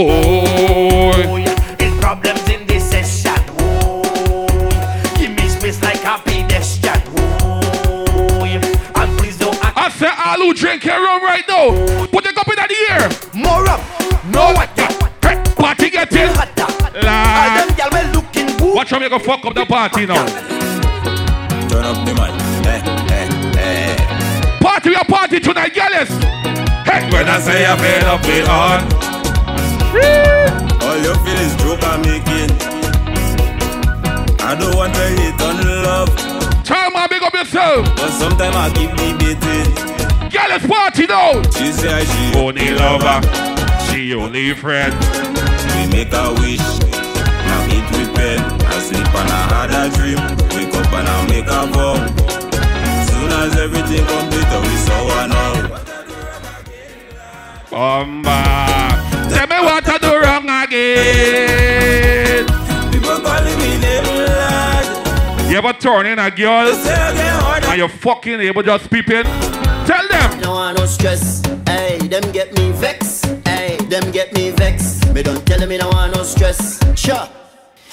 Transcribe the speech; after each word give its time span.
Oh, 0.00 1.10
It's 1.80 2.00
problems 2.00 2.48
in 2.48 2.64
this 2.68 2.88
session. 2.88 3.34
Oh, 3.58 4.46
give 5.18 5.32
me 5.32 5.48
space 5.48 5.82
like 5.82 6.04
a 6.04 6.22
pedestrian. 6.22 7.02
Oh, 7.18 8.44
and 8.44 9.18
please 9.18 9.36
don't 9.38 9.56
act 9.64 9.76
I 9.76 9.88
say 9.88 10.06
all 10.06 10.36
who 10.38 10.54
drink 10.54 10.84
your 10.84 11.02
rum 11.02 11.24
right 11.24 11.42
now. 11.48 11.70
Put 12.06 12.22
the 12.22 12.32
cup 12.32 12.46
in 12.46 12.54
the 12.54 12.76
air. 12.90 13.08
more 13.34 13.66
up. 13.68 13.80
No 14.30 14.52
water. 14.54 14.86
Hey, 15.20 15.42
party 15.56 15.90
get 15.90 16.12
in. 16.12 16.28
Hotter. 16.32 16.62
All 16.62 17.02
Lad. 17.02 17.68
them 17.68 17.76
gyal 17.76 17.90
well 17.90 18.12
looking 18.14 18.56
good. 18.56 18.74
Watch 18.76 18.90
how 18.90 19.00
you 19.00 19.08
go 19.08 19.18
fuck 19.18 19.44
up 19.46 19.54
the 19.54 19.66
party 19.66 20.06
now. 20.06 20.24
Turn 21.66 21.84
up 21.84 22.06
the 22.06 22.14
mic. 22.14 22.30
Eh, 22.68 22.82
eh, 23.10 23.58
eh. 23.58 24.58
Party, 24.60 24.90
we 24.90 24.94
are 24.94 25.04
party 25.04 25.40
tonight, 25.40 25.74
girls. 25.74 26.08
Hey, 26.86 27.10
when 27.10 27.26
I 27.28 27.40
say 27.40 27.66
I'm 27.66 27.76
fed 27.78 28.04
up 28.04 28.22
with 28.24 28.48
on. 28.48 29.07
All 29.94 30.96
you 30.98 31.14
feel 31.24 31.40
is 31.46 31.54
joke 31.56 31.82
I'm 31.84 32.00
making. 32.02 32.50
I 34.40 34.54
don't 34.58 34.74
want 34.76 34.94
to 34.94 35.00
hate 35.00 35.40
on 35.42 35.56
love, 35.82 36.08
Tell 36.64 36.90
me, 36.90 37.06
big 37.08 37.22
up 37.22 37.34
yourself. 37.34 37.86
but 37.96 38.10
sometimes 38.10 38.56
I 38.56 38.70
keep 38.74 38.90
debating. 38.90 39.68
Girls, 40.30 40.66
party 40.66 41.06
now. 41.06 41.42
She 41.52 41.72
say 41.72 42.04
she 42.04 42.38
Only 42.38 42.70
lover, 42.74 43.20
she 43.90 44.14
only 44.14 44.54
friend. 44.54 44.92
We 45.74 45.86
make 45.92 46.12
a 46.12 46.32
wish. 46.40 46.64
Now 47.46 47.66
eat 47.72 47.88
with 47.96 48.14
pen. 48.14 48.40
I 48.66 48.78
sleep 48.80 49.06
and 49.06 49.30
I 49.30 49.42
had 49.52 49.70
a 49.72 49.96
dream. 49.96 50.20
Wake 50.54 50.74
up 50.74 50.92
and 50.92 51.08
I 51.08 51.26
make 51.28 51.46
a 51.46 51.66
vow. 51.72 51.96
Soon 53.08 53.32
as 53.32 53.56
everything 53.56 54.04
complete, 54.06 54.52
we 54.64 54.76
saw 54.84 55.00
one 55.16 55.32
out. 55.32 55.64
Bomba. 57.70 58.87
Tell 59.30 59.46
me 59.46 59.58
what 59.64 59.88
I 59.88 59.98
do 59.98 60.18
wrong 60.18 60.48
again. 60.64 62.46
People 62.92 63.20
calling 63.20 63.58
me 63.58 63.78
name 63.78 64.04
lad. 64.26 65.50
You 65.50 65.56
ever 65.58 65.72
turn 65.74 66.06
in 66.06 66.18
a 66.18 66.30
girl 66.30 66.72
Say 66.74 66.92
again 66.92 67.40
hard. 67.40 67.64
and 67.64 67.78
you 67.78 67.88
fucking 67.88 68.40
able 68.40 68.62
just 68.62 68.90
peeping? 68.90 69.24
Tell 69.86 70.06
them. 70.08 70.40
No 70.40 70.52
want 70.52 70.78
no 70.78 70.86
stress. 70.86 71.42
Hey, 71.66 71.98
them 71.98 72.30
get 72.32 72.52
me 72.56 72.72
vex. 72.72 73.22
Hey, 73.46 73.76
them 73.88 74.10
get 74.10 74.32
me 74.34 74.50
vex. 74.50 75.04
Me 75.12 75.22
don't 75.22 75.44
tell 75.46 75.58
them 75.58 75.68
me 75.70 75.78
no 75.78 75.88
want 75.88 76.14
no 76.14 76.22
stress. 76.22 76.78
Sure. 76.98 77.28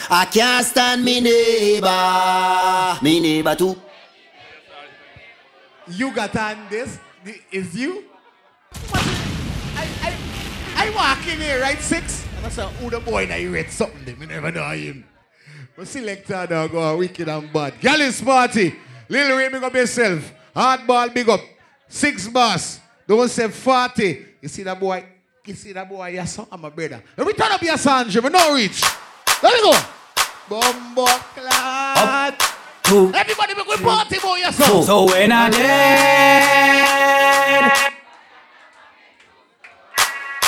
I 0.09 0.25
can't 0.25 0.66
stand 0.66 1.03
me 1.03 1.22
neighbor. 1.22 2.97
Me 3.02 3.20
neighbor 3.20 3.55
too. 3.55 3.75
You 5.88 6.11
got 6.14 6.36
on 6.36 6.58
this? 6.70 6.99
Is 7.52 7.75
you? 7.75 8.03
I, 8.94 9.88
I, 10.03 10.14
I 10.86 10.89
walk 10.91 11.28
in 11.28 11.41
here, 11.41 11.61
right, 11.61 11.81
six? 11.81 12.23
And 12.38 12.45
I 12.45 12.50
say, 12.50 12.64
who 12.80 12.91
the 12.91 13.00
boy 13.00 13.25
that 13.25 13.41
you 13.41 13.52
read 13.52 13.72
something, 13.72 14.19
me 14.19 14.28
never 14.28 14.52
know 14.52 14.69
him. 14.69 15.03
But 15.75 15.88
selector 15.88 16.45
dog 16.45 16.72
go 16.72 16.97
wicked 16.97 17.27
and 17.27 17.52
bad. 17.52 17.80
Gallus 17.81 18.22
party. 18.22 18.75
Lil 19.09 19.36
Ray, 19.36 19.50
big 19.50 19.64
up 19.64 19.73
yourself. 19.73 20.31
Hardball, 20.55 21.11
big 21.11 21.27
up. 21.27 21.42
Six 21.88 22.27
boss. 22.27 22.80
Don't 23.08 23.27
say 23.30 23.47
40. 23.47 24.25
You 24.42 24.47
see 24.47 24.61
that 24.61 24.80
boy? 24.80 25.03
You 25.44 25.55
see 25.55 25.73
that 25.73 25.89
boy? 25.89 26.09
Yes, 26.09 26.36
sir? 26.36 26.45
I'm 26.52 26.64
a 26.64 26.69
brother. 26.69 27.02
Let 27.17 27.25
me 27.25 27.33
turn 27.33 27.52
up 27.52 27.64
your 27.64 27.77
Sandra. 27.77 28.22
We 28.22 28.30
no 28.30 28.53
reach. 28.53 28.83
Let 29.42 29.53
me 29.55 29.61
go. 29.72 29.80
Bumbo 30.47 31.05
clad. 31.05 32.36
Everybody 32.86 33.53
we 33.55 33.77
party, 33.77 34.20
boy. 34.20 34.36
Yes, 34.38 34.55
sir. 34.55 34.83
So 34.83 35.05
when 35.05 35.31
I 35.31 35.49
dead, 35.49 36.45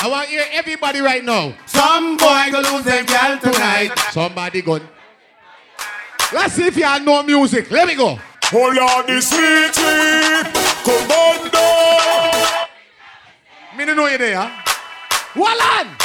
I 0.08 0.10
want 0.10 0.24
to 0.24 0.30
hear 0.32 0.44
everybody 0.52 1.00
right 1.00 1.22
now. 1.22 1.52
Some 1.66 2.16
boy 2.16 2.48
go 2.50 2.60
lose 2.60 2.82
them 2.84 3.04
girl 3.04 3.38
tonight. 3.38 3.92
Somebody 4.10 4.62
gone. 4.62 4.88
Let's 6.32 6.54
see 6.54 6.66
if 6.66 6.78
you 6.78 6.84
have 6.84 7.04
no 7.04 7.22
music. 7.22 7.70
Let 7.70 7.86
me 7.86 7.94
go. 7.94 8.16
Oh, 8.16 8.20
Hold 8.44 8.78
on 8.78 9.06
the 9.06 9.20
sweet 9.20 9.74
sweet 9.74 10.48
commando. 10.82 11.60
Me 13.76 13.84
don't 13.84 13.96
know 13.96 14.06
you 14.06 14.16
there. 14.16 14.36
Huh? 14.36 14.48
Hold 15.34 15.86
on. 15.86 15.96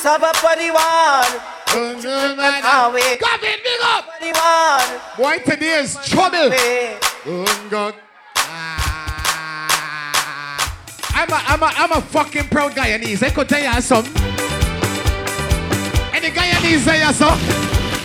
Saba 0.00 0.32
for 0.34 0.56
the 0.56 0.70
one, 0.72 1.40
Come 1.66 2.90
away. 2.90 3.12
in, 3.12 3.58
big 3.62 3.80
up. 3.82 4.04
For 4.18 4.32
one, 4.32 5.00
Boy, 5.18 5.38
today 5.44 5.80
is 5.80 5.94
trouble. 6.06 6.50
Oh, 7.26 7.66
God. 7.68 7.94
I'm 11.22 11.30
a, 11.30 11.38
I'm 11.46 11.62
a, 11.62 11.66
I'm 11.76 11.92
a 11.92 12.00
fucking 12.00 12.48
proud 12.48 12.72
Guyanese. 12.72 13.22
I 13.22 13.30
could 13.30 13.48
tell 13.48 13.62
you 13.62 13.80
something. 13.80 14.12
Any 16.12 16.30
Guyanese 16.34 16.84
there, 16.84 17.12
sir? 17.12 17.38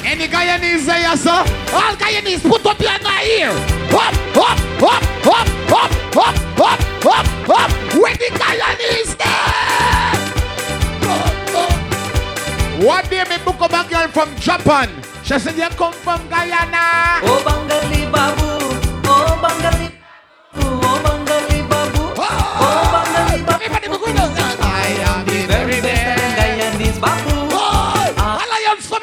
Any 0.05 0.27
Guyanese 0.27 0.85
there, 0.85 1.17
sir? 1.17 1.31
All 1.31 1.95
Guyanese, 1.95 2.47
put 2.47 2.63
up 2.63 2.79
your 2.79 2.91
here. 3.21 3.49
Up, 3.89 4.13
up, 4.37 4.59
up, 4.83 5.01
up, 5.25 5.47
up, 5.73 5.89
up, 6.15 6.35
up, 6.59 6.79
up, 7.07 7.49
up. 7.49 7.71
Where 7.95 8.15
the 8.17 8.29
Guyanese 8.37 9.17
there? 9.17 9.57
One 12.87 13.05
day, 13.09 13.23
me 13.27 13.37
book 13.43 13.61
a 13.61 13.67
girl 13.89 14.07
from 14.09 14.35
Japan. 14.35 14.89
She 15.23 15.39
said, 15.39 15.57
you 15.57 15.69
come 15.69 15.93
from 15.93 16.29
Guyana. 16.29 17.21
Oh 17.23 17.41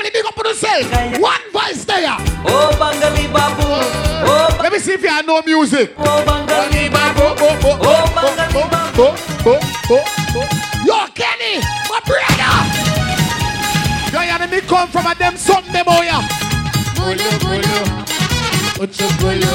family, 0.03 0.09
big 0.11 0.25
up 0.25 0.37
on 0.37 0.45
yourself. 0.45 0.91
One 1.19 1.41
voice 1.51 1.83
there. 1.85 2.15
oh 2.45 2.71
Bangali 2.79 3.25
Babu, 3.31 3.63
oh 4.27 4.57
Let 4.61 4.71
me 4.71 4.79
see 4.79 4.93
if 4.93 5.01
you 5.01 5.09
have 5.09 5.25
no 5.25 5.41
music. 5.41 5.93
oh 5.97 6.23
Bangali 6.25 6.89
Babu, 6.91 7.21
Oh, 7.21 7.35
oh, 7.41 7.57
oh, 7.63 7.77
oh 7.81 8.05
Bangali 8.15 8.69
Babu. 8.71 9.01
oh, 9.01 9.15
oh, 9.45 9.59
oh, 9.91 10.03
oh. 10.35 10.47
Yo, 10.85 11.07
Kenny, 11.13 11.61
my 11.89 11.99
brother. 12.05 12.53
Guyana, 14.11 14.47
me 14.47 14.61
come 14.61 14.87
from 14.89 15.05
a 15.05 15.13
them 15.15 15.35
something 15.37 15.71
them 15.71 15.85
oh 15.87 16.01
yeah. 16.01 16.27
Bolo 16.95 17.29
bolo, 17.39 17.77
Uchu 18.81 19.07
bulu. 19.19 19.53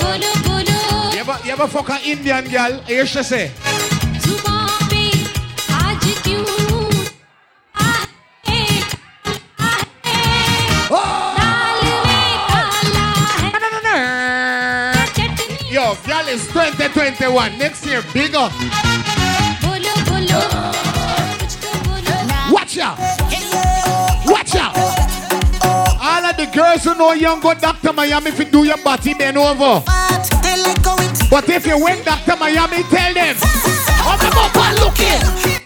bolo 0.00 0.30
bolo, 0.44 0.78
You 1.12 1.20
ever, 1.20 1.38
you 1.44 1.52
ever 1.52 1.66
fuck 1.68 1.88
an 1.90 2.00
Indian 2.04 2.44
girl? 2.48 2.80
Here 2.86 3.06
she 3.06 3.22
say. 3.22 3.50
जुबां 4.20 4.66
पे 4.90 5.02
आज 5.72 6.04
क्यों 6.24 6.44
is 16.31 16.47
2021. 16.47 17.57
Next 17.57 17.85
year, 17.85 18.01
bigger. 18.13 18.47
Watch 22.49 22.77
out. 22.77 22.97
Watch 24.25 24.55
out. 24.55 24.75
All 25.99 26.23
of 26.23 26.37
the 26.37 26.49
girls 26.53 26.85
who 26.85 26.95
know 26.95 27.11
young 27.11 27.41
go 27.41 27.53
Dr. 27.53 27.91
Miami, 27.91 28.29
if 28.29 28.39
you 28.39 28.45
do 28.45 28.63
your 28.63 28.77
body, 28.77 29.13
bend 29.13 29.37
over. 29.37 29.83
But 31.29 31.49
if 31.49 31.67
you 31.67 31.83
win 31.83 32.01
Dr. 32.03 32.37
Miami, 32.37 32.83
tell 32.83 33.13
them. 33.13 33.35
Oh, 34.03 34.17
the 34.19 34.29
look 34.79 34.97
looking. 34.99 35.60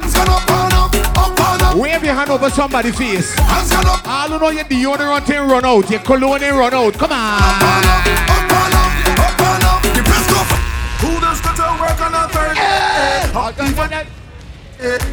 Hands. 0.00 0.12
Stand 0.12 0.28
up 0.28 0.50
and 0.50 0.72
up. 0.74 0.94
Up 1.16 1.40
and 1.40 1.62
up. 1.62 1.76
Wave 1.76 2.04
your 2.04 2.14
hand 2.14 2.30
over 2.30 2.50
somebody's 2.50 2.96
face. 2.96 3.34
Hands 3.38 3.66
stand 3.66 3.86
up. 3.86 4.06
All 4.06 4.28
who 4.28 4.38
know 4.38 4.50
your 4.50 4.64
deodorant 4.64 5.30
ain't 5.30 5.50
run 5.50 5.64
out, 5.64 5.90
your 5.90 6.00
cologne 6.00 6.42
ain't 6.42 6.54
run 6.56 6.74
out. 6.74 6.94
Come 6.94 7.10
Up 7.12 7.12
and 7.12 7.86
up. 7.86 8.06
on. 8.06 8.14
Up 8.30 8.50
and 8.50 8.74
up. 8.74 8.90
Up 9.18 9.40
and 9.40 9.64
up. 9.64 9.82
The 9.82 10.02
press 10.02 10.26
go. 10.30 10.40
Who 11.06 11.20
does 11.20 11.40
got 11.40 11.56
to 11.56 11.66
work 11.80 12.00
on 12.00 12.14
a 12.14 12.28
Thursday? 12.28 12.64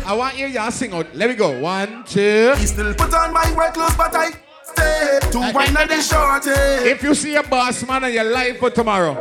I 0.06 0.14
want 0.16 0.38
you 0.38 0.48
y'all 0.48 0.72
sing 0.72 0.94
out. 0.94 1.08
Let 1.16 1.30
me 1.30 1.36
go. 1.36 1.60
One, 1.60 2.04
two. 2.06 2.54
He 2.58 2.66
still 2.66 2.94
put 2.94 3.14
on 3.14 3.32
my 3.34 3.52
work 3.56 3.74
clothes, 3.74 3.96
but 3.96 4.14
I 4.16 4.32
stay 4.64 5.20
to 5.32 5.40
wine 5.40 5.78
at 5.78 5.88
the 5.88 6.02
shorty. 6.02 6.50
If 6.90 7.04
you 7.04 7.16
see 7.16 7.36
a 7.36 7.44
boss 7.44 7.86
man 7.88 8.04
and 8.04 8.14
your 8.14 8.26
life 8.26 8.60
for 8.60 8.70
tomorrow, 8.70 9.18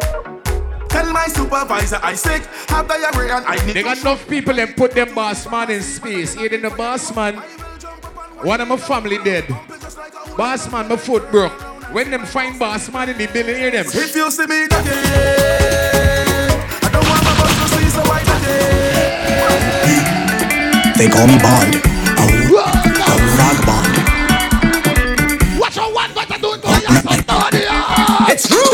Tell 0.90 1.06
my 1.12 1.26
supervisor 1.28 2.00
I 2.02 2.14
sick, 2.14 2.42
have 2.68 2.88
diarrhea 2.88 3.36
and 3.36 3.46
I 3.46 3.64
need 3.64 3.74
they 3.74 3.82
got 3.84 3.98
enough 4.00 4.26
people 4.28 4.58
and 4.58 4.74
put 4.76 4.90
them 4.92 5.14
boss 5.14 5.48
man 5.48 5.70
in 5.70 5.82
space. 5.82 6.34
Here 6.34 6.52
in 6.52 6.62
the 6.62 6.70
boss 6.70 7.14
man, 7.14 7.36
one 8.42 8.60
of 8.60 8.66
my 8.68 8.76
family 8.76 9.18
dead. 9.18 9.46
Boss 10.36 10.70
man, 10.72 10.88
my 10.88 10.96
foot 10.96 11.30
broke. 11.30 11.52
When 11.94 12.10
them 12.10 12.26
find 12.26 12.58
boss 12.58 12.90
man 12.92 13.08
in 13.08 13.18
the 13.18 13.26
building, 13.28 13.54
hear 13.54 13.70
them. 13.70 13.86
If 13.86 14.16
you 14.16 14.30
see 14.32 14.46
me 14.46 14.64
again, 14.64 14.80
I 16.82 16.90
don't 16.92 17.06
want 17.06 17.22
my 17.22 17.34
boss 17.38 17.54
to 17.54 17.68
see 17.78 17.88
so 17.90 18.02
white 18.10 18.26
again. 18.26 19.10
They 20.98 21.08
call 21.08 21.26
me 21.28 21.38
Bond. 21.38 21.74
A, 22.18 22.24
a 22.58 23.14
vagabond. 23.38 23.94
Watch 25.60 25.78
out 25.78 25.94
what 25.94 26.10
what 26.16 26.30
I 26.30 26.36
do 26.38 26.50
to 26.58 26.68
you 26.82 26.94
so 26.98 27.14
dirty. 27.30 27.62
It's 28.32 28.44
true. 28.48 28.70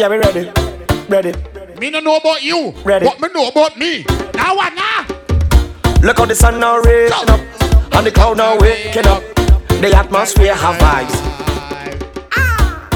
Yeah, 0.00 0.08
we're 0.08 0.20
ready. 0.20 0.50
Ready. 1.10 1.34
Me 1.78 1.90
no 1.90 2.00
know 2.00 2.16
about 2.16 2.42
you. 2.42 2.72
Ready. 2.86 3.04
But 3.04 3.20
me 3.20 3.28
know 3.34 3.48
about 3.48 3.76
me. 3.76 4.06
Now 4.32 4.56
what 4.56 4.72
now? 4.72 5.06
Look 6.00 6.16
how 6.16 6.24
the 6.24 6.34
sun 6.34 6.58
now 6.58 6.78
raising 6.78 7.28
up, 7.28 7.38
and 7.92 8.06
the 8.06 8.10
cloud 8.10 8.38
now 8.38 8.58
waking 8.58 9.06
up. 9.06 9.22
The 9.68 9.92
atmosphere 9.94 10.54
have 10.54 10.76
vibes. 10.80 11.12
Ah, 12.34 12.88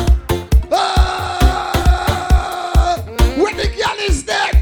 when 3.36 3.54
the 3.58 3.66
girl 3.66 3.98
is 4.00 4.22
dead, 4.22 4.54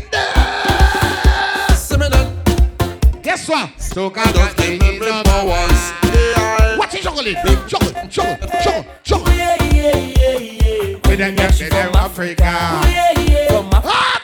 Guess 3.23 3.49
what? 3.49 3.81
So 3.81 4.11
can 4.11 4.35
just 4.35 4.57
give 4.57 4.81
me 4.81 4.99
number 4.99 5.45
ones. 5.45 6.02
Is 7.03 7.09
juggling? 7.09 7.35
Juggle, 7.67 7.93
juggle, 8.09 8.49
juggle, 8.63 8.85
juggle. 9.03 9.27
We 11.09 11.17
then 11.17 11.35
get 11.35 11.55
to 11.55 11.69
them 11.69 11.95
Africa. 11.97 12.45
Ah, 12.45 14.21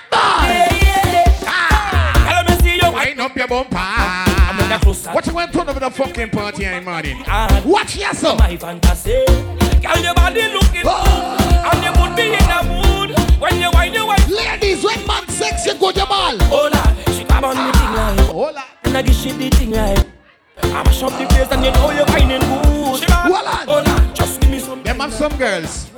boy! 2.80 2.92
Wind 2.92 3.20
up 3.20 3.36
your 3.36 3.48
bumper. 3.48 3.76
What 5.12 5.26
you 5.26 5.34
want 5.34 5.50
to 5.50 5.58
turn 5.58 5.68
over 5.68 5.80
the 5.80 5.90
fucking 5.90 6.30
party 6.30 6.66
in 6.66 6.84
morning? 6.84 7.24
Watch 7.64 7.96
yourself. 7.96 8.38
My 8.38 8.56
fantasy. 8.56 9.24
Girl, 9.82 9.98
your 9.98 10.14
body 10.14 10.42
looking 10.52 10.82
good. 10.82 10.86
And 10.86 11.82
you 11.82 11.90
would 12.00 12.14
be 12.14 12.34
in 12.34 12.50
a 12.50 12.62
mood 12.62 13.10
when 13.40 13.60
you 13.60 13.70
wind 13.72 13.94
your 13.94 14.06
wife. 14.06 14.28
Ladies, 14.28 14.84
when 14.84 15.04
man 15.04 15.26
sex, 15.28 15.66
you 15.66 15.74
go 15.74 15.90
to 15.90 16.06
ball. 16.06 16.38
Hold 16.42 16.74
on, 16.74 16.96
she 17.12 17.24
grab 17.24 17.44
on 17.44 17.56
the 17.56 17.72
thing 17.76 17.92
like. 17.92 18.20
Hold 18.26 18.56
on. 18.56 18.62
And 18.84 18.96
I 18.96 19.02
give 19.02 19.16
she 19.16 19.32
the 19.32 19.50
thing 19.50 19.72
like. 19.72 20.06
I 20.60 20.82
mash 20.82 21.02
up 21.02 21.12
the 21.12 21.26
some. 25.18 25.30
Have 25.32 25.38
girls. 25.38 25.90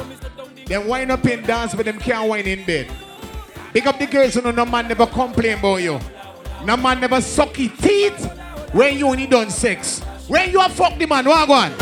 Them 0.67 0.89
wind 0.89 1.11
up 1.13 1.27
in 1.27 1.43
dance, 1.43 1.75
but 1.75 1.85
them 1.85 1.99
can't 1.99 2.29
wind 2.29 2.47
in 2.47 2.65
bed. 2.65 2.91
Big 3.73 3.87
up 3.87 3.99
the 3.99 4.07
girls 4.07 4.35
who 4.35 4.41
know 4.41 4.51
no 4.51 4.65
man 4.65 4.89
never 4.89 5.07
complain 5.07 5.59
about 5.59 5.77
you. 5.77 6.01
No 6.65 6.77
man 6.77 7.01
never 7.01 7.21
suck 7.21 7.55
his 7.57 7.71
teeth 7.79 8.25
when 8.73 8.97
you 8.99 9.09
only 9.09 9.27
done 9.27 9.51
sex. 9.51 10.01
When 10.27 10.51
you 10.51 10.61
a 10.61 10.69
fuck 10.69 10.97
the 10.97 11.07
man, 11.07 11.25
what 11.27 11.51
on? 11.51 11.73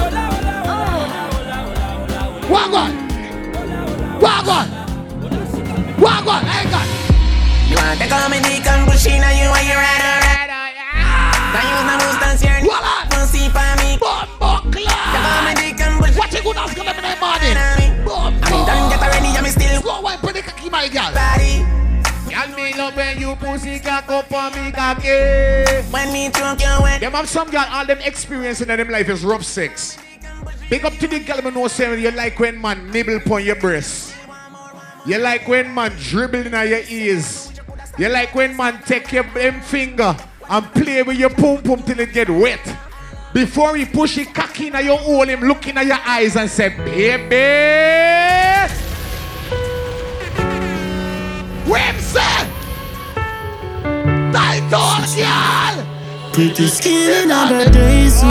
What 2.48 2.74
on? 2.74 2.92
What 4.20 4.48
on? 4.48 4.68
What 6.00 6.26
on? 6.26 6.44
I 6.44 6.64
got. 6.70 6.88
You 7.68 7.76
want 7.76 8.00
to 8.00 8.08
call 8.08 8.28
me 8.30 8.38
Deacon 8.40 8.86
Bushina, 8.88 9.30
you 9.36 9.48
want 9.50 9.66
your 9.68 9.76
ride 9.76 10.48
Now 11.52 11.62
use 11.70 11.84
my 11.86 11.94
moves, 12.00 12.18
dance 12.18 12.42
your 12.42 12.66
What 12.66 12.82
on? 12.82 13.08
pussy 13.10 13.48
for 13.50 13.77
Bushina. 16.58 16.66
What 16.66 16.70
you 16.70 16.76
gonna 16.76 16.90
ask 16.90 16.96
them 16.96 16.96
in 16.96 17.02
the 17.02 17.20
morning? 17.20 17.56
I 17.58 18.50
mean, 18.50 18.66
don't 18.66 18.90
get 18.90 19.00
ready, 19.00 19.28
I'm 19.38 19.46
still 19.46 19.82
Go 19.82 20.00
away, 20.00 20.16
put 20.20 20.34
the 20.34 20.42
cocky, 20.42 20.70
my 20.70 20.88
girl. 20.88 21.12
body. 21.14 21.64
Girl, 22.28 22.56
me 22.56 22.74
love 22.76 22.96
when 22.96 23.18
you 23.20 23.34
pussy 23.36 23.78
cock 23.78 24.08
up 24.10 24.32
on 24.32 24.52
me 24.52 24.70
cocky. 24.72 25.08
When 25.90 26.12
me 26.12 26.28
drunk, 26.30 26.60
you 26.60 26.76
wet. 26.82 27.00
Them 27.00 27.12
have 27.12 27.28
some 27.28 27.50
girl, 27.50 27.64
all 27.70 27.86
them 27.86 27.98
experience 28.02 28.60
in 28.60 28.68
them 28.68 28.88
life 28.88 29.08
is 29.08 29.24
rough 29.24 29.44
sex. 29.44 29.96
Big 30.68 30.84
up 30.84 30.92
to 30.94 31.06
the 31.08 31.20
girl, 31.20 31.40
me 31.42 31.50
know 31.50 31.68
saying 31.68 32.02
you 32.02 32.10
like 32.10 32.38
when 32.38 32.60
man 32.60 32.90
nibble 32.90 33.16
upon 33.16 33.44
your 33.44 33.56
breast. 33.56 34.14
You 35.06 35.18
like 35.18 35.48
when 35.48 35.72
man 35.72 35.92
dribble 35.98 36.46
in 36.46 36.52
your 36.52 36.82
ears. 36.90 37.52
You 37.96 38.08
like 38.10 38.34
when 38.34 38.54
man 38.56 38.80
take 38.84 39.10
your 39.10 39.24
them 39.32 39.60
finger 39.62 40.14
and 40.50 40.66
play 40.72 41.02
with 41.02 41.16
your 41.16 41.30
pum 41.30 41.62
pum 41.62 41.82
till 41.82 41.98
it 42.00 42.12
get 42.12 42.28
wet. 42.28 42.60
Before 43.38 43.76
he 43.76 43.84
push 43.84 44.18
it 44.18 44.34
cocky 44.34 44.66
in 44.66 44.84
your 44.84 44.98
hole, 44.98 45.22
him 45.22 45.42
looking 45.42 45.76
at 45.76 45.86
your 45.86 46.00
eyes 46.04 46.34
and 46.34 46.50
say, 46.50 46.70
baby. 46.70 47.36
Tight 54.32 54.72
on, 54.74 55.02
girl. 55.14 56.32
Pretty 56.32 56.66
skin 56.66 57.30
on 57.30 57.56
the 57.56 57.70
day 57.70 58.08
soon. 58.08 58.28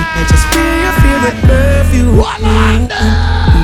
I 0.00 0.24
just 0.30 0.48
spray 0.48 0.80
your 0.80 0.96
favorite 1.04 1.40
perfume. 1.44 2.88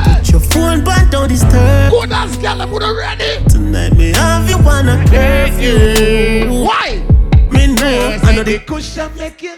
Put 0.05 0.31
your 0.31 0.41
phone 0.41 0.85
but 0.85 1.11
don't 1.11 1.29
disturb. 1.29 1.91
Good 1.91 2.13
as 2.13 2.37
girl, 2.37 2.61
I'm 2.61 2.71
gonna 2.71 2.93
ready. 2.93 3.43
Tonight 3.49 3.97
me 3.97 4.11
have 4.11 4.51
you 4.51 4.59
wanna 4.59 5.03
curfew. 5.09 6.63
Why? 6.63 7.03
Me 7.51 7.69
know 7.69 8.19
I 8.23 8.37
know 8.37 8.43
the 8.43 8.59
cushion 8.67 9.11
make 9.17 9.41
you 9.43 9.55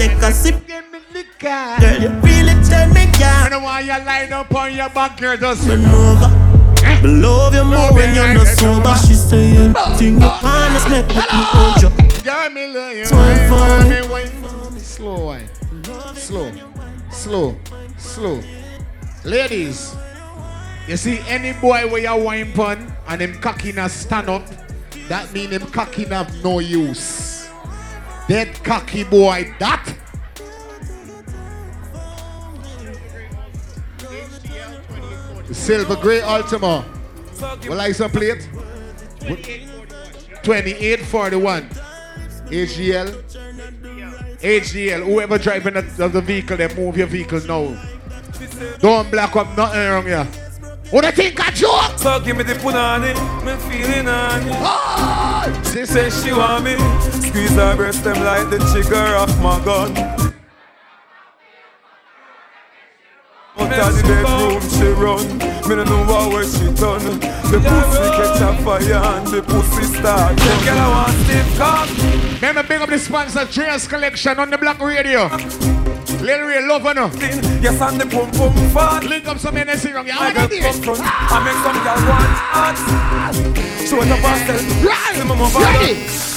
take 0.00 0.22
a 0.22 0.32
sip. 0.32 0.66
give 0.66 0.90
me 0.92 0.98
liquor. 1.12 1.76
Girl, 1.80 2.00
you 2.00 2.08
really 2.24 2.56
turn 2.64 2.92
me 2.94 3.04
I 3.20 3.44
on. 3.44 3.50
don't 3.50 3.62
want 3.62 3.84
you 3.84 3.92
line 3.92 4.32
up 4.32 4.54
on 4.54 4.74
your 4.74 4.88
back, 4.88 5.18
girl. 5.20 5.36
Just 5.36 5.66
Bend 5.68 5.86
over. 5.86 6.30
Eh? 6.84 7.02
Me 7.02 7.08
love 7.20 7.54
you 7.54 7.64
more 7.64 7.92
when 7.92 8.14
you're 8.14 8.34
not 8.34 8.46
sober. 8.46 8.94
She 9.06 9.14
saying, 9.14 9.74
"Think 9.98 10.22
you 10.22 10.30
honest, 10.42 10.88
make 10.88 11.08
me 11.08 11.22
hold 11.52 11.82
you." 11.82 11.90
girl, 12.24 12.50
me 12.50 12.66
love 12.66 12.96
you. 12.96 13.06
For 13.06 13.16
me. 13.16 13.90
me, 13.90 14.48
for 14.48 14.70
me. 14.70 14.80
Slow 14.80 15.26
wine. 15.26 15.48
Slow. 16.14 16.52
Slow. 17.10 17.56
Slow. 17.98 18.40
Ladies, 19.24 19.94
you 20.88 20.96
see 20.96 21.20
any 21.28 21.52
boy 21.60 21.86
where 21.88 22.00
you 22.00 22.24
wine 22.24 22.52
pon 22.52 22.92
and 23.06 23.20
him 23.20 23.34
cocky 23.40 23.72
na 23.72 23.88
stand 23.88 24.30
up, 24.30 24.42
that 25.08 25.32
mean 25.32 25.50
him 25.50 25.66
cocky 25.66 26.04
have 26.04 26.32
no 26.42 26.58
use. 26.60 27.39
That 28.30 28.62
cocky 28.62 29.02
boy, 29.02 29.52
that. 29.58 29.92
Silver 35.50 35.96
Grey 35.96 36.20
Altima. 36.20 36.84
I 37.76 37.90
some 37.90 38.12
plate? 38.12 38.48
2841. 40.44 41.68
HGL. 42.50 43.08
HGL. 44.38 45.04
Whoever 45.04 45.36
driving 45.36 45.74
the, 45.74 45.82
the, 46.06 46.20
vehicle, 46.20 46.56
they 46.56 46.72
move 46.72 46.96
your 46.96 47.08
vehicle 47.08 47.40
now. 47.48 47.76
Don't 48.78 49.10
black 49.10 49.34
up 49.34 49.56
nothing 49.56 49.88
wrong 49.90 50.06
here. 50.06 50.28
What 50.92 51.00
do 51.00 51.08
you 51.08 51.12
think 51.14 51.40
I 51.40 51.50
joke? 51.50 51.98
So 51.98 52.20
give 52.20 52.36
me 52.36 52.44
the 52.44 52.54
punani, 52.54 53.12
me 53.44 53.56
feeling 53.68 54.06
on 54.06 54.40
it. 54.40 54.52
Ah! 54.52 55.62
She 55.72 55.84
says 55.84 56.24
she 56.24 56.32
want 56.32 56.64
me, 56.64 56.76
squeeze 57.30 57.54
her 57.54 57.76
breast 57.76 58.02
them 58.02 58.18
like 58.24 58.50
the 58.50 58.58
trigger 58.72 59.06
of 59.22 59.30
my 59.40 59.56
gun. 59.64 59.96
Out 63.56 63.90
of 63.90 63.96
the 63.96 64.02
bedroom 64.02 64.60
she 64.74 64.88
run, 64.98 65.22
me 65.68 65.74
no 65.76 65.84
know 65.84 66.04
what 66.10 66.32
where 66.32 66.44
she 66.44 66.66
done. 66.74 67.04
The 67.50 67.58
pussy 67.62 68.06
catch 68.18 68.40
a 68.42 68.50
fire 68.64 69.02
and 69.14 69.26
the 69.28 69.42
pussy 69.42 69.84
start. 69.84 70.36
The 70.36 70.62
girl 70.64 70.78
I 70.78 70.88
want 70.90 71.16
stiff 71.22 71.58
cock. 71.58 71.88
Remember, 72.40 72.62
big 72.64 72.80
up 72.82 72.88
the 72.88 72.98
sponsor, 72.98 73.40
Dreas 73.46 73.88
Collection 73.88 74.38
on 74.38 74.50
the 74.50 74.58
Black 74.58 74.80
Radio. 74.80 75.28
Little 76.20 76.48
real 76.48 76.66
love, 76.68 76.82
no. 76.96 77.06
Yes, 77.62 77.80
and 77.80 78.00
the 78.00 78.06
pum 78.06 78.30
pum 78.32 78.52
fat. 78.74 79.04
Link 79.04 79.26
up 79.28 79.38
some 79.38 79.54
NSC 79.54 79.94
wrong. 79.94 80.06
Yeah, 80.06 80.18
I 80.18 80.28
I 80.28 80.32
got 80.32 80.50
did 80.50 80.64
up 80.64 80.74
it. 80.74 80.84
front. 80.84 81.00
I 81.02 81.38
make 81.44 81.58
some 81.62 81.78
girl 81.86 82.00
want 82.10 82.34
hot. 82.50 82.76
Show 83.86 84.02
it 84.02 84.10
up 84.10 84.18
herself. 84.18 84.84
Right. 84.84 85.14
See 85.14 85.28
me 85.28 85.36
move 85.36 85.54
Ready. 85.54 86.29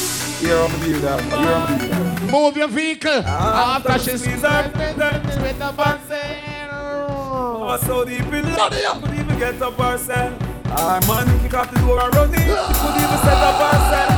You're 0.43 0.59
on 0.59 0.71
the 0.71 0.99
dad. 0.99 1.23
You're 1.31 1.53
on 1.55 2.17
the. 2.25 2.31
Move 2.31 2.57
your 2.57 2.67
vehicle. 2.67 3.23
After 3.25 3.93
she 3.93 4.17
squeeze 4.17 4.21
squeezes 4.23 4.41
her, 4.43 4.71
with 5.41 5.59
the 5.59 5.73
bouncing. 5.77 6.69
Oh, 6.69 7.77
so 7.81 8.03
deep 8.03 8.21
in 8.21 8.53
love, 8.53 8.73
could 9.01 9.13
even 9.13 9.39
get 9.39 9.61
up 9.61 9.75
herself. 9.75 10.33
Ah, 10.65 10.99
man, 11.07 11.39
kick 11.39 11.53
off 11.53 11.71
the 11.71 11.79
door 11.79 12.01
and 12.01 12.13
run. 12.13 12.29
She 12.33 12.39
could 12.39 12.97
even 13.03 13.19
set 13.23 13.37
up 13.37 13.59
herself. 13.71 14.09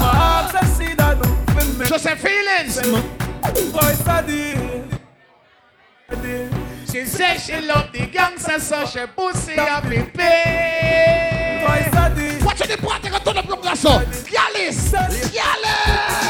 My 0.00 0.12
heart 0.14 0.52
says 0.52 0.78
she 0.78 0.94
that 0.94 1.18
will 1.18 1.78
make 1.78 1.88
Just 1.88 2.06
her 2.06 2.16
feelings. 2.16 2.80
boy 3.72 3.92
study. 3.92 4.54
She 6.90 7.04
says 7.04 7.44
she 7.44 7.60
love 7.60 7.92
the 7.92 8.06
gangster, 8.06 8.58
so 8.58 8.86
she 8.86 9.04
pussy 9.14 9.58
up 9.58 9.84
in 9.84 10.06
pay. 10.12 11.62
Boy 11.66 11.90
study. 11.90 12.44
Watch 12.44 12.60
the 12.60 12.78
party 12.78 13.05
go 13.36 13.42
turn 13.42 13.44
up 13.44 13.46
your 13.48 13.56
glass 13.56 13.84
up. 13.84 14.02
Gyalis, 14.28 16.25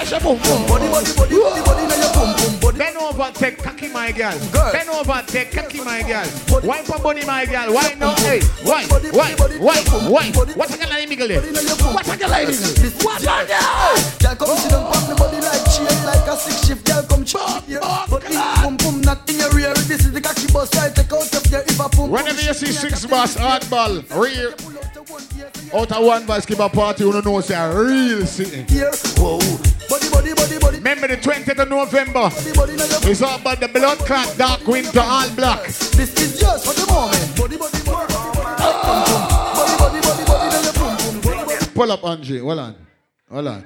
That's 0.00 0.12
your 0.12 0.20
boom 0.20 0.40
boom. 0.40 0.64
Body, 0.64 0.88
body, 0.88 1.12
body, 1.12 1.36
body, 1.36 1.60
body, 1.60 1.84
now 1.84 2.00
your 2.00 2.12
boom, 2.16 2.32
boom, 2.32 2.60
body. 2.60 2.78
Bend 2.78 2.96
over, 2.96 3.30
take 3.34 3.58
cocky, 3.58 3.88
my 3.88 4.10
girl. 4.12 4.32
Girl. 4.48 4.72
Bend 4.72 4.88
over, 4.88 5.22
take 5.26 5.52
cocky, 5.52 5.84
my 5.84 6.00
girl. 6.00 6.24
Wine 6.64 6.84
for 6.84 6.98
body, 7.00 7.22
my 7.26 7.44
girl. 7.44 7.74
Wine 7.74 7.98
now, 7.98 8.14
hey. 8.24 8.40
Wine, 8.64 8.88
body, 8.88 9.10
wine, 9.12 9.36
body, 9.36 9.58
What's 10.56 10.72
a 10.74 10.78
girl 10.78 10.88
like 10.88 11.06
Miguel? 11.06 11.28
Your 11.28 11.42
boom, 11.76 11.92
What's 11.92 12.08
a 12.08 12.12
boom. 12.12 12.18
girl 12.18 12.30
like 12.30 12.48
Miguel? 12.48 12.72
What's 13.04 13.24
a 13.24 13.44
girl? 13.44 14.00
Girl, 14.24 14.36
come 14.40 14.56
sit 14.56 14.70
down, 14.72 14.90
pop 14.90 15.04
me 15.04 15.14
body 15.20 15.40
like 15.44 15.64
chain, 15.68 16.06
like 16.08 16.26
a 16.26 16.36
six 16.38 16.66
shift, 16.66 16.86
girl 16.86 17.02
come 17.04 17.24
check 17.26 17.64
here. 17.64 17.80
But 18.08 18.24
in 18.24 18.32
pum 18.32 18.78
pum 18.78 19.00
not 19.02 19.28
in 19.28 19.36
your 19.36 19.50
rear. 19.52 19.74
This 19.84 20.00
is 20.08 20.12
the 20.12 20.20
cocky 20.22 20.50
bus, 20.50 20.74
I 20.78 20.88
take 20.88 21.12
out 21.12 21.28
of 21.28 21.44
there 21.50 21.60
if 21.68 21.78
I 21.78 21.88
pum. 21.88 22.08
Whenever 22.08 22.40
you 22.40 22.54
see 22.54 22.72
six 22.72 23.04
bus 23.04 23.36
hardball, 23.36 24.00
real. 24.16 24.79
Out 25.72 25.92
of 25.92 26.04
one 26.04 26.22
a 26.28 26.68
party, 26.68 27.04
you 27.04 27.12
don't 27.12 27.24
know, 27.24 27.40
say 27.40 27.54
a 27.54 27.72
real 27.72 28.26
city. 28.26 28.64
Whoa. 29.16 29.38
Body, 29.88 30.08
body, 30.10 30.34
body, 30.34 30.58
body. 30.58 30.76
Remember 30.78 31.08
the 31.08 31.16
20th 31.16 31.58
of 31.58 31.68
November. 31.68 32.30
It's 33.10 33.22
all 33.22 33.38
about 33.38 33.60
the 33.60 33.68
blood 33.68 33.98
clot, 33.98 34.34
dark 34.36 34.66
winter, 34.66 35.00
all 35.00 35.30
black. 35.34 35.64
This 35.66 36.14
is 36.14 36.38
just 36.40 36.66
for 36.66 36.74
the 36.74 36.86
moment. 36.92 37.36
Body, 37.36 37.56
body, 37.56 37.84
body. 37.84 38.10
Pull 41.80 41.92
up, 41.92 42.04
Andre. 42.04 42.38
Hold 42.40 42.58
on. 42.58 42.76
Hold 43.30 43.46
on. 43.46 43.64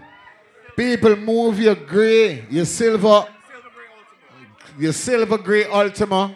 People, 0.76 1.16
move 1.16 1.58
your 1.58 1.74
gray, 1.74 2.44
your 2.48 2.64
silver, 2.64 3.26
your 4.78 4.92
silver 4.92 5.38
gray 5.38 5.64
Altima. 5.64 6.32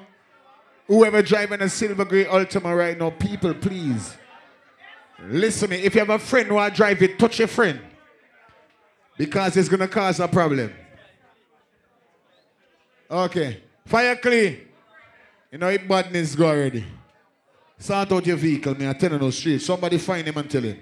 Whoever 0.89 1.23
driving 1.23 1.61
a 1.61 1.69
silver 1.69 2.05
gray 2.05 2.25
Altima 2.25 2.77
right 2.77 2.99
now, 2.99 3.11
people, 3.11 3.55
please. 3.55 4.17
Listen 5.27 5.71
me. 5.71 5.77
If 5.77 5.95
you 5.95 6.01
have 6.01 6.11
a 6.11 6.19
friend 6.19 6.49
who 6.49 6.57
are 6.57 6.71
drive 6.71 7.03
it, 7.03 7.19
touch 7.19 7.39
your 7.39 7.49
friend. 7.49 7.81
Because 9.17 9.57
it's 9.57 9.69
going 9.69 9.81
to 9.81 9.89
cause 9.89 10.21
a 10.21 10.29
problem. 10.29 10.73
Okay. 13.11 13.63
Fire 13.85 14.17
clean. 14.17 14.61
You 15.51 15.59
know, 15.59 15.69
if 15.69 15.89
badness 15.89 16.35
go 16.35 16.47
already. 16.47 16.85
Sort 17.79 18.13
out 18.13 18.27
your 18.27 18.37
vehicle, 18.37 18.75
me. 18.75 18.89
I 18.89 18.93
tell 18.93 19.13
you 19.13 19.19
no 19.19 19.31
straight. 19.31 19.63
Somebody 19.63 19.99
find 19.99 20.27
him 20.27 20.37
and 20.37 20.51
tell 20.51 20.63
him. 20.63 20.79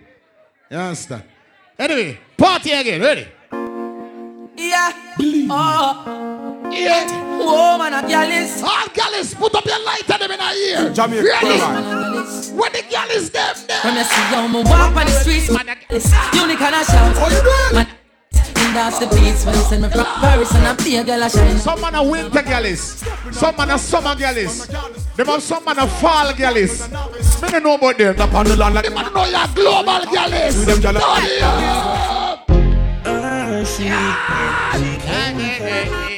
You 0.70 0.76
understand? 0.76 1.24
Anyway, 1.78 2.18
party 2.36 2.72
again. 2.72 3.00
Ready? 3.00 3.28
Yeah. 4.56 4.92
Oh. 5.50 6.45
Yeah. 6.72 7.06
Whoa, 7.38 7.78
man, 7.78 7.94
a 7.94 8.06
gallus. 8.08 8.62
All 8.62 8.86
gallus, 8.94 9.34
put 9.34 9.54
up 9.54 9.64
your 9.64 9.82
light 9.84 10.08
and 10.10 10.22
them 10.22 10.30
in 10.32 10.40
our 10.40 10.54
ear. 10.54 10.90
Jamaica, 10.92 11.22
Ready? 11.22 11.58
Colorado. 11.58 12.22
When 12.56 12.72
the 12.72 12.84
gallus 12.90 13.28
them 13.30 13.54
there. 13.68 13.80
When 13.84 13.94
you 13.96 14.04
see 14.04 14.22
how 14.32 14.48
me 14.48 14.62
walk 14.62 14.96
on 14.96 15.06
the 15.06 15.12
streets, 15.12 15.50
man, 15.50 15.68
a 15.68 15.74
gallus. 15.76 16.06
Unique 16.34 16.60
and 16.60 16.74
a 16.74 16.84
shout. 16.84 17.16
How 17.16 17.28
you 17.28 17.42
doing? 17.42 17.74
Man, 17.74 17.86
and 18.58 18.76
that's 18.76 18.98
the 18.98 19.06
beats 19.06 19.44
when 19.44 19.54
you 19.54 19.60
send 19.62 19.82
me 19.82 19.88
from 19.90 20.04
Paris 20.04 20.52
and 20.54 20.66
I 20.66 20.74
play 20.74 20.96
a 20.96 21.04
girl 21.04 21.22
a 21.22 21.30
shine. 21.30 21.58
Some 21.58 21.80
man 21.80 21.94
a 21.94 22.02
winter 22.02 22.42
gallus. 22.42 23.04
Some 23.32 23.56
man 23.56 23.70
a 23.70 23.78
summer 23.78 24.14
gallus. 24.16 24.66
Them 24.66 25.26
have 25.26 25.42
some 25.42 25.64
man 25.64 25.78
a 25.78 25.86
fall 25.86 26.32
gallus. 26.34 26.88
Me 27.42 27.48
don't 27.48 27.62
know 27.62 27.74
about 27.74 27.96
them. 27.98 28.20
Up 28.20 28.34
on 28.34 28.46
the 28.46 28.56
land 28.56 28.74
like 28.74 28.84
Them 28.84 28.94
man 28.94 29.12
know 29.14 29.24
you're 29.24 29.48
global 29.54 30.04
gallus. 30.12 30.64
them 30.66 30.80
jala- 30.80 31.00
Turn 35.06 35.40
it 35.40 36.15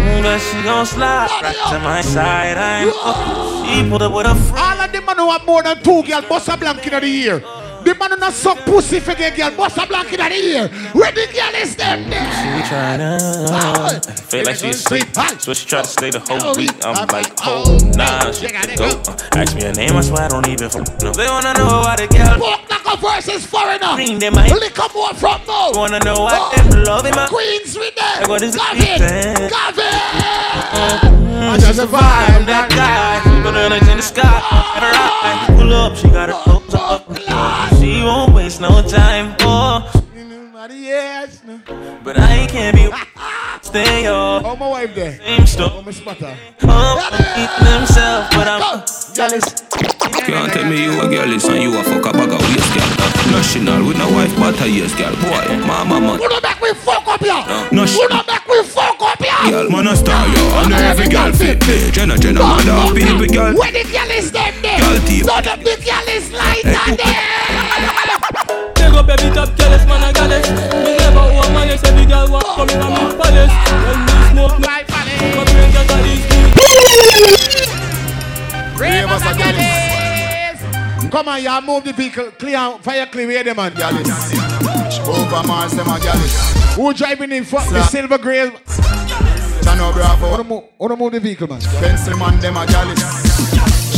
up. 0.00 0.22
But 0.22 0.38
she 0.38 0.62
gon' 0.62 0.86
slide 0.86 1.30
right 1.42 1.56
to 1.70 1.78
my 1.80 2.00
side. 2.00 2.56
I 2.58 2.84
know 2.84 3.64
she 3.66 3.88
pulled 3.88 4.02
up 4.02 4.12
with 4.12 4.26
a 4.26 4.34
friend. 4.34 4.58
All 4.58 4.80
of 4.80 4.92
them 4.92 5.04
man 5.06 5.16
who 5.16 5.30
have 5.30 5.46
more 5.46 5.62
than 5.62 5.82
two 5.82 6.02
girl 6.02 6.22
bust 6.28 6.48
a 6.48 6.56
blank 6.56 6.86
in 6.86 7.00
the 7.00 7.06
ear. 7.06 7.59
The 7.84 7.94
man 7.98 8.10
who 8.10 8.16
not 8.18 8.32
suck 8.32 8.58
pussy 8.64 9.00
for 9.00 9.14
get 9.14 9.36
girl 9.36 9.50
bust 9.56 9.78
a 9.78 9.86
blank 9.86 10.12
in 10.12 10.18
the 10.18 10.32
ear. 10.34 10.68
Where 10.92 11.12
the 11.12 11.26
girl 11.32 11.54
is 11.62 11.76
them 11.76 12.10
there? 12.10 12.20
She 12.20 12.68
tryna 12.68 13.50
I 13.50 14.00
feel 14.30 14.44
like 14.44 14.56
she 14.56 14.68
asleep, 14.70 15.08
so 15.38 15.54
she 15.54 15.66
try 15.66 15.82
to 15.82 15.88
stay 15.88 16.10
the 16.10 16.20
whole 16.20 16.38
oh, 16.42 16.56
week. 16.56 16.72
I'm 16.84 17.06
like, 17.08 17.32
oh 17.44 17.78
nah, 17.94 18.30
she 18.32 18.48
can 18.48 18.76
go. 18.76 18.86
Uh, 19.06 19.16
Ask 19.38 19.54
me 19.56 19.62
her 19.64 19.72
name, 19.72 19.96
I 19.96 20.00
swear 20.02 20.22
I 20.22 20.28
don't 20.28 20.48
even 20.48 20.68
know. 21.02 21.12
They 21.12 21.26
wanna 21.26 21.54
know 21.54 21.80
why 21.82 21.96
the 21.96 22.06
girl 22.08 22.38
Pork 22.38 22.68
knuckle 22.70 22.96
versus 22.98 23.46
foreigner. 23.46 23.94
green 23.94 24.18
they 24.18 24.30
might 24.30 24.52
Lick 24.52 24.78
up 24.78 24.94
more 24.94 25.14
from 25.14 25.40
now. 25.46 25.72
wanna 25.74 25.98
know 26.00 26.20
why 26.20 26.36
Oh. 26.38 26.52
them 26.56 26.84
loving 26.84 27.14
my. 27.14 27.26
Queens 27.26 27.76
with 27.76 27.94
them. 27.94 28.20
Like, 28.20 28.28
what 28.28 28.42
is 28.42 28.54
it? 28.54 28.60
Gavin. 28.60 29.48
Gavin. 29.48 29.84
Uh, 29.84 30.70
uh, 30.72 31.00
uh. 31.02 31.29
I 31.42 31.56
just 31.58 31.78
survived 31.78 32.46
that 32.46 32.68
guy. 32.70 33.20
Put 33.42 33.54
her 33.54 33.68
legs 33.68 33.88
in 33.88 33.96
the 33.96 34.02
sky. 34.02 34.22
Let 34.74 34.82
her 34.84 34.92
ride. 34.92 35.58
Pull 35.58 35.72
up, 35.72 35.96
she 35.96 36.08
got 36.08 36.28
her 36.28 36.38
clothes 36.44 36.74
up. 36.74 37.08
She 37.80 38.02
won't 38.02 38.34
waste 38.34 38.60
no 38.60 38.82
time. 38.82 39.34
Oh, 39.40 39.90
but 42.04 42.18
I 42.18 42.46
can't 42.46 42.76
be. 42.76 42.90
Stay 43.62 44.06
up. 44.06 44.44
Oh, 44.44 44.56
my 44.56 44.68
wife 44.68 44.94
there. 44.94 45.16
Same 45.18 45.46
stuff. 45.46 45.72
Oh, 45.76 45.82
my 45.82 45.90
spotter. 45.92 46.36
Come 46.58 46.98
eat 47.38 47.50
themselves, 47.64 48.28
but 48.36 48.46
I'm 48.48 48.84
jealous. 49.14 49.44
Can't 50.26 50.52
tell 50.52 50.64
me 50.68 50.82
you 50.84 51.00
a 51.00 51.08
girl 51.08 51.32
is 51.32 51.44
and 51.46 51.62
you 51.62 51.78
a 51.78 51.82
fuck 51.82 52.04
a 52.06 52.12
bag 52.12 52.30
of 52.30 52.40
waste 52.40 52.74
girl. 52.74 52.88
National 53.32 53.86
with 53.86 53.96
no 53.96 54.08
wife 54.12 54.34
but 54.38 54.60
a 54.60 54.68
yes 54.68 54.94
girl. 54.94 55.14
Boy, 55.22 55.46
mama 55.66 56.00
man. 56.00 56.18
Who 56.18 56.28
don't 56.28 56.42
make 56.42 56.60
we 56.60 56.74
fuck 56.74 57.06
up 57.06 57.20
here? 57.20 57.32
No 57.72 57.82
Who 57.82 57.86
shit. 57.86 58.10
don't 58.10 58.26
make 58.26 58.46
we 58.46 58.62
fuck 58.64 58.90
up 58.90 58.98
here? 58.98 58.99
Girl, 59.48 59.70
man 59.70 59.86
a 59.88 59.96
star 59.96 60.28
yo, 60.28 60.42
and 60.60 60.72
every 60.74 61.08
girl 61.08 61.32
fit 61.32 61.66
me. 61.66 61.90
Jenna 61.90 62.18
Jenna 62.18 62.40
mother 62.40 62.94
people 62.94 63.26
girl. 63.26 63.54
Where 63.56 63.72
the 63.72 63.84
girl 63.84 64.10
is 64.10 64.30
them 64.30 64.54
there? 64.60 64.78
Girl 64.78 64.98
team. 65.06 65.24
None 65.26 65.48
of 65.48 65.58
the 65.64 65.76
girl 65.80 66.08
is 66.12 66.30
like 66.32 66.62
that 66.62 66.96
there. 67.00 67.40
Big 68.74 68.94
up 68.94 69.08
every 69.08 69.30
top 69.34 69.56
jealous 69.56 69.84
man 69.86 70.02
a 70.02 70.12
goddess 70.12 70.48
Me 70.50 70.96
never 70.96 71.34
want 71.34 71.52
man, 71.52 71.68
yes 71.68 71.84
every 71.84 72.06
girl 72.06 72.30
want 72.30 72.44
come 72.44 72.68
in 72.68 72.80
a 72.80 72.88
me 72.88 73.14
palace 73.16 73.52
When 73.86 73.98
me 74.06 74.12
smoke 74.30 74.58
me, 74.58 74.66
my 74.66 74.82
brain 75.44 75.70
get 75.72 75.90
all 75.90 76.02
these 76.02 76.24
things 76.26 76.50
Ravers 78.80 79.22
a 79.22 79.32
gallus. 79.36 81.10
Come 81.10 81.28
on, 81.28 81.42
y'all 81.42 81.60
move 81.60 81.84
the 81.84 81.92
vehicle. 81.92 82.30
Clear, 82.38 82.78
fire 82.80 83.06
clear, 83.06 83.26
where 83.26 83.44
the 83.44 83.54
man. 83.54 83.74
Gallus. 83.74 84.08
Over 85.06 85.46
Mars, 85.46 85.72
them 85.72 85.88
a 85.88 85.98
gallus. 86.00 86.74
Who 86.76 86.94
driving 86.94 87.32
in 87.32 87.44
front? 87.44 87.68
The 87.70 87.82
silver 87.84 88.16
grey. 88.16 88.52
Chano 89.62 89.92
Bravo. 89.92 90.30
Wanna 90.30 90.44
move, 90.44 90.64
wanna 90.78 90.96
move 90.96 91.12
the 91.12 91.20
vehicle, 91.20 91.48
man. 91.48 91.60
Pencil 91.60 92.16
man, 92.16 92.38
them 92.40 92.56
a 92.56 92.66
gallus. 92.66 93.00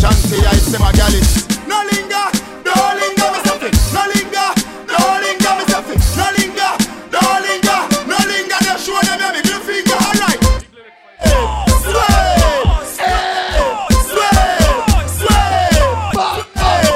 Shanty 0.00 0.45
Ice, 0.47 0.66
them 0.73 0.83
a 0.83 0.92
gallus. 0.92 1.49
No 1.66 1.78
linger, 1.90 2.26
no 2.66 2.75
linger, 3.00 3.28
me 3.33 3.38
it. 3.69 3.75
No 3.95 4.02
linger, 4.12 4.49
no 4.92 5.00
linger, 5.25 5.52
me 5.59 5.64
it. 5.92 6.02
No 6.19 6.26
linger, 6.38 6.73
no 7.14 7.23
linger, 7.47 7.81
no 8.11 8.19
linger. 8.31 8.59
Just 8.66 8.87
show 8.87 9.00
them 9.00 9.21
your 9.21 9.33
middle 9.33 9.61
finger, 9.61 9.99
alright. 10.07 10.40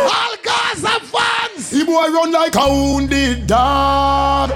All 0.08 0.36
Gaza 0.42 0.94
fans. 1.12 1.70
The 1.70 1.84
boy 1.84 2.08
run 2.12 2.30
like 2.32 2.54
a 2.56 2.68
wounded 2.68 3.46
dog. 3.46 4.50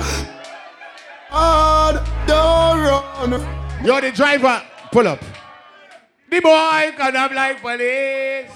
Hard, 1.31 1.97
don't 2.26 2.81
You're 3.82 4.00
the 4.00 4.12
driver. 4.12 4.62
Pull 4.92 5.08
up. 5.08 5.20
The 6.30 6.40
boy 6.40 6.92
can 6.96 7.14
have 7.14 7.32
like 7.32 7.60
police. 7.60 8.50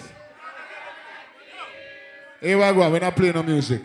Here 2.41 2.59
we 2.59 2.81
go. 2.81 2.91
We're 2.91 3.01
not 3.01 3.17
playing 3.17 3.35
no 3.35 3.43
music. 3.43 3.83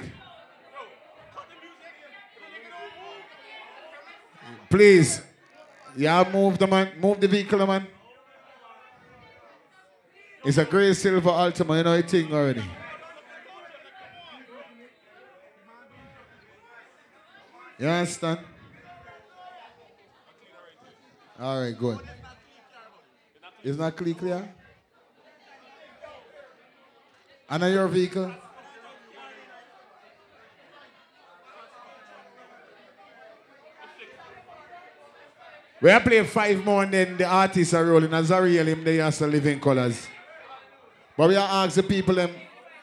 Please. 4.69 5.22
Yeah, 5.96 6.29
move 6.31 6.58
the 6.58 6.67
man. 6.67 6.91
Move 7.00 7.19
the 7.19 7.27
vehicle, 7.27 7.65
man. 7.65 7.88
It's 10.43 10.58
a 10.58 10.65
grey 10.65 10.93
silver 10.93 11.29
Altima. 11.29 11.77
You 11.77 11.84
know 11.84 11.98
the 11.98 12.03
thing 12.03 12.34
already. 12.34 12.63
You 17.77 17.88
understand? 17.88 18.39
All 21.41 21.62
right, 21.62 21.77
good. 21.77 22.00
Is 23.63 23.77
not 23.77 23.96
clear 23.96 24.13
clear? 24.13 24.53
And 27.50 27.63
your 27.74 27.88
vehicle? 27.88 28.31
We 35.81 35.89
are 35.89 36.01
playing 36.01 36.25
five 36.25 36.63
more 36.65 36.84
and 36.84 36.93
then 36.93 37.15
the 37.15 37.25
artists 37.25 37.74
are 37.74 37.86
rolling. 37.86 38.13
As 38.13 38.29
I 38.31 38.39
real 38.39 38.67
him, 38.67 38.84
they 38.84 39.00
are 39.00 39.12
still 39.12 39.29
living 39.29 39.62
colors. 39.62 40.08
But 41.15 41.29
we 41.29 41.38
are 41.38 41.65
asking 41.65 41.84
the 41.84 41.88
people 41.88 42.15
them, 42.15 42.31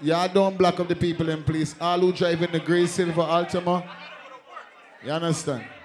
y'all 0.00 0.28
don't 0.28 0.56
block 0.56 0.80
up 0.80 0.88
the 0.88 0.96
people 0.96 1.26
them, 1.26 1.44
please. 1.44 1.75
All 1.78 2.00
who 2.00 2.10
drive 2.10 2.40
in 2.40 2.52
the 2.52 2.60
grey 2.60 2.86
silver 2.86 3.20
Altima. 3.20 3.86
You 5.04 5.10
understand? 5.10 5.75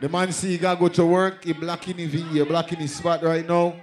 The 0.00 0.08
man 0.08 0.32
see 0.32 0.50
he 0.50 0.58
gotta 0.58 0.78
go 0.78 0.88
to 0.88 1.06
work, 1.06 1.44
he 1.44 1.52
blocking 1.52 1.96
his 1.96 2.10
V, 2.10 2.22
he 2.22 2.44
blocking 2.44 2.78
his 2.78 2.94
spot 2.94 3.22
right 3.22 3.46
now. 3.46 3.76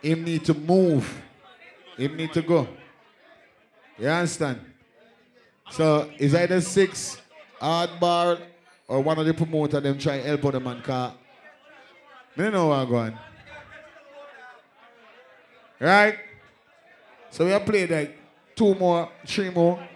Him 0.00 0.24
need 0.24 0.44
to 0.44 0.54
move. 0.54 1.22
Him 1.96 2.16
need 2.16 2.32
to 2.32 2.42
go. 2.42 2.68
You 3.98 4.08
understand? 4.08 4.60
So 5.70 6.10
it's 6.16 6.34
either 6.34 6.60
six, 6.60 7.20
hard 7.60 7.90
bar, 7.98 8.38
or 8.86 9.02
one 9.02 9.18
of 9.18 9.26
the 9.26 9.34
promoter 9.34 9.80
them 9.80 9.98
try 9.98 10.16
help 10.16 10.42
the 10.42 10.60
man 10.60 10.80
car. 10.82 11.14
Me 12.36 12.48
know 12.50 12.68
what 12.68 12.78
I'm 12.78 12.88
going. 12.88 13.18
Right? 15.80 16.18
So 17.30 17.44
we 17.44 17.50
have 17.50 17.66
played 17.66 17.90
like 17.90 18.16
two 18.54 18.74
more, 18.74 19.10
three 19.26 19.50
more, 19.50 19.86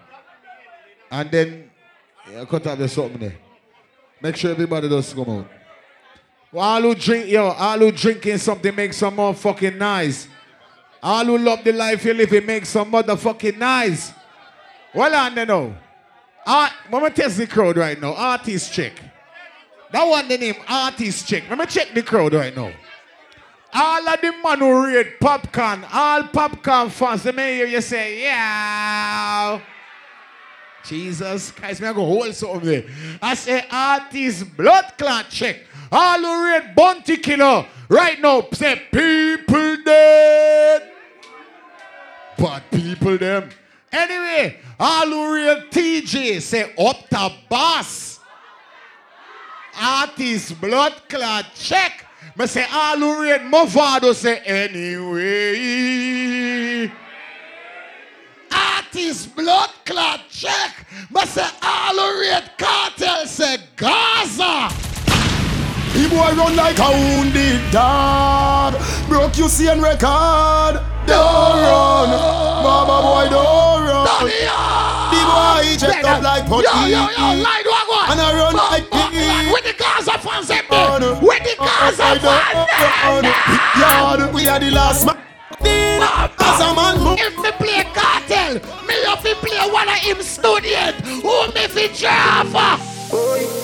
and 1.11 1.31
then 1.31 1.71
yeah, 2.31 2.45
cut 2.45 2.67
off 2.67 2.79
the 2.79 2.89
something 2.89 3.19
there. 3.19 3.37
Make 4.23 4.37
sure 4.37 4.53
everybody 4.53 4.89
does 4.89 5.13
come 5.13 5.29
out. 5.29 5.51
All 6.55 6.83
who 6.83 6.95
drink, 6.95 7.29
yo, 7.29 7.47
all 7.49 7.79
who 7.79 7.91
drinking 7.91 8.39
something 8.39 8.75
make 8.75 8.93
some 8.93 9.17
more 9.17 9.35
fucking 9.35 9.77
nice. 9.77 10.29
All 11.03 11.25
who 11.25 11.39
love 11.39 11.65
the 11.65 11.73
life 11.73 12.05
you 12.05 12.15
live, 12.15 12.33
it 12.33 12.47
makes 12.47 12.69
some 12.69 12.93
motherfucking 12.93 13.59
nice. 13.59 14.13
Well 14.95 15.15
on 15.15 15.35
there 15.35 15.47
now. 15.47 15.75
Art, 16.47 16.73
I'm 16.85 16.91
gonna 16.91 17.11
test 17.11 17.39
the 17.39 17.47
crowd 17.47 17.77
right 17.77 18.01
now. 18.01 18.15
Artist 18.15 18.73
check. 18.73 18.93
That 19.91 20.05
one 20.05 20.29
the 20.29 20.39
name 20.39 20.55
artist 20.69 21.27
check. 21.27 21.45
Let 21.49 21.59
me 21.59 21.67
check 21.67 21.93
the 21.93 22.03
crowd 22.03 22.35
right 22.35 22.55
now. 22.55 22.73
All 23.75 24.09
of 24.09 24.21
the 24.21 24.33
man 24.45 24.59
who 24.59 24.87
read 24.87 25.15
Popcaan, 25.21 25.85
all 25.93 26.23
Popcaan 26.25 26.91
fans, 26.91 27.25
let 27.25 27.35
me 27.35 27.43
hear 27.43 27.67
you 27.67 27.81
say, 27.81 28.23
yeah. 28.23 29.61
Jesus 30.85 31.51
Christ, 31.53 31.81
me 31.81 31.89
I 31.89 31.93
go 31.93 32.05
hold 32.05 32.35
something 32.35 32.61
there. 32.69 32.85
I 33.21 33.35
say 33.35 33.65
artist 33.71 34.57
blood 34.57 34.93
clot 34.99 35.31
check. 35.31 35.61
All 35.91 36.19
who 36.19 36.45
read 36.45 36.75
bounty 36.75 37.19
killer 37.19 37.67
right 37.89 38.21
now 38.21 38.47
say 38.53 38.83
people 38.91 39.77
dead. 39.85 40.91
But 42.37 42.63
people 42.71 43.19
them. 43.19 43.51
Anyway, 43.93 44.59
all 44.81 45.07
who 45.07 45.35
read 45.35 45.71
TJ 45.71 46.41
say 46.41 46.75
up 46.79 47.09
the 47.09 47.33
boss. 47.49 48.19
Artist 49.79 50.61
blood 50.61 50.95
clot 51.09 51.47
check. 51.55 52.07
Me 52.37 52.47
say 52.47 52.67
all 52.73 52.99
who 52.99 53.23
read 53.23 53.43
Movado 53.43 54.15
say 54.15 54.39
anyway. 54.39 55.73
Artist 58.63 59.35
blood 59.35 59.71
clot 59.85 60.21
check. 60.31 60.87
Me 61.11 61.25
say 61.27 61.49
all 61.63 61.97
who 61.97 62.21
read 62.21 62.51
Kartel 62.59 63.27
say 63.27 63.57
Gaza. 63.77 64.69
The 65.93 66.09
boy 66.09 66.33
run 66.37 66.57
like 66.57 66.79
a 66.79 66.91
wounded 66.91 67.61
dog. 67.71 68.75
Broke 69.09 69.37
you 69.37 69.49
see 69.49 69.69
and 69.69 69.83
record. 69.83 70.81
Don't 71.07 71.59
run. 71.67 72.09
Baba 72.65 73.03
boy, 73.03 73.29
don't 73.29 73.83
run. 73.85 74.07
The 75.13 75.21
boy 75.29 75.77
check 75.79 76.05
up 76.05 76.23
like 76.23 76.47
putty. 76.47 76.65
Yo, 76.65 76.87
yo, 76.87 77.09
yo, 77.11 77.43
line 77.43 77.67
one, 77.67 77.89
one. 77.89 78.11
And 78.11 78.21
I 78.21 78.33
run 78.35 78.55
like 78.57 78.91
piggy. 78.91 79.53
With 79.53 79.65
the 79.65 79.75
Gaza 79.79 80.19
fans 80.19 80.51
eh, 80.51 80.63
there. 80.71 81.15
With 81.21 81.43
the 81.43 81.57
Gaza 81.59 82.21
fans 82.21 83.25
eh, 83.25 83.81
Yard, 83.81 84.33
we 84.35 84.49
are 84.49 84.61
the 84.61 84.71
last 84.71 85.07
man. 85.07 85.32
As 85.65 86.61
a 86.61 86.75
man, 86.75 87.19
If 87.19 87.37
me 87.39 87.51
play 87.53 87.85
Kartel, 87.95 88.55
me 88.87 88.95
have 89.07 89.23
to 89.23 89.35
play 89.37 89.71
one 89.71 89.89
of 89.89 89.95
him 89.97 90.23
student. 90.23 90.97
Who 91.23 91.47
me 91.53 91.67
fi 91.69 91.89
Java? 91.89 92.79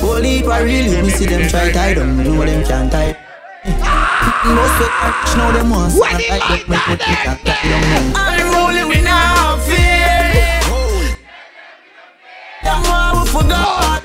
Holy 0.00 0.42
for 0.42 0.64
real, 0.64 1.02
me 1.02 1.10
see 1.10 1.26
them 1.26 1.48
try 1.48 1.72
tie 1.72 1.94
them, 1.94 2.22
do 2.22 2.36
them 2.44 2.64
can't 2.64 2.90
tie. 2.92 3.16
Ah! 3.82 4.08
Most 4.44 4.80
of 4.80 4.88
catch 5.00 5.36
now 5.36 5.50
them 5.52 5.70
want 5.70 5.92
When 5.94 6.08
start 6.08 6.22
the 6.22 6.28
like 6.28 6.40
light 6.48 6.66
that, 6.66 6.68
make 6.68 6.88
me 6.88 6.96
pick 7.04 7.28
up 7.28 7.38
that 7.44 7.60
young 7.64 7.84
man. 7.90 8.04
I'm 8.16 8.46
rolling 8.54 8.88
with 8.88 9.04
now 9.04 9.56
fear. 9.66 10.62
Them 12.62 12.78
want 12.86 13.12
we 13.18 13.28
forgot. 13.28 14.02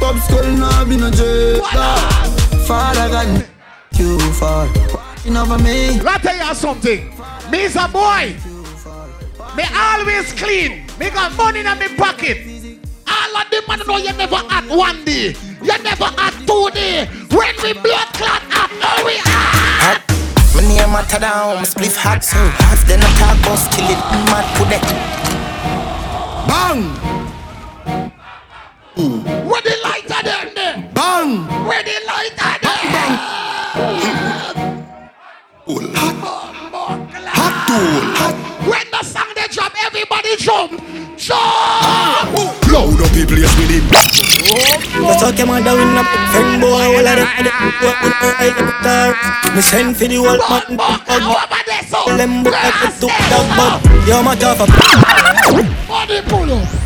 Pop 0.00 0.16
skull 0.24 0.50
now 0.52 0.84
be 0.84 0.96
no 0.96 1.10
jail. 1.10 1.62
Father 2.66 3.08
God, 3.10 3.46
you 3.92 4.18
fall. 4.32 4.68
Watching 5.24 5.36
over 5.38 5.62
me. 5.62 6.00
Let 6.02 6.22
me 6.22 6.28
tell 6.30 6.48
you 6.48 6.54
something. 6.54 7.10
Me 7.50 7.62
is 7.62 7.76
a 7.76 7.88
boy. 7.88 8.36
Me 9.56 9.64
always 9.74 10.32
clean. 10.34 10.84
Me 10.98 11.08
got 11.08 11.34
money 11.34 11.60
in 11.60 11.64
my 11.64 11.88
pocket. 11.96 12.38
All 13.08 13.36
of 13.36 13.50
them 13.50 13.62
man 13.66 13.80
know 13.86 13.96
you 13.96 14.12
never 14.12 14.36
at 14.50 14.64
one 14.68 15.02
day. 15.06 15.34
You 15.62 15.78
never 15.82 16.10
at 16.18 16.34
two 16.46 16.68
day. 16.74 17.06
When 17.30 17.54
we 17.62 17.72
blood 17.72 18.08
clot 18.12 18.42
up, 18.52 18.70
now 18.78 19.02
we 19.06 19.16
are. 19.24 19.96
My 20.54 20.60
name 20.60 20.92
matter 20.92 21.18
down, 21.18 21.56
my 21.56 21.62
spliff 21.62 21.96
hot 21.96 22.22
so 22.22 22.36
hot. 22.36 22.84
Then 22.86 23.00
I 23.00 23.08
talk 23.16 23.38
about 23.40 23.72
kill 23.72 23.88
it, 23.88 24.00
mad 24.28 24.46
put 24.58 24.72
it. 24.76 24.84
bang, 26.46 26.82
Where 29.48 29.62
the 29.62 29.74
lighter 29.84 30.22
them 30.22 30.54
there? 30.54 30.90
bang. 30.92 31.46
Where 31.66 31.82
the 31.82 31.96
lighter 32.06 32.43
Hot. 37.74 38.34
When 38.70 38.86
the 38.90 39.02
song 39.02 39.26
they 39.34 39.48
drop, 39.50 39.72
everybody 39.84 40.36
jump. 40.38 40.78
Jump! 41.18 42.30
Load 42.70 43.00
up 43.02 43.10
the 43.10 43.26
place 43.26 43.50
with 43.58 43.74
him. 43.74 43.84
You 44.94 45.10
talk 45.18 45.34
your 45.38 45.46
mother 45.46 45.74
in 45.74 45.96
a 45.98 46.04
friend 46.30 46.60
boy, 46.62 46.70
all 46.70 47.02
of 47.02 47.04
them 47.04 47.26
are 47.26 47.42
the 47.42 47.50
what 47.82 47.96
would 47.98 48.14
I 48.14 48.54
the 48.54 48.62
guitar. 48.62 49.10
Me 49.54 49.62
send 49.62 49.96
for 49.96 50.06
the 50.06 50.16
whole 50.22 50.38
man, 50.38 50.78
Over 50.78 51.62
there, 51.66 51.82
so. 51.90 51.98
all 51.98 52.16
them 52.16 52.42
book 52.44 52.52
like 52.52 52.78
a 52.78 52.88
two 52.94 53.10
dog 53.10 53.46
bug. 53.58 54.06
Yo, 54.06 54.22
my 54.22 54.34
tough 54.36 54.60
up. 54.60 54.70
Body 55.88 56.20
pull 56.28 56.52
up. 56.52 56.83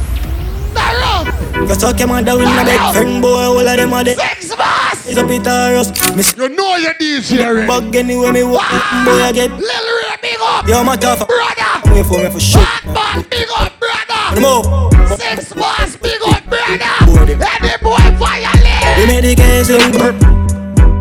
You 1.67 1.75
talk 1.75 1.99
your 1.99 2.09
mother 2.09 2.33
in 2.33 2.49
a 2.49 2.65
big 2.65 2.81
friend 2.93 3.23
boy, 3.23 3.29
all 3.29 3.59
of 3.59 3.77
them 3.77 3.93
are 3.93 4.05
the 4.05 4.15
Six 4.15 4.55
boss. 4.55 5.07
It's 5.09 5.19
a 5.19 5.27
Peter 5.27 5.75
Ross. 5.75 5.91
Me 6.15 6.23
You 6.37 6.49
know 6.55 6.77
you 6.77 6.91
DJ 7.01 7.45
already. 7.45 7.67
bug 7.67 7.95
anyway 7.97 8.31
me 8.31 8.43
walk, 8.45 8.71
boy 9.05 9.23
I 9.23 9.33
get. 9.35 9.51
Lil 9.51 9.61
Ray, 9.61 10.17
big 10.23 10.39
up. 10.41 10.67
Yo, 10.69 10.85
my 10.85 10.97
tough. 10.97 11.27
Brother. 11.27 11.95
Wait 11.95 12.07
for 12.07 12.23
me 12.23 12.31
for 12.31 12.41
sure. 12.41 12.63
Bad 12.95 13.29
big 13.29 13.49
up, 13.57 13.73
brother. 13.79 14.41
No 14.41 14.63
more. 14.63 14.91
Six 15.17 15.53
boss, 15.53 15.97
big 15.97 16.21
up, 16.27 16.45
brother. 16.47 16.79
Any 17.21 17.35
boy 17.83 17.97
violate. 18.17 18.99
We 18.99 19.07
made 19.07 19.25
the 19.25 19.35
case 19.35 19.69
in 19.71 19.93
burp. 19.93 20.17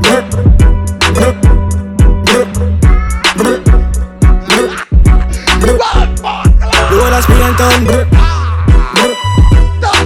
Burp. 0.04 0.26
Burp. 1.16 1.36
Burp. 2.26 2.48
Burp. 3.38 3.60
Burp. 3.60 3.64
The 6.90 6.96
whole 6.98 7.14
of 7.14 7.24
spring 7.24 7.42
and 7.42 7.58
town. 7.58 7.86
Burp. 7.86 8.10
Burp. 8.10 8.37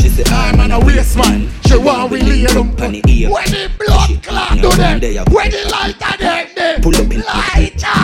She 0.00 0.08
said, 0.08 0.28
I'm 0.28 0.60
on 0.60 0.72
a 0.72 0.80
waste 0.84 1.16
man. 1.16 1.48
She 1.66 1.76
want 1.76 2.10
we 2.10 2.22
lay 2.22 2.44
them 2.46 2.70
on 2.70 2.92
the 2.92 3.02
ear. 3.08 3.30
When 3.30 3.44
the 3.50 3.70
blood 3.78 4.22
clot 4.22 4.58
do 4.60 4.70
them. 4.70 5.24
When 5.32 5.50
the 5.50 5.68
lighter 5.70 6.16
them 6.18 6.50
them. 6.54 6.80
Pull 6.82 6.96
up 6.96 7.12
in 7.12 7.20
Lighter. 7.20 8.00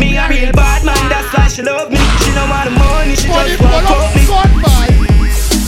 Me 0.00 0.16
a 0.16 0.28
real 0.28 0.52
bad 0.52 0.84
man, 0.84 1.08
that's 1.08 1.32
why 1.34 1.48
she 1.48 1.62
love 1.62 1.90
me. 1.90 1.98
She 2.22 2.32
don't 2.32 2.48
want 2.48 2.64
the 2.68 2.74
money, 2.76 3.16
she 3.16 3.28
Money 3.28 3.50
just 3.50 3.62
want 3.62 3.86
fuck 4.30 4.50
me. 4.56 4.62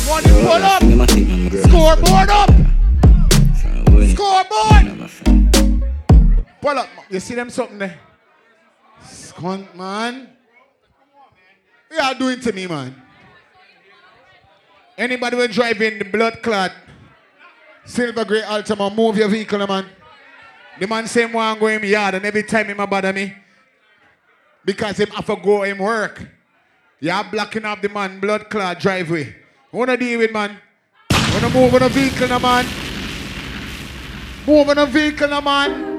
Money 0.09 0.31
pull 0.42 0.64
up. 0.64 0.83
I'm 0.83 1.00
a 1.00 1.07
think. 1.07 1.53
Scoreboard 1.66 2.31
up. 2.31 2.50
Scoreboard. 4.12 4.85
Pull 6.61 6.79
up. 6.79 6.88
You 7.11 7.20
see 7.20 7.35
them 7.35 7.50
something 7.50 7.79
there? 7.79 7.98
Skunt, 9.03 9.74
man. 9.74 10.31
What 11.88 12.03
y'all 12.03 12.18
doing 12.18 12.40
to 12.40 12.53
me, 12.53 12.66
man? 12.66 13.04
Anybody 14.96 15.37
will 15.37 15.48
drive 15.48 15.80
in 15.83 15.98
the 15.98 16.04
blood 16.04 16.42
clot, 16.42 16.72
silver 17.85 18.24
grey 18.24 18.42
Altima, 18.42 18.94
move 18.94 19.16
your 19.16 19.28
vehicle, 19.28 19.66
man. 19.66 19.87
The 20.78 20.87
man 20.87 21.07
same 21.07 21.33
one 21.33 21.59
go 21.59 21.66
in 21.66 21.83
yard 21.85 22.14
and 22.14 22.24
every 22.24 22.42
time 22.42 22.66
him 22.66 22.76
bother 22.76 23.12
me. 23.12 23.35
Because 24.64 24.96
him 24.98 25.09
have 25.11 25.26
to 25.26 25.37
go 25.37 25.62
him 25.62 25.78
work. 25.78 26.26
You're 27.00 27.24
blocking 27.24 27.64
up 27.64 27.83
the 27.83 27.88
man 27.88 28.20
blood 28.20 28.48
clot 28.48 28.80
driveway. 28.80 29.35
Wanna 29.72 29.96
deal 29.96 30.20
with 30.20 30.33
man? 30.33 30.57
Wanna 31.33 31.50
move 31.50 31.74
on 31.74 31.83
a 31.83 31.88
vehicle, 31.88 32.38
man? 32.38 32.64
Move 34.46 34.68
on 34.68 34.78
a 34.78 34.87
vehicle, 34.87 35.40
man. 35.40 35.93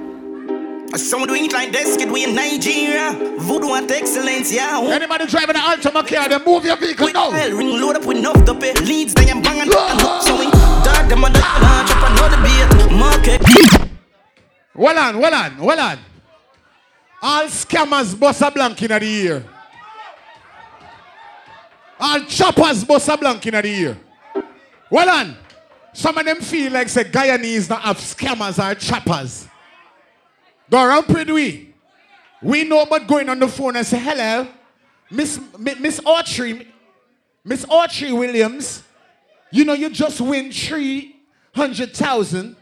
Some 0.93 1.25
do 1.25 1.33
it 1.33 1.51
like 1.51 1.71
this, 1.71 1.97
kid, 1.97 2.09
we 2.09 2.23
in 2.23 2.35
Nigeria. 2.35 3.11
Voodoo 3.39 3.73
and 3.73 3.91
excellence, 3.91 4.53
yeah. 4.53 4.79
Anybody 4.81 5.25
driving 5.25 5.55
an 5.55 5.61
Altima 5.61 6.07
car, 6.07 6.29
then 6.29 6.43
move 6.45 6.63
your 6.63 6.77
vehicle 6.77 7.11
now. 7.11 7.31
Well, 7.31 7.57
ring 7.57 7.81
load 7.81 7.97
up 7.97 8.05
with 8.05 8.17
enough 8.17 8.45
to 8.45 8.55
pay. 8.55 8.73
Leads, 8.75 9.13
they 9.13 9.29
am 9.29 9.41
banging. 9.41 9.71
So 9.71 10.37
we 10.39 10.49
dart 10.85 11.09
them 11.09 11.25
on 11.25 11.33
the 11.33 11.39
launch 11.39 11.91
up 11.91 12.09
another 12.09 12.41
beat. 12.41 12.97
Market. 12.97 13.89
Well 14.73 14.97
on, 14.97 15.19
well 15.19 15.33
on, 15.33 15.57
well 15.57 15.79
on. 15.79 15.99
All 17.21 17.43
scammers 17.45 18.17
bust 18.17 18.41
a 18.41 18.51
blank 18.51 18.81
in 18.81 18.87
the 18.89 19.03
ear. 19.03 19.45
All 21.99 22.19
choppers 22.21 22.83
bust 22.83 23.09
a 23.09 23.17
blank 23.17 23.45
in 23.47 23.53
the 23.53 23.65
ear. 23.65 23.97
Well 24.89 25.09
on. 25.09 25.35
Some 25.93 26.17
of 26.17 26.25
them 26.25 26.41
feel 26.41 26.71
like 26.71 26.89
say 26.89 27.05
Guyanese 27.05 27.69
not 27.69 27.81
have 27.81 27.97
scammers 27.97 28.59
or 28.59 28.75
choppers. 28.75 29.47
Go 30.69 30.83
around 30.83 31.07
with 31.07 31.29
we. 31.29 31.73
We 32.41 32.63
know 32.63 32.81
about 32.81 33.07
going 33.07 33.29
on 33.29 33.39
the 33.39 33.47
phone 33.47 33.75
and 33.75 33.85
say, 33.85 33.97
hello, 33.97 34.47
Miss 35.09 35.39
Mi- 35.57 35.75
Miss 35.75 35.99
Autry, 36.01 36.67
Miss 37.43 37.65
Autry 37.65 38.17
Williams. 38.17 38.83
You 39.51 39.63
know 39.65 39.73
you 39.73 39.89
just 39.89 40.19
win 40.21 40.51
three 40.51 41.15
hundred 41.55 41.93
thousand. 41.95 42.55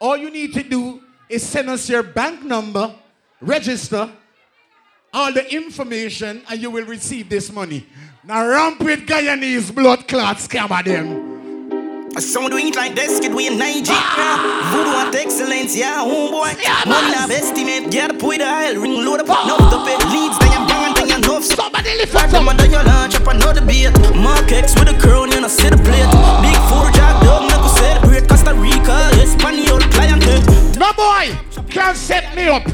All 0.00 0.16
you 0.16 0.30
need 0.30 0.54
to 0.54 0.62
do 0.62 1.02
is 1.28 1.42
send 1.46 1.68
us 1.68 1.88
your 1.88 2.02
bank 2.02 2.42
number, 2.44 2.94
register, 3.40 4.10
all 5.12 5.32
the 5.32 5.52
information, 5.54 6.42
and 6.48 6.60
you 6.60 6.70
will 6.70 6.84
receive 6.84 7.28
this 7.28 7.50
money. 7.52 7.86
Now 8.24 8.46
ramp 8.46 8.80
with 8.80 9.06
Guyanese 9.06 9.74
blood 9.74 10.06
clot 10.08 10.36
scammer 10.38 10.84
them. 10.84 11.35
Some 12.18 12.48
do 12.48 12.56
it 12.56 12.74
like 12.74 12.94
this, 12.94 13.20
kid, 13.20 13.34
we 13.34 13.46
in 13.46 13.58
Nigeria. 13.58 13.92
Ah! 13.92 14.72
Voodoo 14.72 14.96
and 15.04 15.14
excellence, 15.14 15.76
yeah, 15.76 16.00
homeboy. 16.00 16.56
Man, 16.88 17.12
have 17.12 17.30
estimate, 17.30 17.92
get 17.92 18.10
up 18.10 18.22
with 18.22 18.38
the 18.38 18.48
aisle, 18.48 18.80
ring 18.80 19.04
load 19.04 19.20
up, 19.20 19.28
enough 19.28 19.60
to 19.68 19.84
pay 19.84 20.00
leads, 20.08 20.38
then 20.40 20.48
you 20.48 20.64
bang 20.64 20.88
and 20.88 20.96
then 20.96 21.08
you 21.12 21.16
enough. 21.20 21.44
Somebody 21.44 21.92
lift 22.00 22.14
up. 22.16 22.30
Them 22.30 22.48
and 22.48 22.58
then 22.58 22.70
you 22.72 22.80
launch 22.80 23.16
up 23.16 23.26
another 23.28 23.60
beat. 23.60 23.92
Mark 24.16 24.50
X 24.50 24.72
with 24.80 24.88
a 24.88 24.96
crown, 24.96 25.30
you 25.30 25.42
know, 25.42 25.48
see 25.48 25.68
the 25.68 25.76
plate. 25.76 26.08
Big 26.40 26.56
four 26.72 26.88
jack 26.96 27.20
dog, 27.20 27.52
never 27.52 27.68
celebrate 27.76 28.26
Costa 28.26 28.54
Rica, 28.56 28.96
Espanol 29.20 29.80
client. 29.92 30.24
No 30.80 30.96
boy 30.96 31.36
can 31.68 31.94
set 31.94 32.34
me 32.34 32.48
up. 32.48 32.64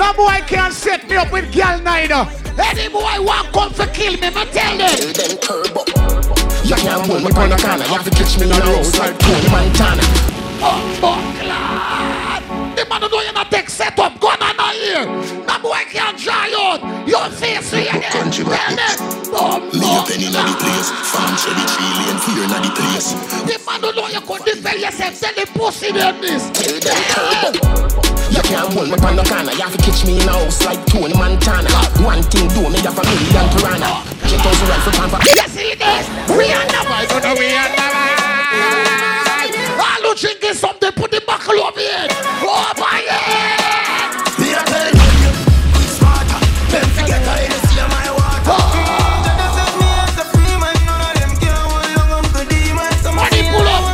No 0.00 0.14
boy 0.14 0.40
can 0.48 0.72
set 0.72 1.06
me 1.06 1.16
up 1.16 1.30
with 1.30 1.52
girl 1.52 1.78
neither. 1.84 2.24
Any 2.56 2.88
boy 2.88 3.20
want 3.20 3.52
come 3.52 3.74
to 3.76 3.86
kill 3.92 4.16
me, 4.16 4.32
me 4.32 4.44
tell 4.56 4.72
them. 4.72 4.88
Tell 4.88 5.12
them 5.12 5.36
curb 5.44 5.76
up. 5.76 6.45
You 6.66 6.74
can't 6.74 7.06
hold 7.06 7.22
me 7.22 7.30
on 7.30 7.48
the 7.48 7.56
corner. 7.62 7.86
You 7.86 7.94
have 7.94 8.02
to 8.02 8.10
catch 8.10 8.34
me 8.42 8.50
in 8.50 8.50
the 8.50 8.98
like 8.98 9.14
Tony 9.22 9.48
Montana. 9.54 10.02
Oh, 10.58 10.82
fuck, 10.98 11.22
lad. 11.46 12.42
The 12.74 12.82
man 12.90 13.00
don't 13.00 13.12
know 13.12 13.22
you 13.22 13.30
not 13.30 13.52
take 13.54 13.70
set 13.70 13.96
up. 14.02 14.18
Gun 14.18 14.34
on 14.42 14.56
the 14.58 14.68
ear. 14.74 15.06
No 15.46 15.62
boy 15.62 15.86
can 15.86 16.18
dry 16.18 16.50
out. 16.58 16.82
Your 17.06 17.30
face 17.30 17.70
here. 17.70 17.94
Country. 18.10 18.42
Oh, 19.30 19.62
Me 19.70 19.86
a 19.94 20.02
penny 20.10 20.26
in 20.26 20.34
the 20.34 20.42
place. 20.58 20.90
Farm 21.14 21.38
cherry 21.38 21.62
tree 21.70 21.92
lane 22.02 22.18
fear 22.26 22.42
in 22.42 22.50
the 22.50 22.70
place. 22.74 23.14
The 23.46 23.62
man 23.62 23.80
don't 23.80 23.94
know 23.94 24.08
you 24.10 24.20
could 24.26 24.42
defend 24.42 24.82
yourself. 24.82 25.14
Tell 25.22 25.34
the 25.38 25.46
pussy 25.54 25.92
them 25.94 26.18
this. 26.18 26.50
Tell 26.50 26.74
them 26.82 26.98
curb. 27.14 27.54
You 28.34 28.42
can't 28.42 28.74
hold 28.74 28.90
me 28.90 28.98
on 29.06 29.14
the 29.14 29.22
corner. 29.22 29.54
You 29.54 29.62
have 29.62 29.70
to 29.70 29.78
catch 29.86 30.02
me 30.02 30.18
in 30.18 30.26
the 30.26 30.34
house 30.34 30.66
like 30.66 30.82
Tony 30.90 31.14
Montana. 31.14 31.70
One 32.02 32.26
thing 32.26 32.50
do 32.58 32.66
me 32.74 32.82
have 32.82 32.98
a 32.98 33.02
million 33.06 33.46
piranha. 33.54 34.15
Check 34.26 34.42
out 34.44 34.54
the 34.58 34.66
rifle 34.66 34.92
time 34.92 35.10
for. 35.10 35.18
You 35.22 35.46
see 35.48 35.74
this? 35.74 36.04
We 36.36 36.50
are 36.52 36.66
never. 36.66 36.90
I 36.90 37.06
don't 37.06 37.22
know 37.22 37.34
we 37.38 37.46
are 37.54 37.70
never. 37.70 38.02
All 39.78 40.02
who 40.02 40.14
drinking 40.18 40.54
something, 40.54 40.92
put 40.92 41.10
the 41.10 41.20
buckle 41.24 41.60
over 41.60 41.78
here. 41.78 42.08
Over 42.42 42.90
here. 42.98 43.22
Me 44.38 44.52
a 44.52 44.62
tell 44.66 44.90
you, 44.90 45.30
it's 45.78 45.94
smarter. 45.98 46.40
Them 46.74 46.88
forget 46.96 47.22
how 47.22 47.38
you 47.38 47.54
see 47.70 47.86
my 47.86 48.10
water. 48.10 48.50
Oh. 48.50 48.82
Money 53.14 53.42
pull 53.50 53.68
up. 53.68 53.84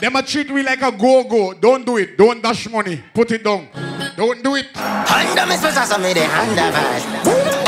Them 0.00 0.14
a 0.16 0.22
treat 0.22 0.50
we 0.50 0.62
like 0.62 0.82
a 0.82 0.92
go-go. 0.92 1.52
Don't 1.54 1.84
do 1.84 1.96
it. 1.96 2.16
Don't 2.16 2.40
dash 2.42 2.68
money. 2.70 3.02
Put 3.12 3.32
it 3.32 3.42
down. 3.42 3.68
Don't 4.16 4.42
do 4.42 4.54
it. 4.54 4.66
Under 4.76 5.46
me 5.46 5.56
special, 5.56 5.82
so 5.82 5.98
me 5.98 6.12
the 6.12 6.24
under 6.24 6.70
vibe. 6.70 7.63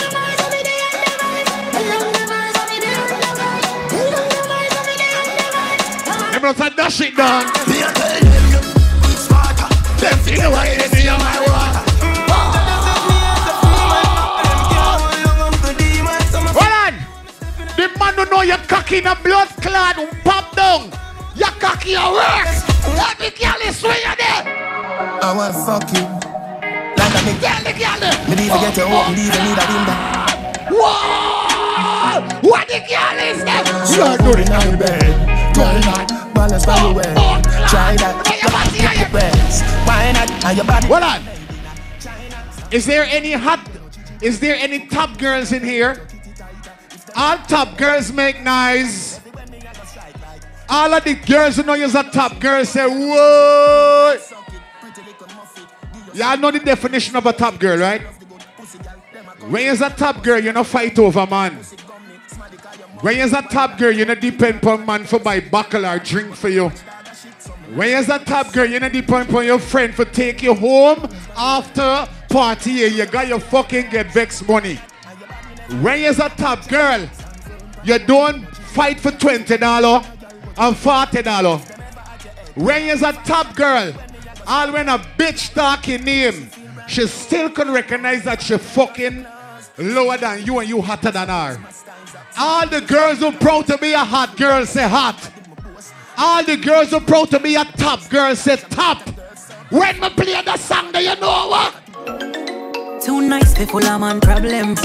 Them 6.46 6.59
not 6.59 6.72
a 6.72 6.76
dash 6.76 7.00
it 7.00 7.16
down. 7.16 7.42
Me 7.66 7.82
a 7.82 7.90
tell 7.90 8.22
you, 8.22 8.62
it's. 9.11 9.26
Them 9.98 10.16
forget 10.22 10.46
how 10.46 10.62
you 10.62 10.78
see 10.94 11.11
my 11.18 11.42
water. 11.42 11.82
Hold 16.54 16.74
on. 16.87 16.94
The 17.74 17.90
man 17.98 18.14
don't 18.14 18.30
know 18.30 18.42
you're 18.42 18.59
cocky 18.59 18.98
in 18.98 19.09
a 19.09 19.16
blood 19.16 19.48
clot. 19.61 19.98
Um, 19.98 20.06
pop 20.22 20.54
down. 20.54 20.92
Your 21.35 21.50
cocky 21.59 21.94
a 21.94 22.12
worse. 22.14 22.62
Let 22.94 23.18
me 23.18 23.30
girl 23.30 23.61
is 23.66 23.82
you 23.82 23.90
there. 23.90 24.46
I 24.46 25.35
want 25.35 25.54
fuck 25.66 25.90
you. 25.90 26.06
Like 26.94 27.11
a 27.11 27.22
me 27.26 27.35
the 27.66 27.72
girl. 27.74 27.98
Me 28.28 28.35
need 28.37 28.52
to 28.52 28.59
get 28.62 28.76
you 28.76 28.85
open, 28.85 29.14
need 29.18 29.32
to 29.32 29.40
need 29.42 29.59
a 29.59 29.66
window. 29.66 29.98
Whoa! 30.78 32.22
What 32.48 32.68
the 32.68 32.78
girl 32.87 33.18
is 33.18 33.42
there? 33.42 33.66
You 33.96 34.02
are 34.04 34.18
good 34.18 34.38
in 34.38 34.78
bed. 34.78 35.45
Eh? 35.58 35.80
Try 35.80 35.80
that, 35.80 36.34
balance 36.34 36.66
by 36.66 36.76
your 36.82 36.94
way. 36.94 37.02
Try 37.68 37.96
that, 37.96 38.16
you 38.76 39.04
the 39.04 39.12
best. 39.12 39.64
Why 39.86 40.12
not? 40.12 40.44
Are 40.44 40.52
your 40.52 40.64
body? 40.64 40.86
Hold 40.86 41.02
on. 41.02 41.22
Is 42.70 42.84
there 42.84 43.04
any 43.04 43.32
hot? 43.32 43.60
Is 44.20 44.40
there 44.40 44.56
any 44.56 44.86
top 44.86 45.18
girls 45.18 45.52
in 45.52 45.64
here? 45.64 46.06
All 47.14 47.38
top 47.38 47.78
girls 47.78 48.12
make 48.12 48.42
noise. 48.42 49.20
All 50.68 50.92
of 50.92 51.04
the 51.04 51.14
girls 51.14 51.56
who 51.56 51.62
know 51.62 51.74
you're 51.74 51.88
a 51.88 52.02
top 52.02 52.38
girl 52.40 52.64
say, 52.64 52.86
whoa. 52.86 54.18
Y'all 56.12 56.36
know 56.36 56.50
the 56.50 56.60
definition 56.60 57.16
of 57.16 57.24
a 57.24 57.32
top 57.32 57.58
girl, 57.58 57.78
right? 57.78 58.02
When 59.48 59.64
you're 59.64 59.86
a 59.86 59.90
top 59.90 60.22
girl, 60.22 60.40
you 60.40 60.52
don't 60.52 60.66
fight 60.66 60.98
over 60.98 61.26
man. 61.26 61.60
When 63.00 63.16
you're 63.18 63.26
a 63.26 63.42
top 63.42 63.78
girl, 63.78 63.92
you 63.92 64.04
don't 64.04 64.20
depend 64.20 64.64
on 64.64 64.87
man 64.87 65.04
for 65.04 65.18
buy 65.18 65.40
buckle 65.40 65.85
or 65.85 65.98
drink 65.98 66.35
for 66.35 66.48
you. 66.48 66.70
When 67.74 67.90
you're 67.90 68.00
a 68.00 68.18
top 68.18 68.52
girl, 68.52 68.64
you 68.64 68.78
don't 68.78 68.92
depend 68.92 69.35
on 69.35 69.44
your 69.44 69.59
friend 69.59 69.94
for 69.94 70.06
take 70.06 70.42
you 70.42 70.54
home 70.54 71.09
after 71.37 72.09
party. 72.30 72.70
You 72.70 73.04
got 73.06 73.28
your 73.28 73.40
fucking 73.40 73.90
get 73.90 74.12
vex 74.12 74.46
money. 74.48 74.76
When 75.80 76.00
you're 76.00 76.12
a 76.12 76.30
top 76.30 76.66
girl, 76.68 77.06
you 77.85 77.98
don't 77.98 78.46
fight 78.46 78.98
for 78.98 79.11
twenty 79.11 79.59
dollar 79.59 80.02
and 80.56 80.76
forty 80.76 81.22
dollar. 81.22 81.59
When 82.54 82.87
you're 82.87 83.09
a 83.09 83.12
top 83.12 83.54
girl, 83.54 83.92
all 84.46 84.72
when 84.72 84.88
a 84.88 84.98
bitch 84.98 85.52
talking 85.52 86.04
name, 86.04 86.48
she 86.88 87.06
still 87.06 87.50
can 87.50 87.70
recognize 87.72 88.24
that 88.24 88.40
she 88.40 88.56
fucking 88.56 89.26
lower 89.76 90.16
than 90.16 90.44
you 90.46 90.59
and 90.61 90.68
you 90.68 90.80
hotter 90.80 91.11
than 91.11 91.28
her. 91.28 91.59
All 92.38 92.66
the 92.68 92.80
girls 92.80 93.18
who 93.18 93.32
proud 93.32 93.66
to 93.68 93.78
be 93.78 93.92
a 93.92 93.98
hot 93.98 94.36
girl 94.36 94.66
say 94.66 94.88
hot. 94.88 95.30
All 96.18 96.44
the 96.44 96.56
girls 96.56 96.90
who 96.90 97.00
proud 97.00 97.30
to 97.30 97.40
be 97.40 97.56
a 97.56 97.64
top 97.64 98.08
girl 98.08 98.34
say 98.36 98.56
top. 98.56 98.98
When 99.70 100.00
me 100.00 100.10
play 100.10 100.42
the 100.42 100.56
song, 100.56 100.92
do 100.92 101.00
you 101.00 101.16
know 101.16 101.48
what? 101.48 103.02
Too 103.02 103.20
nice, 103.20 103.56
people 103.56 103.84
are 103.86 103.98
man 103.98 104.20
problem. 104.20 104.76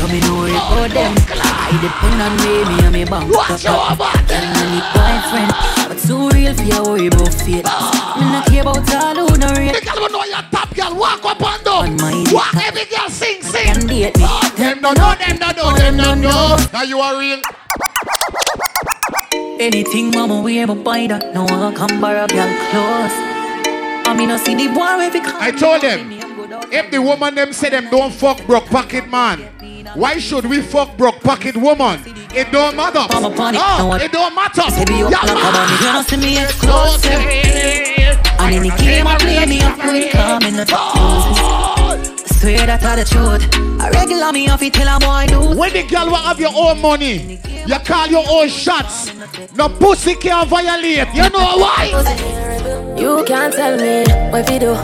So 0.00 0.08
me 0.08 0.18
know 0.20 0.48
it 0.48 0.56
for 0.72 0.88
them. 0.88 1.12
I 1.28 1.76
depend 1.76 2.24
on 2.24 2.32
me, 2.40 2.64
me 2.64 2.76
and 2.84 2.92
me 2.96 3.04
bank. 3.04 3.28
Watch 3.36 3.64
your 3.64 3.76
body. 4.00 4.32
And 4.32 4.48
I 4.48 4.64
need 4.72 4.86
boyfriend. 4.96 5.52
But 5.92 5.98
too 6.00 6.28
real 6.32 6.54
for 6.54 6.62
your 6.62 6.82
worry 6.84 7.06
about 7.08 7.34
fate. 7.34 7.68
Me 8.16 8.24
not 8.32 8.46
care 8.48 8.62
about 8.62 8.80
all 8.96 9.28
who 9.28 9.36
no 9.36 9.52
rate. 9.52 9.76
The 9.76 9.84
girl 9.84 10.00
will 10.00 10.08
know 10.08 10.24
you're 10.24 10.40
top 10.50 10.74
girl. 10.74 10.96
Walk 10.96 11.24
up. 11.24 11.42
On 11.70 11.96
my 11.96 12.24
Walk 12.32 12.54
every 12.66 12.84
girl 12.86 13.08
sing, 13.10 13.42
sing. 13.42 13.64
Can 13.64 13.86
date 13.86 14.16
me. 14.16 14.24
Oh, 14.26 14.52
them 14.56 14.80
no 14.80 14.92
know, 14.92 15.14
them 15.14 15.38
no 15.38 15.50
know, 15.52 15.62
oh, 15.64 15.76
them 15.76 15.96
no 15.96 16.14
know. 16.14 16.56
Now 16.72 16.82
you 16.82 16.98
are 16.98 17.18
real. 17.18 17.40
Anything 19.60 20.10
mama 20.10 20.40
wear, 20.40 20.66
me 20.66 20.74
buy 20.82 21.06
that. 21.08 21.34
No 21.34 21.44
one 21.44 21.74
come 21.74 22.00
borrow 22.00 22.26
girl 22.26 22.48
clothes. 22.70 23.12
I 24.08 24.14
mean, 24.16 24.30
I 24.30 24.38
see 24.38 24.54
the 24.54 24.68
boy 24.68 24.96
where 24.96 25.10
we 25.10 25.20
come. 25.20 25.36
I 25.40 25.50
told 25.52 25.82
them, 25.82 26.10
if 26.72 26.90
the 26.90 27.00
woman 27.00 27.34
them 27.34 27.52
say 27.52 27.68
them 27.70 27.88
don't 27.90 28.12
fuck 28.12 28.44
broke 28.46 28.66
pocket 28.66 29.08
man, 29.08 29.48
why 29.94 30.18
should 30.18 30.46
we 30.46 30.62
fuck 30.62 30.96
broke 30.96 31.20
pocket 31.20 31.56
woman? 31.56 32.00
It 32.32 32.52
don't 32.52 32.76
matter. 32.76 33.00
Oh, 33.10 33.94
it 33.94 34.12
don't 34.12 34.34
matter. 34.34 34.62
Baby, 34.76 34.98
you 34.98 35.10
Yeah, 35.10 35.22
man. 35.24 35.36
about 35.36 35.68
me, 35.68 35.86
you 35.86 35.92
know, 35.92 36.02
see 36.02 36.16
me 36.16 36.38
as 36.38 36.52
closer. 36.52 37.08
And 38.38 38.54
any 38.54 38.70
game 38.82 39.06
I 39.06 39.18
play, 39.18 39.44
me 39.46 39.60
up 39.60 39.78
quick, 39.78 40.12
come 40.12 40.42
in 40.44 40.56
the 40.56 40.64
top 40.64 40.96
Swear 42.40 42.66
that 42.66 42.82
I 42.82 42.96
the 42.96 43.04
truth. 43.04 43.80
I 43.80 43.90
regular 43.90 44.32
me 44.32 44.48
off 44.48 44.62
it 44.62 44.72
till 44.72 44.88
I'm 44.88 45.00
boy 45.00 45.26
do. 45.26 45.58
When 45.58 45.72
the 45.72 45.82
girl 45.82 46.06
will 46.06 46.16
have 46.16 46.40
your 46.40 46.52
own 46.54 46.80
money, 46.80 47.38
you 47.66 47.78
call 47.80 48.06
your 48.06 48.24
own 48.28 48.48
shots. 48.48 49.12
No 49.54 49.68
pussy 49.68 50.14
can 50.14 50.46
violate. 50.48 51.08
You 51.14 51.28
know 51.28 51.58
why? 51.58 51.90
You 52.96 53.24
can't 53.26 53.52
tell 53.52 53.76
me 53.76 54.04
where 54.32 54.44
fi 54.44 54.58
do, 54.58 54.74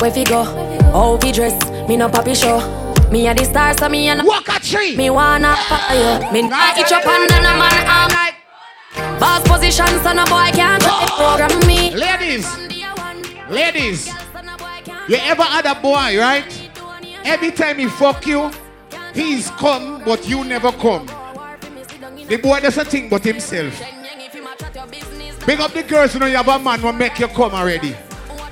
where 0.00 0.10
fi 0.10 0.24
go, 0.24 0.42
how 0.90 1.18
fi 1.18 1.30
dress. 1.32 1.54
Me 1.88 1.96
no 1.96 2.08
papi 2.08 2.34
show. 2.34 2.87
Me 3.10 3.26
a 3.26 3.34
the 3.34 3.44
star, 3.44 3.76
so 3.78 3.88
me 3.88 4.08
a 4.08 4.16
no 4.16 4.24
walk 4.24 4.48
a 4.48 4.60
tree. 4.60 4.94
Me 4.94 5.08
wanna 5.08 5.56
fire. 5.56 6.30
Me 6.30 6.42
nah 6.42 6.76
itch 6.76 6.92
up 6.92 7.06
and 7.06 7.30
then 7.30 7.40
a 7.40 7.56
man 7.56 7.86
arm. 7.88 8.12
Um. 8.12 9.18
Boss 9.18 9.48
position, 9.48 9.86
so 10.02 10.12
no 10.12 10.24
boy 10.26 10.50
can't 10.52 10.82
to 10.82 10.88
oh. 10.90 11.38
program 11.38 11.66
me. 11.66 11.94
Ladies, 11.94 12.46
ladies, 13.48 14.08
you 15.08 15.16
ever 15.16 15.42
had 15.42 15.64
a 15.64 15.74
boy, 15.80 16.18
right? 16.18 16.70
Every 17.24 17.50
time 17.50 17.78
he 17.78 17.86
fuck 17.88 18.26
you, 18.26 18.50
he's 19.14 19.50
come, 19.52 20.02
but 20.04 20.28
you 20.28 20.44
never 20.44 20.70
come. 20.72 21.06
The 22.28 22.36
boy 22.36 22.60
doesn't 22.60 22.88
think 22.88 23.08
but 23.08 23.24
himself. 23.24 23.80
Big 25.46 25.60
up 25.60 25.72
the 25.72 25.82
girls, 25.82 26.12
you 26.12 26.20
know 26.20 26.26
you 26.26 26.36
have 26.36 26.48
a 26.48 26.58
man 26.58 26.82
will 26.82 26.92
make 26.92 27.18
you 27.18 27.28
come 27.28 27.54
already. 27.54 27.96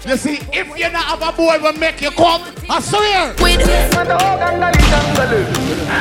You 0.07 0.17
see, 0.17 0.39
if 0.53 0.79
you 0.79 0.89
not 0.93 1.05
have 1.05 1.35
a 1.35 1.37
boy 1.37 1.59
will 1.61 1.73
make 1.73 2.01
you 2.01 2.13
come, 2.13 2.41
I 2.71 2.79
swear. 2.79 3.35
With 3.43 3.59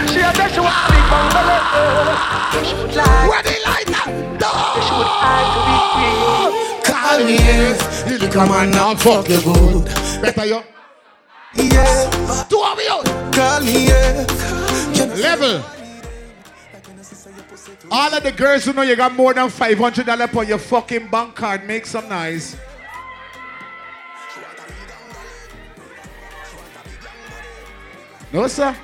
She 0.05 0.19
a 0.21 0.29
say 0.29 0.45
she 0.53 0.61
want 0.61 0.77
big 0.93 1.05
bungalow. 1.09 1.57
She 2.61 2.75
would 2.75 2.93
like. 2.93 3.29
Where 3.29 3.41
they 3.41 3.57
like 3.65 3.89
that? 3.89 4.05
She 4.85 4.93
would 4.93 5.09
like 5.25 5.49
to 5.57 5.61
be 5.65 5.77
free. 5.97 6.93
Call 6.93 7.17
me 7.25 7.37
if 8.13 8.21
you 8.21 8.29
come 8.29 8.51
and 8.51 8.71
now 8.71 8.93
fuck 8.93 9.27
you 9.27 9.41
good. 9.41 9.85
Better 10.21 10.45
you. 10.45 10.61
Yeah. 11.55 12.45
Two 12.47 12.61
of 12.61 12.77
you. 12.79 13.01
Call 13.31 13.61
me, 13.61 13.87
yeah. 13.87 14.25
Level. 15.15 15.65
All 17.89 18.13
of 18.13 18.21
the 18.21 18.31
girls 18.31 18.65
who 18.65 18.73
know 18.73 18.83
you 18.83 18.95
got 18.95 19.15
more 19.15 19.33
than 19.33 19.49
$500 19.49 20.37
on 20.37 20.47
your 20.47 20.59
fucking 20.59 21.07
bank 21.09 21.33
card, 21.35 21.65
make 21.65 21.87
some 21.87 22.07
noise. 22.07 22.55
No, 28.35 28.47
sir. 28.47 28.75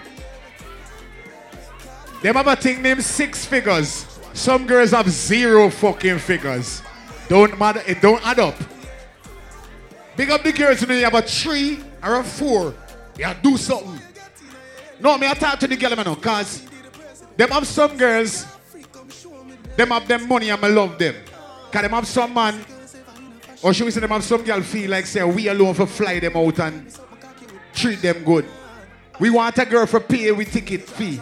Them 2.24 2.36
have 2.36 2.48
a 2.48 2.56
thing 2.56 2.82
named 2.82 3.04
six 3.04 3.46
figures. 3.46 4.06
Some 4.32 4.66
girls 4.66 4.92
have 4.92 5.10
zero 5.10 5.70
fucking 5.70 6.20
figures. 6.20 6.82
Don't 7.28 7.60
matter, 7.60 7.84
it 7.86 8.02
don't 8.02 8.26
add 8.26 8.40
up. 8.40 8.56
Big 10.16 10.30
up 10.30 10.42
the 10.42 10.54
girls 10.54 10.88
know 10.88 10.96
you 10.96 11.04
have 11.04 11.16
a 11.16 11.22
three 11.22 11.84
or 12.02 12.22
a 12.22 12.24
four. 12.24 12.74
Yeah, 13.18 13.34
do 13.44 13.58
something. 13.58 14.00
No, 15.02 15.18
me 15.18 15.28
I 15.28 15.34
talk 15.34 15.60
to 15.60 15.68
the 15.68 15.76
girl 15.76 15.98
man 15.98 16.16
cause 16.16 16.66
them 17.36 17.50
have 17.50 17.68
some 17.68 17.98
girls, 17.98 18.46
them 19.76 19.90
have 19.90 20.08
them 20.08 20.30
money 20.30 20.50
and 20.50 20.64
I 20.64 20.70
love 20.70 20.98
them. 20.98 21.16
Cause 21.74 21.82
them 21.82 21.92
have 21.92 22.08
some 22.08 22.34
man, 22.34 22.64
or 23.62 23.74
should 23.74 23.84
we 23.84 23.92
say 23.92 24.00
them 24.00 24.12
have 24.12 24.24
some 24.24 24.44
girl 24.44 24.62
feel 24.62 24.92
like 24.92 25.06
say 25.06 25.22
we 25.26 25.50
alone 25.50 25.74
for 25.74 25.88
fly 25.88 26.22
them 26.22 26.38
out 26.38 26.58
and 26.60 26.98
treat 27.74 28.02
them 28.02 28.24
good. 28.24 28.46
We 29.22 29.30
want 29.30 29.56
a 29.60 29.66
girl 29.66 29.86
for 29.86 30.00
pay 30.00 30.32
with 30.32 30.52
ticket 30.52 30.82
fee. 30.82 31.22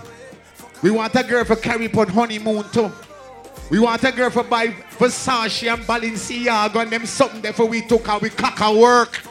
We 0.82 0.90
want 0.90 1.14
a 1.16 1.22
girl 1.22 1.44
for 1.44 1.58
carry 1.58 1.88
upon 1.88 2.08
honeymoon 2.08 2.64
too. 2.72 2.90
We 3.70 3.80
want 3.80 4.02
a 4.06 4.12
girl 4.14 4.30
for 4.30 4.44
buy 4.44 4.68
Versace 4.98 5.72
and 5.72 5.84
Balenciaga 5.84 6.82
and 6.82 6.92
them 6.92 7.06
something 7.06 7.42
there 7.42 7.52
for 7.52 7.66
we 7.66 7.82
took 7.82 8.08
and 8.08 8.22
we 8.22 8.30
cock 8.30 8.62
a 8.62 8.74
work. 8.74 9.22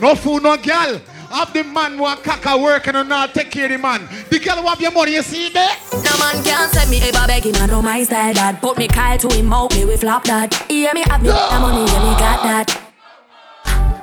No 0.00 0.14
fool, 0.14 0.40
no 0.40 0.56
girl. 0.56 1.00
Have 1.30 1.52
the 1.52 1.64
man 1.64 1.98
want 1.98 2.22
cock 2.22 2.46
a 2.46 2.56
work 2.56 2.86
and 2.86 3.08
not 3.08 3.34
take 3.34 3.50
care 3.50 3.64
of 3.64 3.72
the 3.72 3.78
man. 3.78 4.08
The 4.30 4.38
girl 4.38 4.62
who 4.62 4.68
have 4.68 4.80
your 4.80 4.92
money, 4.92 5.14
you 5.14 5.22
see 5.22 5.48
there? 5.48 5.76
No 5.92 6.16
man 6.18 6.44
can 6.44 6.68
send 6.70 6.88
me 6.88 7.00
ever 7.02 7.26
begging, 7.26 7.56
I 7.56 7.66
know 7.66 7.82
my 7.82 8.04
style 8.04 8.32
that. 8.34 8.60
Put 8.60 8.78
me 8.78 8.86
Kyle 8.86 9.18
to 9.18 9.34
him 9.34 9.52
out, 9.52 9.74
me 9.74 9.84
we 9.84 9.96
flop 9.96 10.22
that. 10.24 10.54
Hear 10.70 10.94
me 10.94 11.02
have 11.02 11.20
me 11.20 11.30
the 11.30 11.34
money, 11.34 11.90
yeah 11.90 11.98
me 11.98 12.14
got 12.16 12.42
that. 12.44 12.82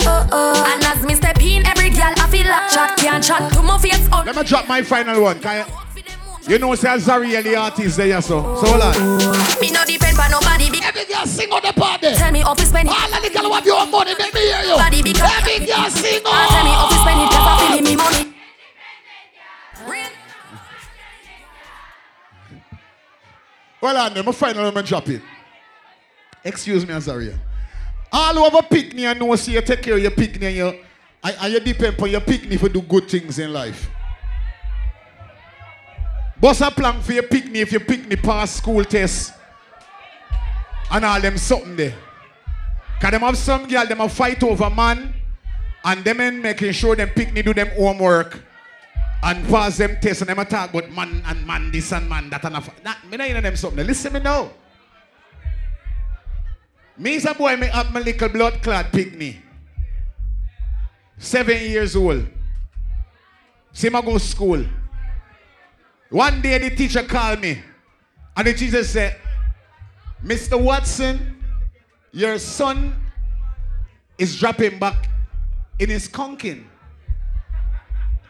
Oh 0.06 0.28
oh, 0.34 0.74
and 0.74 0.84
as 0.84 1.06
me 1.06 1.16
step 1.16 1.42
in, 1.42 1.66
every 1.66 1.66
girl 1.66 1.72
I 1.72 1.73
feel 2.34 2.50
like 2.50 2.70
chat 2.72 2.98
can't 2.98 3.24
chat 3.24 3.54
to 3.54 3.62
my 3.62 3.78
face. 3.78 4.08
Oh, 4.12 4.24
Let 4.26 4.36
me 4.36 4.44
drop 4.44 4.68
my 4.68 4.82
final 4.82 5.22
one. 5.22 5.40
Can 5.40 5.66
you, 5.66 6.54
you 6.54 6.60
know, 6.60 6.74
say 6.76 6.90
Zari 6.90 7.42
the 7.44 7.56
artist 7.56 7.98
there, 7.98 8.22
so. 8.22 8.42
So 8.58 8.68
hold 8.68 8.82
on. 8.82 9.62
me 9.62 9.72
no 9.72 9.86
depend 9.86 10.18
on 10.18 10.32
nobody. 10.32 10.72
Big 10.72 10.84
Every 10.84 11.06
girl 11.06 11.26
sing 11.26 11.52
on 11.52 11.62
the 11.62 11.74
party. 11.74 12.14
Tell 12.16 12.32
me 12.32 12.42
how 12.42 12.54
to 12.54 12.66
spend 12.66 12.90
it. 12.90 12.96
All 12.96 13.14
of 13.14 13.22
the 13.22 13.30
girl 13.30 13.54
have 13.54 13.66
your 13.66 13.86
money, 13.86 14.14
make 14.18 14.34
me 14.34 14.42
hear 14.42 14.64
you. 14.66 14.76
Body 14.76 15.04
because 15.04 15.32
Every 15.38 15.66
girl 15.66 15.90
sing 15.90 16.22
Ah, 16.26 16.48
Tell 16.50 16.64
me 16.66 16.74
how 16.74 16.90
to 16.90 16.98
spend 17.06 17.22
it, 17.22 17.30
cause 17.30 17.48
I 17.48 17.56
feel 17.72 17.84
me 17.86 17.96
money. 17.96 18.30
Well, 23.80 23.98
on 23.98 24.14
them, 24.14 24.26
my 24.26 24.32
final 24.32 24.78
I 24.78 24.82
drop 24.82 25.10
it. 25.10 25.22
Excuse 26.44 26.88
me, 26.88 26.94
Azaria. 26.94 27.38
All 28.12 28.58
a 28.58 28.64
picnic 28.64 29.06
and 29.06 29.20
know 29.20 29.36
see 29.36 29.54
you 29.54 29.62
take 29.62 29.82
care 29.82 29.96
of 29.96 30.02
your 30.02 30.12
picnic 30.12 30.44
and 30.44 30.56
you, 30.56 30.80
and, 31.24 31.36
and 31.42 31.54
you 31.54 31.60
depend 31.60 32.00
on 32.02 32.10
your 32.10 32.22
picnic 32.22 32.60
to 32.60 32.70
do 32.70 32.82
good 32.82 33.08
things 33.10 33.40
in 33.40 33.54
life. 33.54 33.90
Bust 36.40 36.62
a 36.62 36.72
plan 36.72 37.02
for 37.02 37.14
your 37.14 37.24
picnic 37.24 37.56
if 37.56 37.72
your 37.72 37.82
picnic 37.82 38.22
pass 38.22 38.52
school 38.52 38.84
test 38.84 39.34
and 40.92 41.06
all 41.06 41.22
them 41.22 41.38
something 41.38 41.76
there. 41.76 41.96
Cause 43.00 43.12
them 43.12 43.22
have 43.22 43.38
some 43.38 43.68
girl, 43.68 43.86
them 43.86 44.00
have 44.00 44.12
fight 44.12 44.44
over 44.44 44.70
man 44.70 45.14
and 45.86 46.04
them 46.04 46.20
ain't 46.22 46.42
making 46.42 46.72
sure 46.74 46.96
them 46.96 47.10
picnic 47.10 47.46
do 47.46 47.54
them 47.54 47.70
homework 47.78 48.44
and 49.24 49.48
pass 49.48 49.78
them 49.78 49.98
tests 50.02 50.22
and 50.22 50.30
them 50.30 50.40
a 50.40 50.46
talk 50.46 50.70
about 50.70 50.92
man 50.92 51.24
and 51.26 51.48
man 51.48 51.72
this 51.72 51.94
and 51.94 52.10
man 52.10 52.30
that 52.30 52.44
and 52.44 52.56
a 52.58 52.64
nah, 52.84 52.96
me 53.10 53.18
not 53.18 53.30
in 53.30 53.44
them 53.44 53.56
something. 53.56 53.86
Listen 53.86 54.14
me 54.14 54.20
now. 54.20 54.52
Me 56.98 57.16
is 57.16 57.26
a 57.26 57.34
boy, 57.34 57.56
me 57.56 57.68
have 57.68 57.92
my 57.94 58.02
little 58.02 58.30
blood 58.30 58.62
clot 58.62 58.92
picnic. 58.92 59.43
Seven 61.24 61.58
years 61.58 61.96
old. 61.96 62.28
See 63.72 63.90
me 63.90 64.02
go 64.02 64.18
school. 64.18 64.62
One 66.10 66.42
day 66.42 66.58
the 66.58 66.76
teacher 66.76 67.02
called 67.02 67.40
me 67.40 67.64
and 68.36 68.46
the 68.46 68.54
teacher 68.54 68.84
said, 68.84 69.16
Mr. 70.22 70.62
Watson, 70.62 71.42
your 72.12 72.38
son 72.38 72.94
is 74.18 74.38
dropping 74.38 74.78
back 74.78 75.10
in 75.80 75.90
his 75.90 76.10
conking. 76.10 76.66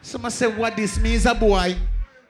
So 0.03 0.19
I 0.23 0.29
said, 0.29 0.55
what 0.55 0.75
this 0.77 0.99
means, 0.99 1.25
a 1.25 1.33
boy, 1.33 1.75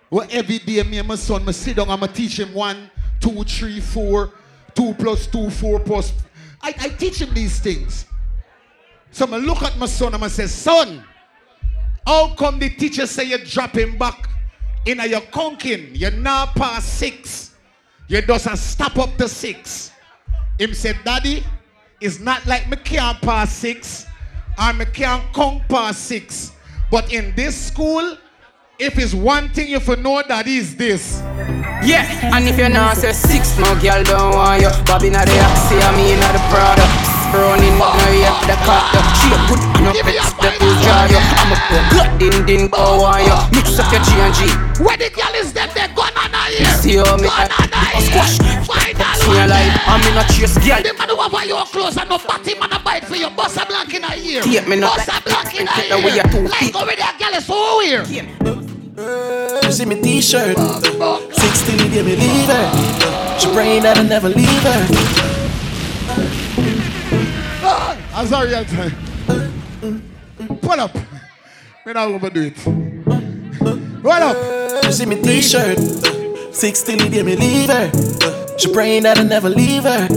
well, 0.10 0.26
every 0.32 0.60
day 0.60 0.82
me 0.84 0.97
and 0.97 1.08
my 1.10 1.15
son, 1.15 1.45
I 1.45 1.52
sit 1.52 1.76
down 1.76 1.89
and 1.89 2.02
I 2.02 2.08
teach 2.08 2.39
him 2.39 2.54
one, 2.54 2.89
two, 3.19 3.43
three, 3.43 3.82
four, 3.82 4.32
two 4.73 4.93
plus 4.93 5.28
two, 5.28 5.49
four 5.49 5.82
plus. 5.82 6.13
I, 6.62 6.73
I 6.80 6.88
teach 6.88 7.21
him 7.21 7.34
these 7.34 7.60
things. 7.60 8.06
So 9.13 9.32
I 9.32 9.38
look 9.38 9.62
at 9.62 9.78
my 9.78 9.86
son 9.86 10.15
and 10.15 10.23
I 10.23 10.28
say, 10.28 10.47
son, 10.47 11.04
how 12.06 12.34
come 12.34 12.58
the 12.58 12.69
teacher 12.69 13.06
say 13.06 13.26
you 13.26 13.38
drop 13.38 13.78
him 13.78 13.95
back 13.95 14.28
in 14.88 14.99
a 14.99 15.06
your 15.06 15.21
conking? 15.21 15.91
You're 15.93 16.10
now 16.10 16.47
past 16.47 16.97
six. 16.97 17.54
You 18.08 18.23
just 18.23 18.71
stop 18.71 18.97
up 18.97 19.15
to 19.17 19.30
six. 19.30 19.91
Him 20.60 20.73
said, 20.73 20.97
Daddy, 21.06 21.43
it's 22.02 22.19
not 22.19 22.43
like 22.47 22.67
me 22.67 22.78
can't 22.78 23.21
pass 23.21 23.54
six 23.54 24.08
or 24.60 24.73
me 24.73 24.86
can't 24.86 25.32
conk 25.32 25.62
past 25.69 26.06
six. 26.06 26.52
But 26.89 27.13
in 27.13 27.36
this 27.36 27.56
school, 27.56 28.17
if 28.80 28.97
it's 28.97 29.13
one 29.13 29.49
thing 29.49 29.69
you 29.69 29.80
for 29.80 29.95
know 29.95 30.23
that 30.28 30.47
is 30.47 30.76
this. 30.76 31.21
Yeah, 31.86 32.36
and 32.36 32.47
if 32.47 32.58
you're 32.58 32.67
not 32.67 32.97
say 32.97 33.13
six, 33.13 33.60
no 33.60 33.80
girl 33.80 34.04
don't 34.04 34.36
want 34.36 34.62
you. 34.63 34.69
Bobby 34.86 35.12
not 35.12 35.28
the 35.28 35.39
Oxy, 35.39 35.76
I 35.78 35.95
mean 35.95 36.19
not 36.19 36.34
the 36.34 37.12
Prada. 37.34 37.58
Browning, 37.58 37.78
no 37.82 37.89
yet 38.13 38.38
the 38.46 38.56
cut. 38.62 38.93
She 39.17 39.34
a 39.34 39.38
good, 39.50 39.62
no 39.82 39.91
fix 40.06 40.34
the 40.38 40.50
full 40.62 40.76
jar. 40.86 41.10
you. 41.10 41.17
I'm 41.17 41.52
a 41.52 41.58
pro, 41.65 41.80
good 41.89 42.10
din 42.19 42.46
din 42.46 42.67
go 42.69 43.04
on 43.04 43.26
you. 43.26 43.38
Mix 43.58 43.80
up 43.80 43.91
your 43.91 44.02
G 44.06 44.13
and 44.22 44.34
G. 44.38 44.39
Where 44.84 44.98
the 44.98 45.10
girl 45.10 45.34
is 45.36 45.54
them, 45.54 45.69
they 45.74 45.88
gone 45.98 46.13
on 46.13 46.34
a 46.34 46.43
You 46.54 46.65
see 46.78 46.96
how 46.98 47.17
me 47.17 47.28
I 47.30 48.02
squash. 48.06 48.38
See 49.17 49.32
your 49.32 49.48
life, 49.48 49.74
I'm 49.88 50.02
in 50.06 50.17
a 50.17 50.24
chase 50.34 50.58
girl. 50.62 50.82
The 50.84 50.93
man 50.93 51.10
who 51.10 51.17
have 51.17 51.48
your 51.48 51.65
clothes 51.65 51.98
and 51.98 52.10
no 52.10 52.17
fatty 52.17 52.54
man 52.60 52.72
a 52.72 52.80
bite 52.80 53.06
for 53.06 53.15
you. 53.15 53.30
Bust 53.30 53.58
a 53.58 53.65
blank 53.65 53.93
in 53.93 54.04
a 54.04 54.13
ear. 54.15 54.41
Take 54.41 54.67
me 54.67 54.76
not 54.78 54.98
Bust 54.98 55.10
a 55.10 55.22
blank 55.24 55.56
in 55.60 55.67
a 55.67 55.89
the 55.89 55.98
way 56.06 56.13
ear. 56.17 56.24
you 56.24 56.32
too 56.32 56.48
Like 56.48 56.76
over 56.76 56.96
there, 56.96 57.13
girl 57.17 57.34
is 57.34 57.46
so 57.46 57.78
weird. 57.78 58.08
You 59.63 59.72
see 59.72 59.86
me 59.86 60.02
t-shirt 60.02 60.56
16 60.56 61.91
give 61.91 62.06
me 62.06 62.15
leave 62.15 62.46
her 62.46 63.39
She 63.39 63.48
praying 63.52 63.82
that 63.84 63.98
I 63.98 64.04
never 64.04 64.30
leave 64.30 64.48
her 64.48 66.42
Azaria 68.13 68.63
time. 68.69 68.93
Pull 70.62 70.80
up. 70.80 70.93
Me 71.86 71.93
not 71.93 72.08
overdo 72.10 72.41
it. 72.41 72.56
Pull 74.02 74.12
up. 74.12 74.84
You 74.84 74.91
see 74.91 75.06
me 75.06 75.21
t-shirt 75.21 75.80
16 76.54 77.10
give 77.10 77.26
me 77.26 77.36
leave 77.36 77.69
her 77.69 77.89
She 78.58 78.71
praying 78.73 79.04
that 79.04 79.17
I 79.17 79.23
never 79.23 79.49
leave 79.49 79.84
her 79.84 80.08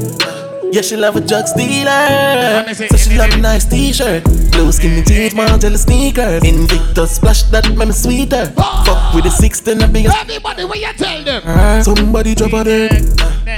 Yeah, 0.73 0.83
she 0.83 0.97
love 0.97 1.17
a 1.17 1.21
drug 1.21 1.45
dealer 1.57 2.75
So 2.75 2.97
she 2.97 3.17
love 3.17 3.33
a 3.33 3.37
nice 3.37 3.65
t-shirt 3.65 4.25
Blue 4.51 4.73
skinny 4.73 5.03
jeans, 5.03 5.35
Margiela 5.35 5.79
sneakers 5.79 6.43
Invictus 6.45 7.17
splash 7.17 7.45
that 7.45 7.69
make 7.77 7.89
me 7.89 7.93
sweeter 7.95 8.47
Fuck 8.57 9.15
with 9.15 9.25
the 9.25 9.31
16 9.31 9.79
the 9.79 9.87
biggest 9.89 10.17
Everybody, 10.17 10.65
what 10.65 10.79
you 10.81 10.93
tell 10.95 11.23
them? 11.23 11.83
Somebody 11.85 12.35
drop 12.35 12.53
a 12.55 12.65
dead. 12.65 12.91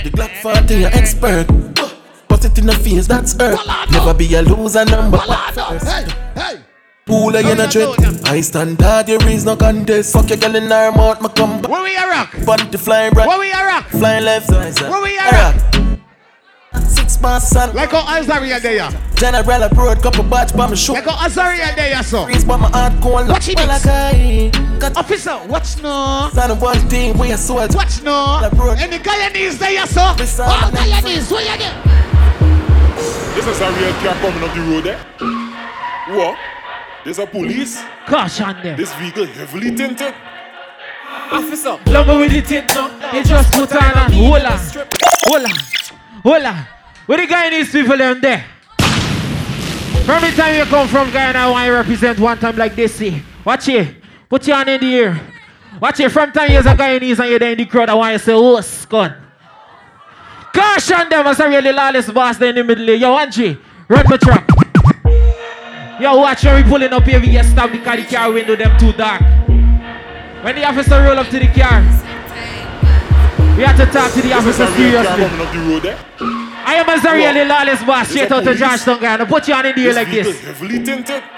The 0.04 0.10
Glock 0.10 0.30
40, 0.42 0.84
an 0.84 0.92
expert. 0.92 1.46
Put 2.38 2.52
it 2.52 2.58
in 2.58 2.66
the 2.66 2.72
face, 2.72 3.08
that's 3.08 3.34
earth. 3.40 3.58
Never 3.90 4.14
be 4.14 4.32
a 4.36 4.42
loser 4.42 4.84
number. 4.84 5.18
Hey, 5.18 6.06
hey. 6.36 6.60
Pool 7.04 7.34
in 7.34 7.58
a 7.58 7.66
dread. 7.66 7.98
I 8.28 8.40
stand 8.42 8.80
hard, 8.80 9.06
there 9.06 9.28
is 9.28 9.44
no 9.44 9.56
contest. 9.56 10.12
Fuck 10.12 10.28
your 10.28 10.38
girl 10.38 10.54
in 10.54 10.70
her 10.70 10.92
mouth, 10.92 11.20
my 11.20 11.30
come 11.30 11.60
back. 11.60 11.68
Where 11.68 11.82
we 11.82 11.96
a 11.96 12.06
rock? 12.06 12.32
Bunty 12.46 12.78
flying 12.78 13.12
right. 13.14 13.26
Where 13.26 13.40
we 13.40 13.50
a 13.50 13.66
rock? 13.66 13.86
Flying 13.86 14.24
left. 14.24 14.50
Where 14.50 15.02
we 15.02 15.18
a 15.18 15.30
rock? 15.32 15.87
Six 16.86 17.16
bars, 17.16 17.44
son. 17.44 17.74
Like 17.74 17.90
how 17.90 18.02
Azaria 18.02 18.60
there. 18.60 18.88
General 19.16 19.62
abroad, 19.64 20.02
couple 20.02 20.24
batch 20.24 20.56
by 20.56 20.68
my 20.68 20.74
show. 20.74 20.92
Like 20.92 21.04
how 21.04 21.28
Azaria 21.28 21.74
there, 21.74 22.02
so. 22.02 22.24
Freeze 22.24 22.44
by 22.44 22.56
my 22.56 22.68
heart, 22.68 22.92
cold. 23.02 23.28
Watch 23.28 23.48
it, 23.48 23.56
Well, 23.56 23.66
mix. 23.66 23.86
I 23.86 24.50
got 24.78 24.96
Officer, 24.96 25.38
watch 25.46 25.82
no. 25.82 26.30
Son 26.32 26.50
of 26.50 26.62
one 26.62 26.78
thing, 26.88 27.16
we 27.18 27.32
are 27.32 27.36
swords. 27.36 27.74
Watch 27.74 28.02
no. 28.02 28.40
Any 28.78 28.98
Guyanese 28.98 29.58
there, 29.58 29.86
so. 29.86 30.02
All 30.02 30.70
Guyanese, 30.70 31.30
where 31.32 31.42
you 31.42 31.58
there? 31.58 31.82
This 33.34 33.46
is 33.46 33.60
a 33.60 33.70
real 33.70 33.92
car 34.02 34.14
coming 34.20 34.42
up 34.42 34.54
the 34.54 34.60
road, 34.62 34.86
eh? 34.86 36.14
What? 36.16 36.38
There's 37.04 37.18
a 37.18 37.26
police. 37.26 37.80
Caution 38.06 38.62
them. 38.62 38.76
This 38.76 38.92
vehicle 38.94 39.26
heavily 39.26 39.74
tinted. 39.74 40.14
Officer. 41.30 41.78
Love 41.86 42.08
me 42.08 42.16
with 42.18 42.32
the 42.32 42.42
tint 42.42 42.74
no. 42.74 42.90
It 43.12 43.26
just 43.26 43.52
put 43.52 43.72
on 43.72 43.82
a 43.82 44.10
hold 44.10 44.42
on. 44.42 44.58
Hold 45.24 45.44
on. 45.44 45.52
Hold 46.28 46.44
on. 46.44 46.66
Where 47.06 47.16
the 47.16 47.26
guy 47.26 47.46
and 47.46 47.54
these 47.54 47.72
people 47.72 47.96
them 47.96 48.20
there? 48.20 48.44
From 50.04 50.20
the 50.20 50.30
time 50.36 50.56
you 50.56 50.64
come 50.66 50.86
from 50.86 51.10
Guyana, 51.10 51.38
I 51.38 51.70
represent 51.70 52.18
one 52.18 52.38
time 52.38 52.54
like 52.54 52.76
this. 52.76 52.96
See. 52.96 53.22
Watch 53.46 53.66
it. 53.68 53.96
Put 54.28 54.46
your 54.46 54.56
hand 54.56 54.68
in 54.68 54.80
the 54.82 54.94
air. 54.94 55.20
Watch 55.80 56.00
it. 56.00 56.12
From 56.12 56.30
time 56.30 56.52
you're 56.52 56.60
a 56.60 56.64
Guyanese 56.64 57.18
and 57.20 57.30
you're 57.30 57.38
there 57.38 57.52
in 57.52 57.56
the 57.56 57.64
crowd, 57.64 57.88
I 57.88 57.94
want 57.94 58.12
you 58.12 58.18
to 58.18 58.24
say, 58.26 58.32
oh, 58.34 58.60
scun. 58.60 59.16
Caution 60.52 61.08
them 61.08 61.26
as 61.28 61.40
a 61.40 61.48
really 61.48 61.72
lawless 61.72 62.10
boss 62.10 62.36
there 62.36 62.50
in 62.50 62.56
the 62.56 62.64
middle. 62.64 62.90
Yo, 62.90 63.16
Angie, 63.16 63.56
run 63.88 64.04
the 64.06 64.18
truck. 64.18 64.46
Yo, 65.98 66.14
watch 66.18 66.44
when 66.44 66.62
we 66.62 66.70
pulling 66.70 66.92
up 66.92 67.04
here, 67.04 67.20
we 67.20 67.30
get 67.30 67.46
stopped 67.46 67.72
because 67.72 68.04
the 68.04 68.14
car 68.14 68.30
window 68.30 68.54
them 68.54 68.78
too 68.78 68.92
dark. 68.92 69.22
When 70.44 70.54
the 70.56 70.64
officer 70.66 71.02
roll 71.02 71.18
up 71.18 71.28
to 71.28 71.38
the 71.38 71.46
car, 71.46 71.80
we 73.58 73.64
have 73.64 73.76
to 73.76 73.86
talk 73.86 74.12
to 74.12 74.22
the 74.22 74.32
officer 74.32 74.66
seriously. 74.78 75.24
I 76.64 76.74
am 76.76 76.88
a 76.88 77.12
really 77.12 77.44
lawless 77.44 77.82
boss, 77.82 78.08
straight 78.08 78.30
out 78.30 78.44
to 78.44 78.54
Georgetown, 78.54 79.00
guy. 79.00 79.24
Put 79.24 79.48
your 79.48 79.56
hand 79.56 79.66
in 79.66 79.74
the 79.74 79.88
air 79.88 79.94
like 79.94 80.10
this. 80.10 81.37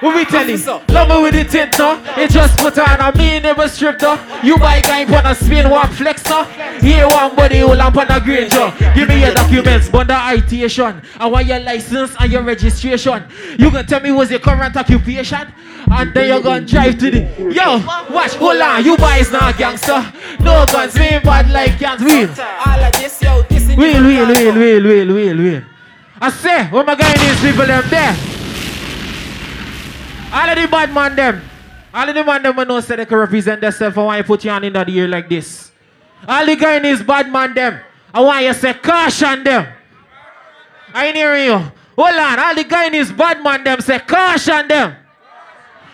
What 0.00 0.14
we 0.14 0.24
tell 0.24 0.48
you? 0.48 0.56
Love 0.88 1.22
with 1.22 1.34
the 1.34 1.44
tint, 1.44 1.76
no? 1.76 2.00
It 2.16 2.30
just 2.30 2.56
put 2.58 2.78
on 2.78 3.00
a 3.00 3.16
mean 3.18 3.42
never 3.42 3.66
strip, 3.68 3.98
though. 3.98 4.14
You 4.44 4.56
buy 4.56 4.80
guy 4.80 5.02
on 5.04 5.26
a 5.26 5.34
spin, 5.34 5.68
one 5.68 5.88
flex, 5.88 6.24
no? 6.28 6.44
Here 6.80 7.06
one 7.08 7.34
body, 7.34 7.58
whole 7.58 7.74
lamp 7.74 7.96
on 7.96 8.08
a 8.08 8.20
green, 8.20 8.48
Joe. 8.48 8.72
Give 8.94 9.08
me 9.08 9.20
your 9.20 9.34
documents, 9.34 9.88
bond 9.88 10.10
the 10.10 10.14
ITation. 10.14 11.04
I 11.18 11.26
want 11.26 11.46
your 11.46 11.58
license 11.60 12.14
and 12.20 12.30
your 12.30 12.42
registration. 12.42 13.24
You 13.58 13.70
can 13.72 13.86
tell 13.86 14.00
me 14.00 14.12
what's 14.12 14.30
your 14.30 14.38
current 14.38 14.76
occupation? 14.76 15.52
And 15.90 16.14
then 16.14 16.28
you're 16.28 16.42
gonna 16.42 16.64
drive 16.64 16.98
to 16.98 17.10
the. 17.10 17.20
Yo, 17.52 17.78
watch, 18.14 18.34
hold 18.34 18.60
on. 18.60 18.84
You 18.84 18.96
boys 18.96 19.32
not 19.32 19.56
gangster. 19.58 20.12
No 20.38 20.64
guns, 20.66 20.94
we 20.94 21.00
ain't 21.00 21.24
bad 21.24 21.50
like 21.50 21.78
guns. 21.80 22.02
Wheel. 22.02 22.28
All 22.66 22.80
of 22.84 22.92
this, 22.92 23.20
yo, 23.20 23.42
this 23.42 23.68
in 23.68 23.76
Wheel, 23.76 24.04
wheel, 24.04 24.26
wheel, 24.28 24.54
wheel, 24.54 24.82
wheel, 24.84 25.14
wheel, 25.14 25.36
wheel. 25.36 25.62
I 26.20 26.30
say, 26.30 26.66
what 26.68 26.86
my 26.86 26.94
guy 26.94 27.12
these 27.16 27.40
people 27.40 27.66
them 27.66 27.84
there? 27.90 28.37
All 30.32 30.48
of 30.48 30.56
the 30.56 30.68
bad 30.68 30.92
man 30.92 31.16
them. 31.16 31.42
All 31.92 32.08
of 32.08 32.14
the 32.14 32.22
man 32.22 32.42
them 32.42 32.56
know 32.68 32.80
say 32.80 32.96
they 32.96 33.06
can 33.06 33.18
represent 33.18 33.60
themselves. 33.60 33.96
I 33.96 34.02
want 34.02 34.18
you 34.18 34.24
put 34.24 34.44
your 34.44 34.52
hand 34.52 34.64
in 34.64 34.72
the 34.74 34.84
ear 34.88 35.08
like 35.08 35.28
this. 35.28 35.72
All 36.26 36.44
the 36.44 36.56
guy 36.56 36.76
in 36.76 36.82
these 36.82 37.02
bad 37.02 37.30
man 37.32 37.54
them. 37.54 37.80
I 38.12 38.20
want 38.20 38.44
you 38.44 38.52
say 38.52 38.74
caution 38.74 39.44
them. 39.44 39.66
I 40.92 41.06
ain't 41.06 41.16
hearing 41.16 41.44
you. 41.46 41.56
Hold 41.56 42.16
on. 42.16 42.38
All 42.38 42.54
the 42.54 42.64
guy 42.64 42.86
in 42.86 42.92
these 42.92 43.10
bad 43.10 43.42
man 43.42 43.64
them 43.64 43.80
say 43.80 43.98
caution 44.00 44.68
them. 44.68 44.96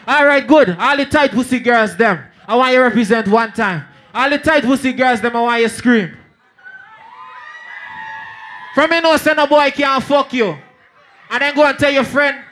All 0.07 0.27
right, 0.27 0.47
good. 0.47 0.77
All 0.79 0.97
the 0.97 1.07
tight 1.07 1.31
pussy 1.31 1.61
girls 1.61 1.97
them. 1.97 2.25
I 2.47 2.57
want 2.57 2.75
you 2.75 2.81
represent 2.83 3.29
one 3.29 3.53
time. 3.53 3.85
All 4.12 4.29
the 4.29 4.38
tight 4.38 4.64
pussy 4.64 4.92
girls 4.92 5.20
them. 5.20 5.35
I 5.37 5.40
want 5.40 5.62
you 5.62 5.68
scream. 5.68 6.16
From 8.75 8.90
me 8.90 9.01
know 9.01 9.16
say 9.16 9.35
no 9.35 9.47
boy 9.47 9.70
can't 9.70 10.03
fuck 10.03 10.33
you. 10.33 10.57
And 11.31 11.40
then 11.40 11.55
go 11.55 11.64
and 11.64 11.79
tell 11.79 11.92
your 11.92 12.05
friend 12.05 12.44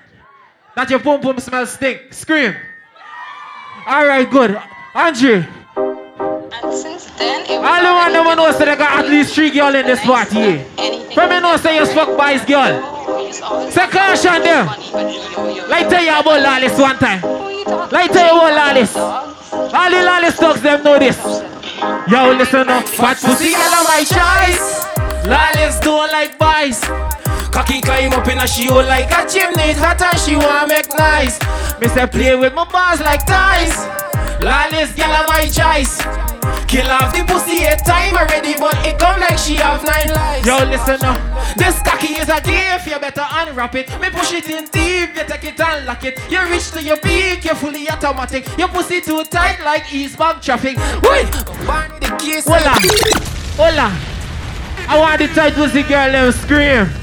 that 0.76 0.90
your 0.90 1.00
pum 1.00 1.20
pum 1.20 1.38
smell 1.38 1.66
stink. 1.66 2.12
Scream. 2.12 2.54
All 3.86 4.06
right, 4.06 4.30
good. 4.30 4.58
Andre. 4.94 5.46
And 5.74 6.72
since 6.72 7.06
then, 7.18 7.42
it 7.42 7.58
was 7.60 7.66
All 7.66 7.82
the 7.82 7.92
one 7.92 8.12
already 8.12 8.28
them 8.28 8.36
know 8.36 8.52
say 8.52 8.64
they 8.66 8.76
got 8.76 9.04
at 9.04 9.10
least 9.10 9.34
three 9.34 9.50
girl 9.50 9.74
in 9.74 9.86
this 9.86 10.00
party. 10.00 10.62
From 11.14 11.30
me 11.30 11.40
know 11.40 11.56
say 11.56 11.76
you 11.76 11.86
fuck 11.86 12.16
by 12.16 12.34
his 12.34 12.44
girl. 12.44 13.32
Say 13.70 13.88
caution 13.88 14.42
them. 14.42 14.66
Like 15.68 15.88
tell 15.88 16.04
you 16.04 16.20
about 16.20 16.42
lawless 16.42 16.78
one 16.78 16.98
time. 16.98 17.22
Like 17.90 18.12
tell 18.12 18.26
you 18.26 18.40
about 18.40 18.54
lawless. 18.54 18.96
All 18.96 19.90
the 19.90 20.02
lawless 20.02 20.38
dogs 20.38 20.60
them 20.62 20.82
know 20.84 20.98
this. 20.98 21.18
Yo, 22.08 22.32
listen 22.36 22.68
up. 22.68 22.86
Fat 22.86 23.18
pussy 23.18 23.52
girl 23.52 23.84
my 23.84 24.04
choice. 24.04 24.86
Lawless 25.26 25.80
don't 25.80 26.10
like 26.12 26.38
boys. 26.38 26.80
Cocky 27.52 27.82
climb 27.82 28.12
up 28.14 28.26
in 28.28 28.38
a 28.38 28.46
she 28.46 28.66
hole 28.66 28.82
like 28.82 29.12
a 29.12 29.28
chimney. 29.28 29.76
Hot 29.76 30.00
and 30.00 30.18
she 30.18 30.36
wanna 30.36 30.66
make 30.66 30.88
nice. 30.96 31.38
Me 31.80 31.88
say 31.88 32.06
play 32.06 32.34
with 32.34 32.54
my 32.54 32.64
bars 32.64 33.00
like 33.00 33.26
ties. 33.26 33.76
Lawless 34.42 34.94
girl 34.96 35.12
of 35.12 35.28
my 35.28 35.44
choice. 35.44 36.00
Kill 36.66 36.88
off 36.88 37.14
the 37.14 37.22
pussy 37.28 37.62
eight 37.62 37.84
time 37.84 38.16
already, 38.16 38.54
but 38.58 38.74
it 38.86 38.98
come 38.98 39.20
like 39.20 39.36
she 39.36 39.56
have 39.56 39.84
nine 39.84 40.08
lives. 40.08 40.46
Yo, 40.46 40.56
listen 40.64 41.04
up. 41.04 41.20
This 41.54 41.78
cocky 41.82 42.14
is 42.14 42.30
a 42.30 42.40
gift, 42.40 42.86
you 42.86 42.98
better 42.98 43.26
unwrap 43.30 43.74
it. 43.74 43.90
Me 44.00 44.08
push 44.08 44.32
it 44.32 44.48
in 44.48 44.64
deep, 44.72 45.14
you 45.14 45.24
take 45.28 45.44
it 45.44 45.60
and 45.60 45.84
lock 45.84 46.02
it. 46.04 46.18
You 46.30 46.42
reach 46.48 46.70
to 46.70 46.82
your 46.82 46.96
peak, 46.96 47.44
you're 47.44 47.54
fully 47.54 47.86
automatic. 47.90 48.48
Your 48.56 48.68
pussy 48.68 49.02
too 49.02 49.24
tight 49.24 49.62
like 49.62 49.92
eastbound 49.92 50.42
traffic. 50.42 50.78
Wait, 51.02 51.30
burn 51.66 51.92
the 52.00 52.16
kiss. 52.18 52.46
Hola, 52.46 52.72
hola. 53.60 53.92
I 54.88 54.98
want 54.98 55.18
the 55.18 55.28
tight 55.28 55.52
pussy 55.52 55.82
girl 55.82 56.10
them 56.10 56.32
scream. 56.32 57.01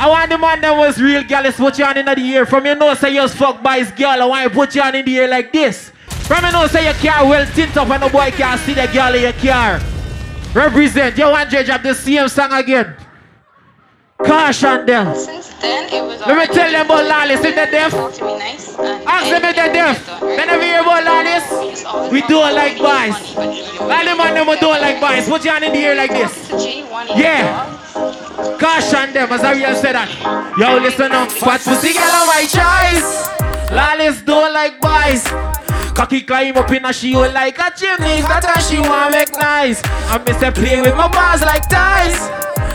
I 0.00 0.08
want 0.08 0.30
the 0.30 0.38
man 0.38 0.60
that 0.60 0.76
was 0.76 1.00
real 1.00 1.24
girl, 1.24 1.42
let's 1.42 1.56
put 1.56 1.76
you 1.76 1.84
on 1.84 1.96
in 1.98 2.06
the 2.06 2.16
ear. 2.18 2.46
From 2.46 2.66
your 2.66 2.76
nose, 2.76 3.00
say 3.00 3.14
you 3.14 3.20
was 3.20 3.34
fucked 3.34 3.64
by 3.64 3.78
his 3.78 3.90
girl. 3.90 4.22
I 4.22 4.24
want 4.24 4.44
you 4.44 4.50
put 4.50 4.74
you 4.74 4.82
on 4.82 4.94
in 4.94 5.04
the 5.04 5.10
ear 5.12 5.26
like 5.28 5.52
this. 5.52 5.90
From 6.08 6.44
your 6.44 6.52
nose, 6.52 6.70
say 6.70 6.84
your 6.84 6.94
car 6.94 7.26
well 7.28 7.44
tint 7.52 7.76
up 7.76 7.90
and 7.90 8.02
the 8.02 8.08
boy 8.08 8.30
can't 8.30 8.60
see 8.60 8.74
the 8.74 8.86
girl 8.92 9.12
in 9.14 9.22
your 9.22 9.32
car. 9.32 9.80
Represent. 10.54 11.18
You 11.18 11.24
want 11.24 11.50
to 11.50 11.64
drop 11.64 11.82
the 11.82 11.94
same 11.94 12.28
song 12.28 12.52
again. 12.52 12.94
Caution 14.24 14.86
them. 14.86 15.14
Since 15.14 15.54
then, 15.60 15.92
it 15.92 16.02
was 16.02 16.20
Let 16.20 16.48
me 16.48 16.54
tell 16.54 16.70
them 16.70 16.86
about 16.86 17.06
lawless. 17.06 17.44
If 17.44 17.54
they're 17.54 17.70
deaf, 17.70 17.92
nice 17.92 18.78
ask 18.78 19.30
them 19.30 19.44
if 19.44 19.56
they're 19.56 19.72
deaf. 19.72 20.20
They 20.20 20.36
never 20.46 20.62
hear 20.62 20.80
about 20.80 21.04
lawless. 21.04 22.10
We 22.12 22.22
do 22.22 22.38
it 22.42 22.54
like 22.54 22.78
boys. 22.78 23.36
All 23.80 24.04
the 24.04 24.14
man 24.16 24.34
them 24.34 24.46
we 24.48 24.58
do 24.58 24.72
it 24.74 24.80
like 24.80 25.00
boys. 25.00 25.28
Put 25.28 25.44
your 25.44 25.54
hand 25.54 25.64
in 25.64 25.72
the 25.72 25.78
ear 25.78 25.94
like 25.94 26.10
this. 26.10 26.50
Yeah. 27.16 27.77
Caution 28.58 29.12
them 29.12 29.32
as 29.32 29.42
I 29.42 29.52
real 29.54 29.74
say 29.74 29.92
that. 29.92 30.10
Yo, 30.58 30.78
listen 30.78 31.12
up. 31.12 31.30
Fat 31.30 31.60
pussy 31.60 31.92
girl 31.94 32.14
of 32.18 32.26
my 32.26 32.46
choice. 32.46 33.28
Lawless 33.70 34.22
do 34.22 34.34
it 34.46 34.52
like 34.52 34.80
boys. 34.80 35.24
Cocky 35.94 36.22
climb 36.22 36.56
up 36.56 36.70
in 36.70 36.84
a 36.84 36.92
she 36.92 37.16
like 37.16 37.58
a 37.58 37.70
chimney. 37.76 38.22
That 38.22 38.46
and 38.46 38.62
she 38.62 38.78
want 38.78 39.12
make 39.12 39.32
nice. 39.32 39.82
I 39.84 40.18
miss 40.18 40.40
her 40.42 40.52
play 40.52 40.80
with 40.80 40.96
my 40.96 41.08
bars 41.08 41.42
like 41.42 41.68
ties. 41.68 42.18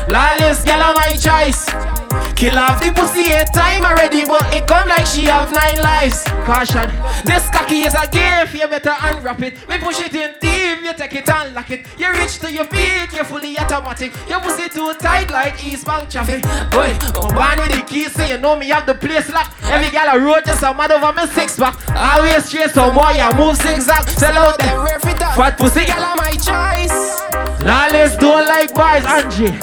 Lawless 0.09 0.63
girl 0.63 0.83
of 0.83 0.95
my 0.95 1.15
choice. 1.15 2.02
Kill 2.36 2.58
off 2.58 2.80
the 2.82 2.91
pussy 2.91 3.32
eight 3.32 3.47
time 3.54 3.84
already, 3.84 4.26
but 4.26 4.43
it 4.54 4.67
come 4.67 4.88
like 4.89 5.06
she 5.06 5.23
have 5.23 5.52
nine 5.52 5.78
lives. 5.82 6.23
Caution, 6.45 6.89
this 7.26 7.49
cocky 7.49 7.84
is 7.84 7.93
a 7.93 8.08
gift, 8.08 8.54
you 8.54 8.67
better 8.67 8.93
unwrap 9.02 9.41
it. 9.41 9.58
We 9.67 9.78
push 9.78 9.99
it 10.02 10.13
in 10.13 10.36
deep, 10.41 10.84
you 10.84 10.93
take 10.93 11.13
it 11.15 11.30
and 11.30 11.54
lock 11.56 11.71
it. 11.71 11.86
You 11.97 12.12
reach 12.13 12.39
to 12.39 12.52
your 12.52 12.65
feet, 12.65 13.13
you're 13.13 13.23
fully 13.23 13.58
automatic. 13.58 14.13
Your 14.28 14.41
pussy 14.41 14.69
too 14.69 14.93
tight 14.95 15.32
like 15.32 15.63
eastbound 15.65 16.12
traffic. 16.12 16.43
Boy, 16.71 16.97
I'm 17.21 17.36
born 17.36 17.60
with 17.67 17.78
the 17.78 17.86
keys, 17.88 18.13
so 18.13 18.26
you 18.26 18.38
know 18.38 18.58
me 18.58 18.67
have 18.69 18.86
the 18.86 18.95
place 18.95 19.30
locked. 19.32 19.54
Every 19.63 19.89
gal 19.89 20.10
I 20.10 20.17
road 20.17 20.43
just 20.45 20.63
a 20.63 20.73
mad 20.73 20.91
over 20.91 21.13
me 21.13 21.28
six 21.28 21.58
pack. 21.58 21.76
Always 21.95 22.45
straight, 22.45 22.71
so 22.71 22.91
boy, 22.91 23.02
I 23.02 23.32
move 23.38 23.56
zigzag. 23.58 24.10
Sell 24.10 24.38
out 24.38 24.58
them 24.60 24.88
fat 25.36 25.58
pussy 25.58 25.86
gal 25.86 26.04
of 26.04 26.17
my 26.17 26.32
choice. 26.32 27.21
Lawless 27.63 28.17
don't 28.17 28.45
like 28.45 28.73
boys, 28.73 29.06
Angie. 29.06 29.54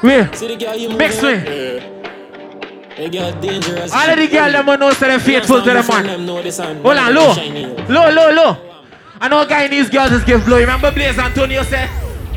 Where? 0.00 0.24
Where? 0.24 0.96
Mix 0.96 1.22
me. 1.22 1.90
All 3.00 4.10
of 4.10 4.16
the 4.16 4.28
girls 4.30 4.52
them 4.52 4.66
know 4.66 4.92
say 4.92 5.08
they're 5.08 5.18
faithful 5.18 5.62
to 5.62 5.70
the 5.70 5.82
man. 5.82 6.26
Hold 6.82 6.96
on, 6.96 7.14
low. 7.14 7.34
Low, 7.88 8.10
low, 8.10 8.30
low. 8.32 8.56
I 9.20 9.28
know 9.28 9.46
guy 9.46 9.64
in 9.64 9.70
these 9.70 9.90
girls 9.90 10.10
just 10.10 10.26
give 10.26 10.44
blow. 10.44 10.56
You 10.56 10.64
remember 10.64 10.90
Blaze 10.90 11.18
Antonio 11.18 11.62
said, 11.62 11.88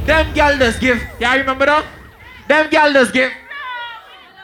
them 0.05 0.33
girls 0.33 0.59
just 0.59 0.79
give. 0.81 1.01
Yeah, 1.19 1.35
remember 1.35 1.65
that? 1.65 1.85
Them 2.47 2.69
girls 2.69 2.93
just 2.93 3.13
give. 3.13 3.31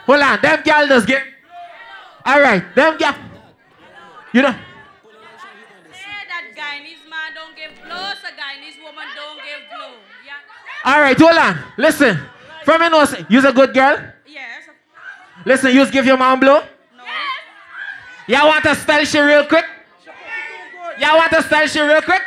Hold 0.06 0.20
on, 0.20 0.40
them 0.40 0.62
girls 0.62 0.88
just 0.88 1.06
give. 1.06 1.22
Alright, 2.26 2.74
them 2.74 2.96
girls. 2.96 3.16
You 4.32 4.42
know? 4.42 4.54
that 6.28 6.44
Guyanese 6.56 7.08
man 7.08 7.34
don't 7.34 7.56
give 7.56 7.72
blow, 7.84 8.12
so 8.20 8.28
Guyanese 8.28 8.82
woman 8.82 9.04
don't 9.16 9.36
give 9.44 9.68
blow. 9.68 9.92
Yeah. 10.24 10.92
Alright, 10.92 11.18
hold 11.18 11.36
on. 11.36 11.58
Listen. 11.76 12.18
From 12.70 12.82
your 12.82 12.90
nose, 12.90 13.16
you's 13.28 13.44
a 13.44 13.52
good 13.52 13.74
girl? 13.74 13.98
Yes. 14.28 14.62
Listen, 15.44 15.74
you 15.74 15.90
give 15.90 16.06
your 16.06 16.16
mom 16.16 16.38
blow? 16.38 16.60
No. 16.60 17.02
Y'all 18.28 18.46
want 18.46 18.62
to 18.62 18.76
style 18.76 19.04
shit 19.04 19.24
real 19.24 19.44
quick? 19.44 19.64
Y'all 21.00 21.16
want 21.16 21.32
to 21.32 21.42
style 21.42 21.66
shit 21.66 21.82
real 21.82 22.00
quick? 22.00 22.22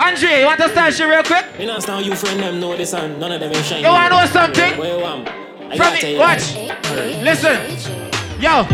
Andre, 0.00 0.40
you 0.40 0.46
want 0.46 0.58
to 0.62 0.70
style 0.70 0.90
shit 0.90 1.06
real 1.06 1.22
quick? 1.22 1.44
You 1.60 1.66
know, 1.66 1.76
now 1.86 1.98
you 1.98 2.16
friend 2.16 2.40
them 2.40 2.58
know 2.58 2.74
this 2.74 2.94
and 2.94 3.20
none 3.20 3.32
of 3.32 3.40
them 3.40 3.52
ain't 3.52 3.66
shiny. 3.66 3.82
You 3.82 3.88
wanna 3.88 4.08
know 4.08 4.24
something? 4.24 4.78
Where 4.78 4.98
you 4.98 5.04
am? 5.04 5.26
I 5.70 5.76
From 5.76 5.92
gotta 5.92 6.06
me, 6.06 6.18
watch. 6.18 6.54
Listen, 7.22 7.60
yo, 8.40 8.64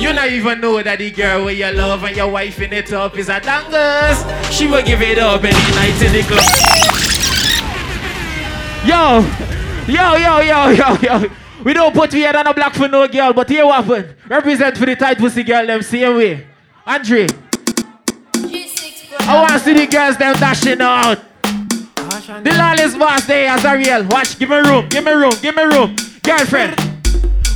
you 0.00 0.14
not 0.14 0.30
even 0.30 0.62
know 0.62 0.82
that 0.82 0.98
the 0.98 1.10
girl 1.10 1.44
with 1.44 1.58
your 1.58 1.72
love 1.72 2.04
and 2.04 2.16
your 2.16 2.30
wife 2.30 2.58
in 2.58 2.72
it 2.72 2.90
up 2.94 3.18
is 3.18 3.28
a 3.28 3.38
dangus. 3.38 4.24
She 4.50 4.66
will 4.66 4.82
give 4.82 5.02
it 5.02 5.18
up 5.18 5.44
any 5.44 5.52
night 5.76 6.00
in 6.00 6.10
the 6.10 6.22
club. 6.22 6.40
Yo, 8.88 9.57
Yo, 9.88 10.16
yo, 10.16 10.40
yo, 10.40 10.68
yo, 10.68 10.96
yo. 11.00 11.30
We 11.64 11.72
don't 11.72 11.94
put 11.94 12.12
we 12.12 12.20
head 12.20 12.36
on 12.36 12.46
a 12.46 12.52
block 12.52 12.74
for 12.74 12.88
no 12.88 13.08
girl, 13.08 13.32
but 13.32 13.48
here 13.48 13.64
what 13.64 13.82
happen? 13.82 14.14
Represent 14.28 14.76
for 14.76 14.84
the 14.84 14.94
tight 14.94 15.16
pussy 15.16 15.42
girl 15.42 15.66
them 15.66 15.80
same 15.82 16.14
way. 16.14 16.46
Andre. 16.86 17.26
I 19.20 19.40
want 19.40 19.52
to 19.52 19.58
see 19.58 19.72
the 19.72 19.86
girls 19.86 20.18
them 20.18 20.34
dashing 20.34 20.82
out. 20.82 21.18
The 21.42 22.54
lawless 22.58 22.96
boss 22.96 23.26
there 23.26 23.48
as 23.48 23.64
a 23.64 23.76
real. 23.76 24.04
Watch, 24.08 24.38
give 24.38 24.50
me 24.50 24.56
room, 24.58 24.88
give 24.90 25.04
me 25.04 25.12
room, 25.12 25.32
give 25.40 25.56
me 25.56 25.62
room. 25.62 25.96
Girlfriend. 26.22 26.87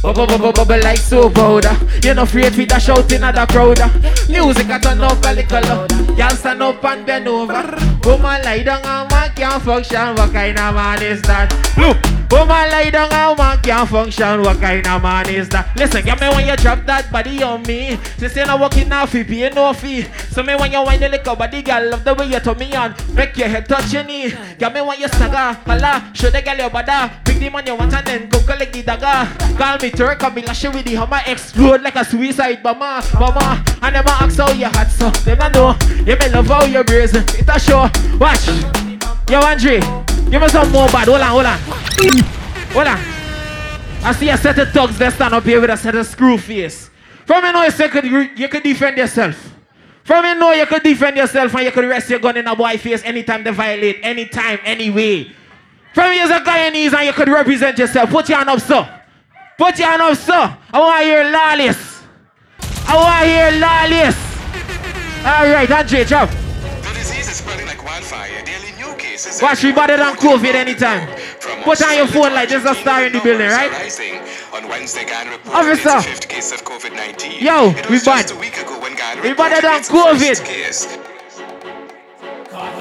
Bubble, 0.02 0.26
bubble, 0.26 0.52
bubble 0.52 0.80
like 0.82 0.98
soap 0.98 1.34
powder. 1.34 1.76
You're 2.02 2.14
not 2.16 2.26
afraid 2.26 2.52
for 2.52 2.66
dash 2.66 2.88
out 2.88 3.12
in 3.12 3.20
the 3.20 3.46
crowd. 3.48 3.78
Uh. 3.78 3.88
Music 4.28 4.68
I 4.68 4.78
turn 4.80 5.00
up 5.00 5.24
a 5.24 5.32
little 5.32 5.62
loud. 5.62 6.18
Y'all 6.18 6.30
stand 6.30 6.60
up 6.60 6.84
and 6.84 7.06
bend 7.06 7.28
over. 7.28 7.62
Woman 8.04 8.42
lie 8.42 8.64
down 8.64 8.84
and 8.84 9.08
man 9.08 9.30
can't 9.36 9.62
function. 9.62 10.16
What 10.16 10.32
kind 10.32 10.58
of 10.58 10.74
man 10.74 11.02
is 11.02 11.22
that? 11.22 11.54
Look. 11.78 11.96
Woman 12.32 12.48
lie 12.48 12.90
down 12.90 13.12
and 13.12 13.38
man 13.38 13.60
can't 13.62 13.88
function. 13.88 14.42
What 14.42 14.58
kind 14.58 14.84
of 14.84 15.02
man 15.02 15.28
is 15.30 15.48
that? 15.50 15.70
Listen, 15.76 16.04
get 16.04 16.20
me 16.20 16.28
when 16.30 16.48
you 16.48 16.56
drop 16.56 16.84
that 16.86 17.12
body 17.12 17.40
on 17.42 17.62
me. 17.62 17.96
She 18.18 18.28
say 18.28 18.42
no 18.42 18.56
working 18.56 18.88
now 18.88 19.06
fee, 19.06 19.22
pay 19.22 19.50
no 19.50 19.72
fee. 19.72 20.02
So 20.30 20.42
me 20.42 20.56
when 20.56 20.72
you 20.72 20.82
wind 20.82 21.02
the 21.02 21.10
liquor 21.10 21.36
body, 21.36 21.62
girl, 21.62 21.90
love 21.90 22.02
the 22.04 22.14
way 22.14 22.26
you 22.26 22.40
turn 22.40 22.58
me 22.58 22.74
on. 22.74 22.96
Make 23.14 23.36
your 23.36 23.48
head 23.48 23.68
touch 23.68 23.92
your 23.92 24.02
knee. 24.02 24.34
Get 24.58 24.74
me 24.74 24.80
when 24.80 24.98
you 24.98 25.06
stagger, 25.06 25.60
holla. 25.64 26.10
Show 26.12 26.30
the 26.30 26.42
girl 26.42 26.56
your 26.56 26.70
bada. 26.70 27.22
Pick 27.24 27.38
the 27.38 27.50
man 27.50 27.66
you 27.66 27.76
want 27.76 27.94
and 27.94 28.06
then 28.06 28.28
go 28.28 28.40
collect 28.40 28.72
the 28.72 28.82
dagger. 28.82 29.56
Call 29.56 29.78
me 29.78 29.90
I 30.00 30.30
be 30.30 30.42
lash 30.42 30.64
with 30.64 30.84
the 30.84 30.94
hammer. 30.94 31.20
Explode 31.26 31.82
like 31.82 31.96
a 31.96 32.04
suicide 32.04 32.62
bomber, 32.62 33.00
Mama, 33.18 33.64
I 33.80 33.90
never 33.90 34.08
ask 34.08 34.38
how 34.38 34.50
you 34.52 34.66
hot 34.66 34.88
so. 34.88 35.10
Them 35.10 35.38
I 35.40 35.48
know. 35.48 35.76
You 36.04 36.16
may 36.16 36.30
love 36.30 36.46
how 36.46 36.64
you 36.64 36.82
brazen. 36.84 37.24
It 37.28 37.48
a 37.48 37.58
show. 37.60 37.90
Watch. 38.18 38.48
Yo, 39.28 39.40
Andre. 39.40 39.80
Give 40.30 40.40
me 40.40 40.48
some 40.48 40.70
more 40.72 40.88
bad. 40.88 41.08
Hold 41.08 41.20
on, 41.20 41.28
hold 41.28 41.46
on. 41.46 41.58
Hold 42.72 42.86
on. 42.86 42.98
I 44.04 44.12
see 44.12 44.30
a 44.30 44.36
set 44.36 44.58
of 44.58 44.70
thugs 44.70 44.98
that 44.98 45.12
stand 45.12 45.34
up 45.34 45.44
here 45.44 45.60
with 45.60 45.70
a 45.70 45.76
set 45.76 45.94
of 45.94 46.06
screw 46.06 46.38
face. 46.38 46.90
From 47.26 47.44
you 47.44 47.52
know 47.52 47.62
you, 47.62 47.88
could, 47.88 48.38
you 48.38 48.48
could 48.48 48.62
defend 48.62 48.96
yourself. 48.96 49.54
From 50.04 50.24
you 50.24 50.34
know 50.34 50.52
you 50.52 50.66
could 50.66 50.82
defend 50.82 51.16
yourself 51.16 51.54
and 51.54 51.64
you 51.64 51.70
could 51.70 51.84
rest 51.84 52.10
your 52.10 52.18
gun 52.18 52.36
in 52.36 52.46
a 52.46 52.56
boy 52.56 52.78
face 52.78 53.04
anytime 53.04 53.44
they 53.44 53.52
violate, 53.52 54.00
anytime, 54.02 54.58
anyway. 54.64 55.30
From 55.94 56.12
you 56.12 56.20
as 56.20 56.30
a 56.30 56.40
Guyanese 56.40 56.94
and 56.94 57.06
you 57.06 57.12
could 57.12 57.28
represent 57.28 57.78
yourself. 57.78 58.10
Put 58.10 58.28
your 58.28 58.38
hand 58.38 58.48
up, 58.48 58.60
sir. 58.60 59.01
Put 59.62 59.78
your 59.78 59.86
hand 59.90 60.02
up, 60.02 60.18
sir. 60.18 60.58
I 60.72 60.80
want 60.80 60.98
to 60.98 61.04
hear 61.06 61.22
lawless. 61.30 62.02
I 62.88 62.96
want 62.98 63.22
to 63.22 63.30
hear 63.30 63.50
lawless. 63.62 64.18
All 65.22 65.46
right, 65.54 65.70
Andre, 65.70 66.02
drop. 66.02 66.28
The 66.30 66.90
disease 66.98 67.28
is 67.28 67.36
spreading 67.36 67.66
like 67.68 67.84
wildfire. 67.84 68.42
Daily 68.44 68.72
new 68.76 68.92
cases. 68.96 69.40
Watch 69.40 69.62
me 69.62 69.70
better 69.70 69.96
than 69.96 70.16
COVID 70.16 70.54
anytime. 70.54 71.06
Put 71.62 71.80
on 71.80 71.94
your 71.94 72.08
phone 72.08 72.34
like 72.34 72.48
there's 72.48 72.64
a 72.64 72.74
star 72.74 73.04
in 73.06 73.12
the 73.12 73.20
building, 73.20 73.46
right? 73.46 73.70
Officer. 75.54 76.02
Yo, 77.38 77.68
we 77.88 78.00
bad. 78.02 78.32
We 79.22 79.32
better 79.32 79.62
than 79.62 79.80
COVID. 79.86 80.38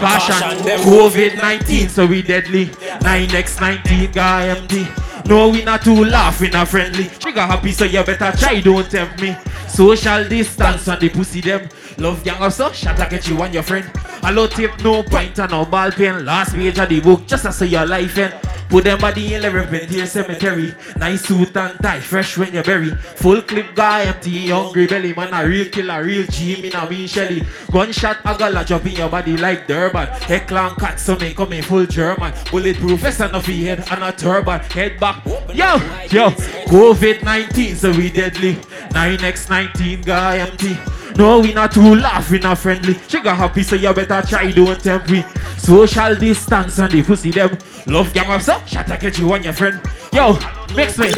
Caution, 0.01 0.41
COVID-19, 0.81 1.89
so 1.89 2.07
we 2.07 2.23
deadly. 2.23 2.65
9x19, 2.65 4.13
guy 4.15 4.47
empty. 4.47 5.10
No, 5.25 5.49
we 5.49 5.63
not 5.63 5.81
too 5.83 6.03
laugh, 6.05 6.41
we 6.41 6.49
not 6.49 6.67
friendly. 6.67 7.05
Trigger 7.19 7.41
happy, 7.41 7.71
so 7.71 7.85
you 7.85 8.03
better 8.03 8.31
try, 8.37 8.59
don't 8.59 8.89
tempt 8.89 9.21
me. 9.21 9.35
Social 9.67 10.27
distance 10.27 10.87
on 10.87 10.99
the 10.99 11.09
pussy 11.09 11.41
them. 11.41 11.69
Love 12.01 12.25
young 12.25 12.41
also, 12.41 12.71
shot 12.71 12.99
I 12.99 13.07
get 13.07 13.27
you 13.27 13.39
and 13.43 13.53
your 13.53 13.61
friend. 13.61 13.85
Hello 14.23 14.47
tip, 14.47 14.71
no 14.83 15.03
point 15.03 15.37
and 15.37 15.51
no 15.51 15.65
ball 15.65 15.91
pen. 15.91 16.25
Last 16.25 16.55
page 16.55 16.79
of 16.79 16.89
the 16.89 16.99
book, 16.99 17.27
just 17.27 17.45
to 17.45 17.53
say 17.53 17.67
your 17.67 17.85
life 17.85 18.17
end. 18.17 18.33
Put 18.69 18.85
them 18.85 18.97
body 18.97 19.35
in 19.35 19.43
eleven 19.45 19.87
here 19.87 20.07
cemetery. 20.07 20.73
Nice 20.97 21.21
suit 21.21 21.55
and 21.55 21.77
tie, 21.79 21.99
fresh 21.99 22.39
when 22.39 22.55
you 22.55 22.63
bury. 22.63 22.89
Full 23.17 23.43
clip 23.43 23.75
guy, 23.75 24.05
empty, 24.05 24.47
hungry 24.47 24.87
belly. 24.87 25.13
Man, 25.13 25.31
a 25.31 25.47
real 25.47 25.69
killer, 25.69 26.03
real 26.03 26.25
G, 26.25 26.59
me 26.59 26.69
na 26.69 26.89
mean 26.89 27.07
Shelly. 27.07 27.43
Gunshot, 27.71 28.17
a 28.25 28.35
gala 28.35 28.65
jump 28.65 28.87
in 28.87 28.93
your 28.93 29.09
body 29.09 29.37
like 29.37 29.67
Durban. 29.67 30.07
Heckler 30.07 30.61
and 30.61 30.77
cat, 30.77 30.99
so 30.99 31.15
me 31.17 31.35
coming 31.35 31.61
full 31.61 31.85
German. 31.85 32.33
Bulletproof, 32.49 32.99
vest 32.99 33.21
and 33.21 33.35
a 33.35 33.39
head 33.41 33.85
and 33.91 34.03
a 34.03 34.11
turban. 34.11 34.59
Head 34.61 34.99
back. 34.99 35.23
Yo, 35.53 35.75
yo, 36.09 36.31
COVID-19, 36.65 37.75
so 37.75 37.91
we 37.91 38.09
deadly. 38.09 38.55
9x19 38.89 40.03
guy 40.03 40.39
empty. 40.39 41.00
No, 41.17 41.39
we 41.39 41.53
not 41.53 41.71
too 41.71 41.95
laugh, 41.95 42.29
we 42.31 42.39
not 42.39 42.57
friendly. 42.57 42.95
She 43.07 43.19
got 43.21 43.37
happy, 43.37 43.63
so 43.63 43.75
you 43.75 43.93
better 43.93 44.21
try, 44.27 44.51
don't 44.51 44.81
tempt 44.81 45.09
me. 45.09 45.23
Social 45.57 46.15
distance 46.15 46.79
and 46.79 46.91
the 46.91 47.03
pussy 47.03 47.31
them. 47.31 47.57
Love 47.87 48.13
gang 48.13 48.31
up, 48.31 48.41
so 48.41 48.61
shut 48.65 48.89
up, 48.89 48.99
get 48.99 49.17
you 49.17 49.31
and 49.33 49.43
your 49.43 49.53
friend. 49.53 49.81
Yo, 50.13 50.37
mix 50.75 50.97
me. 50.97 51.11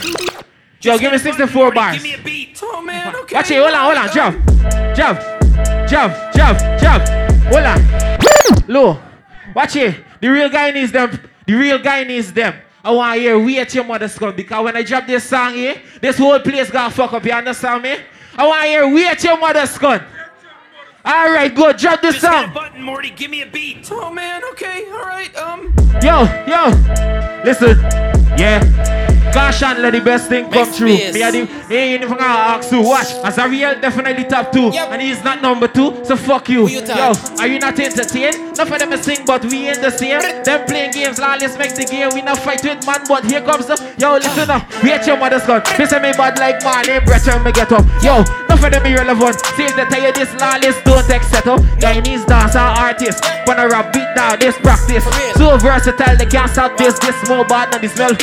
Yo, 0.81 0.97
give 0.97 1.11
me 1.11 1.17
64 1.17 1.71
bars. 1.71 1.95
Give 1.95 2.03
me 2.03 2.13
a 2.13 2.23
beat. 2.23 2.59
Oh 2.63 2.81
man, 2.81 3.15
okay. 3.15 3.35
Watch 3.35 3.51
it, 3.51 3.61
hold 3.61 3.73
on, 3.73 3.85
hold 3.85 3.97
on, 3.97 4.13
jump. 4.13 4.95
Jump. 4.95 5.19
Jump, 5.87 6.13
jump, 6.33 6.57
jump. 6.79 7.07
Hold 7.45 7.65
on. 7.65 8.67
Low. 8.67 8.99
Watch 9.55 9.75
it. 9.75 10.03
The 10.19 10.27
real 10.27 10.49
guy 10.49 10.71
needs 10.71 10.91
them. 10.91 11.19
The 11.45 11.53
real 11.53 11.77
guy 11.77 12.03
needs 12.03 12.33
them. 12.33 12.55
I 12.83 12.91
want 12.91 13.15
to 13.15 13.21
hear 13.21 13.39
we 13.39 13.59
at 13.59 13.73
your 13.73 13.83
mother's 13.83 14.17
come 14.17 14.35
because 14.35 14.63
when 14.63 14.75
I 14.75 14.83
drop 14.83 15.05
this 15.05 15.23
song 15.23 15.53
here, 15.53 15.81
this 16.01 16.17
whole 16.17 16.39
place 16.39 16.71
got 16.71 16.91
fuck 16.91 17.13
up. 17.13 17.23
You 17.23 17.31
understand 17.31 17.83
me? 17.83 17.95
I 18.35 18.47
want 18.47 18.63
to 18.63 18.67
hear 18.67 18.87
wait 18.93 19.23
your 19.23 19.37
mother's 19.39 19.77
gun. 19.77 20.03
All 21.05 21.31
right, 21.31 21.53
go 21.53 21.73
drop 21.73 22.01
this 22.01 22.15
Just 22.21 22.25
hit 22.25 22.31
song. 22.45 22.53
button, 22.53 22.81
Morty. 22.81 23.09
Give 23.09 23.29
me 23.29 23.41
a 23.41 23.45
beat. 23.45 23.89
Oh 23.91 24.09
man, 24.11 24.41
okay, 24.51 24.85
all 24.91 25.01
right. 25.01 25.35
Um, 25.35 25.73
Yo, 26.01 26.23
yo, 26.47 26.69
listen, 27.43 27.77
yeah. 28.37 29.02
Caution, 29.33 29.81
let 29.81 29.93
the 29.93 30.01
best 30.01 30.29
thing 30.29 30.43
come 30.49 30.67
Make 30.67 30.77
true. 30.77 30.95
space. 30.95 31.13
Me 31.15 31.23
and 31.23 31.35
him, 31.35 31.47
he 31.67 31.75
ain't 31.75 32.03
even 32.03 32.17
gonna 32.17 32.29
ask 32.53 32.71
you. 32.71 32.81
Watch, 32.81 33.11
as 33.23 33.37
a 33.37 33.49
real, 33.49 33.79
definitely 33.81 34.25
top 34.25 34.51
two, 34.51 34.69
and 34.69 35.01
he's 35.01 35.23
not 35.23 35.41
number 35.41 35.67
two. 35.67 36.05
So 36.05 36.15
fuck 36.15 36.49
you. 36.49 36.67
you 36.67 36.81
Yo, 36.85 37.13
are 37.39 37.47
you 37.47 37.59
not 37.59 37.79
entertained? 37.79 38.35
Enough 38.53 38.71
of 38.71 38.79
them 38.79 38.93
is 38.93 39.01
sing, 39.01 39.25
but 39.25 39.43
we 39.45 39.69
in 39.69 39.81
the 39.81 39.89
same. 39.89 40.21
Them 40.43 40.65
playing 40.67 40.91
games, 40.91 41.19
lawless 41.19 41.57
make 41.57 41.73
the 41.73 41.85
game. 41.85 42.09
We 42.13 42.21
not 42.21 42.37
fight 42.39 42.63
with 42.63 42.85
man, 42.85 43.01
but 43.07 43.25
here 43.25 43.41
comes 43.41 43.65
the. 43.65 43.75
Yo, 43.97 44.13
listen 44.13 44.49
up. 44.49 44.63
We 44.83 44.91
at 44.91 45.05
your 45.07 45.17
mother's 45.17 45.43
gun. 45.45 45.65
Say 45.65 45.99
me 45.99 46.13
bad 46.13 46.37
like 46.37 46.63
Marley, 46.63 46.93
eh, 46.93 46.99
breath 46.99 47.25
when 47.27 47.43
me 47.43 47.51
get 47.51 47.71
up. 47.71 47.85
Yo, 48.03 48.21
enough 48.45 48.63
of 48.63 48.71
them 48.71 48.85
irrelevant. 48.85 49.41
See 49.57 49.65
if 49.65 49.75
they 49.75 49.85
tell 49.85 50.03
you 50.03 50.13
this 50.13 50.31
lawless, 50.39 50.77
don't 50.83 51.05
take 51.07 51.23
settle. 51.23 51.57
Chinese 51.81 52.23
dancer 52.25 52.59
artist, 52.59 53.23
wanna 53.47 53.67
rap 53.67 53.91
beat 53.91 54.07
down 54.15 54.37
this 54.39 54.57
practice. 54.59 55.03
So 55.35 55.57
versatile, 55.57 56.17
they 56.17 56.27
can't 56.27 56.49
stop 56.51 56.77
this. 56.77 56.99
This 56.99 57.17
more 57.27 57.45
bad 57.45 57.73
than 57.73 57.81
the 57.81 57.89
smell. 57.89 58.13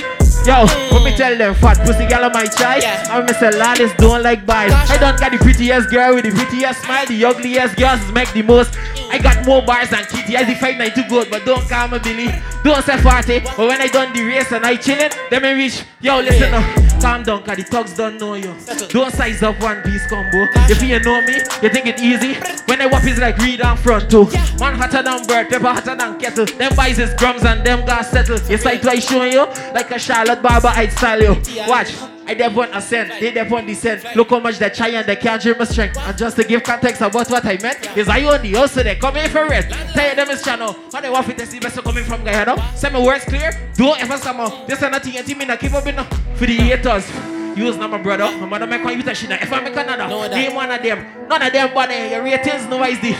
Yo, 0.47 0.65
mm. 0.65 0.93
let 0.93 1.05
me 1.05 1.15
tell 1.17 1.37
them, 1.37 1.55
fat 1.55 1.79
pussy 1.85 2.07
girl 2.07 2.25
on 2.25 2.33
my 2.33 2.47
chai. 2.47 2.81
I'm 3.11 3.27
Mr. 3.27 3.53
Lawless, 3.59 3.93
don't 3.99 4.23
like 4.23 4.47
bars. 4.47 4.73
I 4.73 4.97
don't 4.97 5.19
got 5.21 5.33
the 5.33 5.39
prettiest 5.39 5.91
girl 5.91 6.15
with 6.15 6.25
the 6.25 6.31
prettiest 6.31 6.83
smile. 6.83 7.07
The 7.07 7.25
ugliest 7.27 7.77
girls 7.77 8.01
make 8.13 8.33
the 8.33 8.43
most. 8.43 8.75
I 9.11 9.19
got 9.19 9.45
more 9.45 9.63
bars 9.63 9.91
than 9.91 10.05
Kitty. 10.05 10.37
I 10.37 10.45
define 10.45 10.79
90 10.79 11.09
good, 11.09 11.31
but 11.31 11.45
don't 11.45 11.69
call 11.69 11.89
me 11.89 11.99
Billy. 11.99 12.29
Don't 12.63 12.85
say 12.85 13.01
party. 13.03 13.41
But 13.41 13.59
when 13.59 13.81
I 13.81 13.89
done 13.89 14.13
the 14.13 14.23
race 14.23 14.53
and 14.53 14.65
I 14.65 14.77
chillin', 14.77 15.13
them 15.31 15.45
I 15.45 15.53
reach. 15.53 15.83
Yo, 16.01 16.19
listen 16.21 16.55
up. 16.55 16.65
Calm 17.01 17.23
down, 17.23 17.43
cause 17.43 17.57
the 17.57 17.63
thugs 17.63 17.95
don't 17.95 18.19
know 18.19 18.35
you. 18.35 18.55
Don't 18.89 19.13
size 19.13 19.43
up 19.43 19.59
one 19.61 19.83
piece 19.83 20.07
combo. 20.07 20.47
If 20.69 20.83
you 20.83 21.01
know 21.01 21.23
me, 21.23 21.35
you 21.63 21.71
think 21.71 21.87
it 21.87 21.99
easy. 22.01 22.35
When 22.67 22.81
I 22.81 22.87
whop 22.87 23.05
is 23.05 23.19
like 23.19 23.39
read 23.39 23.63
on 23.63 23.77
front 23.79 24.11
too. 24.11 24.25
Man 24.59 24.75
hotter 24.75 25.03
than 25.03 25.27
bird, 25.27 25.49
pepper 25.49 25.69
hotter 25.69 25.97
than 25.97 26.21
kettle. 26.21 26.45
Them 26.45 26.77
buys 26.77 26.99
is 26.99 27.15
drums 27.15 27.45
and 27.45 27.65
them 27.65 27.87
got 27.87 28.05
settle. 28.05 28.39
Yes, 28.49 28.67
I 28.67 28.77
try 28.77 28.99
showing 28.99 29.33
you 29.33 29.47
like 29.73 29.91
a 29.91 29.99
Charlotte 29.99 30.43
Barber, 30.43 30.69
I'd 30.69 30.93
style 30.93 31.23
you. 31.23 31.37
Watch. 31.67 32.20
I 32.39 32.49
want 32.49 32.75
ascend, 32.75 33.13
they 33.21 33.43
want 33.43 33.67
descend. 33.67 34.05
Look 34.15 34.31
how 34.31 34.41
much 34.41 34.59
they 34.59 34.71
try 34.71 34.89
and 34.89 35.07
they 35.07 35.17
can't 35.17 35.41
dream 35.43 35.57
my 35.59 35.65
strength. 35.65 35.99
And 35.99 36.17
just 36.17 36.37
to 36.37 36.45
give 36.45 36.63
context 36.63 37.01
about 37.01 37.29
what 37.29 37.45
I 37.45 37.59
meant, 37.63 37.97
is 37.97 38.09
I 38.09 38.23
only 38.25 38.55
also 38.55 38.83
they 38.83 38.97
come 38.97 39.17
in 39.17 39.31
for 39.31 39.47
rest. 39.47 39.69
Tell 39.95 40.17
them 40.17 40.31
it's 40.31 40.45
channel. 40.45 40.77
How 40.93 41.01
they 41.01 41.11
want 41.11 41.27
to 41.27 41.47
see 41.47 41.59
best 41.59 41.83
coming 41.83 42.05
from 42.05 42.25
Guyana. 42.25 42.57
Send 42.77 42.95
me 42.95 43.05
words 43.05 43.25
clear. 43.25 43.51
Don't 43.75 44.01
ever 44.01 44.17
somehow. 44.17 44.67
This 44.67 44.83
is 44.83 44.91
nothing 44.91 45.17
and 45.17 45.39
me 45.39 45.45
not 45.45 45.59
keep 45.59 45.73
up 45.73 45.87
in. 45.87 45.97
For 46.37 46.47
the 46.47 46.57
haters. 46.57 47.11
Use 47.57 47.77
now, 47.77 47.89
my 47.89 47.99
brother. 47.99 48.31
My 48.39 48.47
mother 48.47 48.67
make 48.67 48.85
one 48.85 48.97
shit. 49.15 49.31
If 49.31 49.53
I 49.53 49.61
make 49.61 49.77
another, 49.77 50.29
name 50.29 50.55
one 50.55 50.71
of 50.71 50.83
them. 50.83 51.29
None 51.29 51.43
of 51.43 51.53
them, 51.53 51.71
but 51.75 51.91
your 51.91 52.23
ratings 52.23 52.67
no 52.67 52.83
is 52.85 53.01
the. 53.01 53.17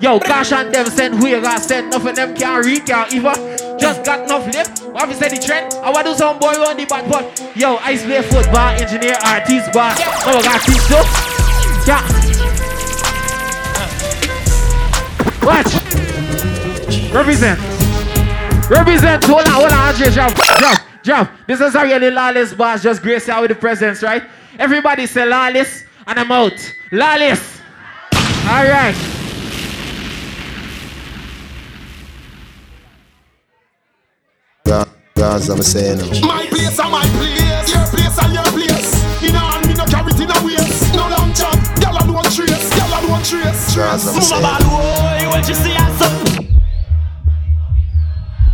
Yo, 0.00 0.18
caution 0.18 0.72
them, 0.72 0.86
send 0.86 1.14
who 1.14 1.26
you 1.26 1.40
got 1.42 1.60
send. 1.60 1.90
Nothing 1.90 2.08
of 2.08 2.16
them 2.16 2.34
can't 2.34 2.64
read, 2.64 2.86
can't 2.86 3.12
even. 3.12 3.69
Just 3.80 4.04
got 4.04 4.26
enough 4.26 4.46
lip. 4.46 4.68
What 4.92 5.08
if 5.08 5.16
say 5.16 5.28
the 5.28 5.40
trend? 5.40 5.74
I 5.74 5.90
want 5.90 6.06
to 6.06 6.12
do 6.12 6.18
some 6.18 6.38
boy 6.38 6.48
on 6.48 6.76
the 6.76 6.84
back, 6.84 7.08
but 7.08 7.56
yo, 7.56 7.76
ice 7.78 8.04
play 8.04 8.22
football, 8.22 8.68
engineer, 8.76 9.16
artist, 9.24 9.72
bar. 9.72 9.94
No, 9.96 10.36
I 10.36 10.42
got 10.42 10.60
teach 10.62 10.84
though. 10.88 11.06
Yeah. 11.86 12.04
Watch. 15.42 15.72
Represent. 17.12 17.58
Represent. 18.68 19.24
Hold 19.24 19.48
on, 19.48 19.54
hold 19.54 19.72
on, 19.72 19.88
Andre. 19.88 20.10
Jump, 20.10 20.36
jump, 20.58 20.80
jump. 21.02 21.30
This 21.46 21.60
is 21.60 21.74
a 21.74 21.82
really 21.82 22.10
lawless 22.10 22.52
boss. 22.54 22.82
Just 22.82 23.02
grace 23.02 23.28
out 23.28 23.42
with 23.42 23.50
the 23.50 23.54
presence, 23.54 24.02
right? 24.02 24.22
Everybody 24.58 25.06
say 25.06 25.24
lawless, 25.24 25.84
and 26.06 26.18
I'm 26.18 26.30
out. 26.30 26.74
Lawless. 26.92 27.60
All 28.46 28.64
right. 28.64 29.19
Cause 34.70 35.48
I'm 35.50 35.62
saying 35.62 35.98
no. 35.98 36.06
My 36.26 36.46
place 36.46 36.78
and 36.78 36.90
my 36.92 37.02
place. 37.18 37.74
Your 37.74 37.84
place 37.86 38.18
and 38.22 38.32
your 38.32 38.44
place. 38.54 38.94
In 39.22 39.34
a 39.34 39.38
hand, 39.38 39.66
me 39.66 39.74
no 39.74 39.84
carry 39.84 40.12
it 40.12 40.20
in 40.20 40.30
a 40.30 40.44
waist. 40.46 40.94
No 40.94 41.08
long 41.08 41.34
chop. 41.34 41.58
Girl 41.80 41.96
alone 41.98 42.24
trace. 42.30 42.70
Girl 42.78 42.88
alone 42.88 43.22
trace. 43.22 43.74
Cause 43.74 44.06
I'm 44.08 44.22
saying 44.22 44.42
Mama 44.42 44.64
boy, 44.64 45.30
when 45.30 45.44
you 45.46 45.54
see 45.54 45.74
us 45.74 46.00
up. 46.00 46.12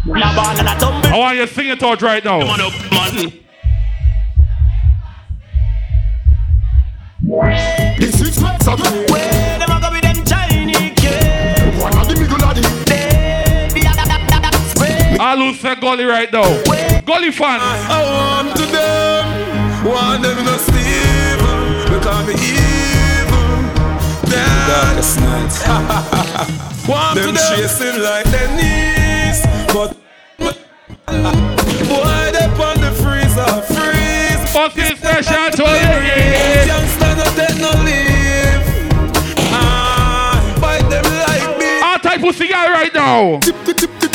La 0.06 0.34
ball 0.34 0.58
and 0.58 0.68
a 0.68 0.74
tumble. 0.80 1.08
I 1.08 1.18
want 1.18 1.36
you 1.36 1.46
to 1.46 1.52
sing 1.52 1.68
it 1.68 1.82
out 1.82 2.00
right 2.00 2.24
now. 2.24 2.40
Come 2.40 2.50
on 2.50 2.60
up, 2.62 2.72
man. 2.90 3.32
The 8.00 8.12
six 8.12 8.40
packs 8.40 8.66
of 8.66 8.80
it. 8.80 9.10
Where 9.10 9.65
All 15.36 15.52
who 15.52 15.54
say 15.54 15.74
gully 15.74 16.04
right 16.04 16.32
now. 16.32 16.48
Gully 17.02 17.30
fans. 17.30 17.62
I 17.62 18.00
want 18.10 18.56
to 18.56 18.64
them, 18.64 19.84
want 19.84 20.22
them 20.22 20.44
no 20.46 20.56
Steven, 20.56 21.92
because 21.92 22.26
me 22.26 22.34
evil. 22.40 23.60
Darkest 24.32 25.20
night. 25.20 25.52
want 26.88 27.20
them 27.20 27.34
chasing 27.34 28.00
like 28.00 28.24
Denise, 28.32 29.44
but 29.74 29.92
boy 31.84 32.30
they 32.32 32.48
on 32.56 32.80
the 32.80 32.92
freezer, 32.96 33.60
freeze. 33.74 34.52
Fucking 34.54 34.96
special 34.96 35.50
to 35.52 35.64
you. 35.68 35.96
Youngster 36.64 37.12
no 37.14 37.24
take 37.36 37.60
no 37.60 37.72
leave. 37.84 38.64
Ah, 39.52 40.58
bite 40.62 40.88
them 40.88 41.04
like 41.04 41.58
me. 41.58 41.80
All 41.82 41.98
type 41.98 42.24
of 42.24 42.34
cigar 42.34 42.70
right 42.70 42.94
now. 42.94 43.38
Tip, 43.40 43.56
tip, 43.66 43.76
tip 43.76 44.05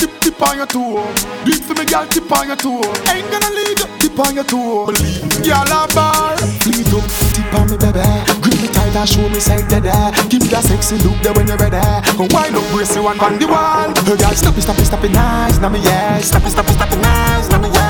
on 0.41 0.57
your 0.57 0.65
toe. 0.67 1.01
Do 1.45 1.51
it 1.53 1.63
for 1.63 1.73
me, 1.73 1.85
girl, 1.85 2.05
tip 2.07 2.31
on 2.31 2.47
your 2.47 2.55
toe. 2.57 2.81
Ain't 3.09 3.29
gonna 3.29 3.49
leave 3.53 3.79
you, 3.79 3.87
tip 3.99 4.19
on 4.19 4.35
your 4.35 4.43
toe. 4.43 4.87
Believe 4.87 5.23
me, 5.23 5.37
girl, 5.45 5.69
a 5.69 5.87
bar. 5.93 6.37
Fleet 6.61 6.89
up, 6.93 7.05
tip 7.33 7.53
on 7.53 7.69
me, 7.69 7.77
baby. 7.77 8.05
Grip 8.41 8.57
me 8.61 8.67
tight 8.69 8.95
and 8.95 9.09
show 9.09 9.27
me 9.29 9.39
side 9.39 9.67
dead. 9.69 9.85
Give 10.29 10.41
me 10.41 10.47
that 10.49 10.63
sexy 10.65 10.97
look 11.05 11.17
there 11.21 11.33
when 11.33 11.47
you're 11.47 11.57
ready. 11.57 11.81
Come 12.17 12.29
wind 12.33 12.55
up, 12.55 12.65
brace 12.71 12.95
you 12.95 13.03
one 13.03 13.19
on 13.19 13.37
the 13.37 13.47
wall. 13.47 13.93
Girl, 14.05 14.35
stop 14.35 14.57
it, 14.57 14.61
stop 14.61 14.77
it, 14.77 14.85
stop 14.85 15.03
it, 15.03 15.11
nice. 15.11 15.59
Now 15.59 15.69
me, 15.69 15.79
yeah. 15.79 16.19
Stop 16.19 16.43
it, 16.43 16.51
stop 16.51 16.67
it, 16.67 16.73
stop 16.73 16.91
it, 16.91 16.99
nice. 17.01 17.49
Now 17.49 17.61
me, 17.61 17.69
yeah. 17.69 17.80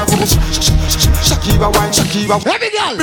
Shakira 1.41 1.73
wine, 1.75 1.91
Shakira. 1.91 2.37
Every 2.45 2.69
girl. 2.69 2.97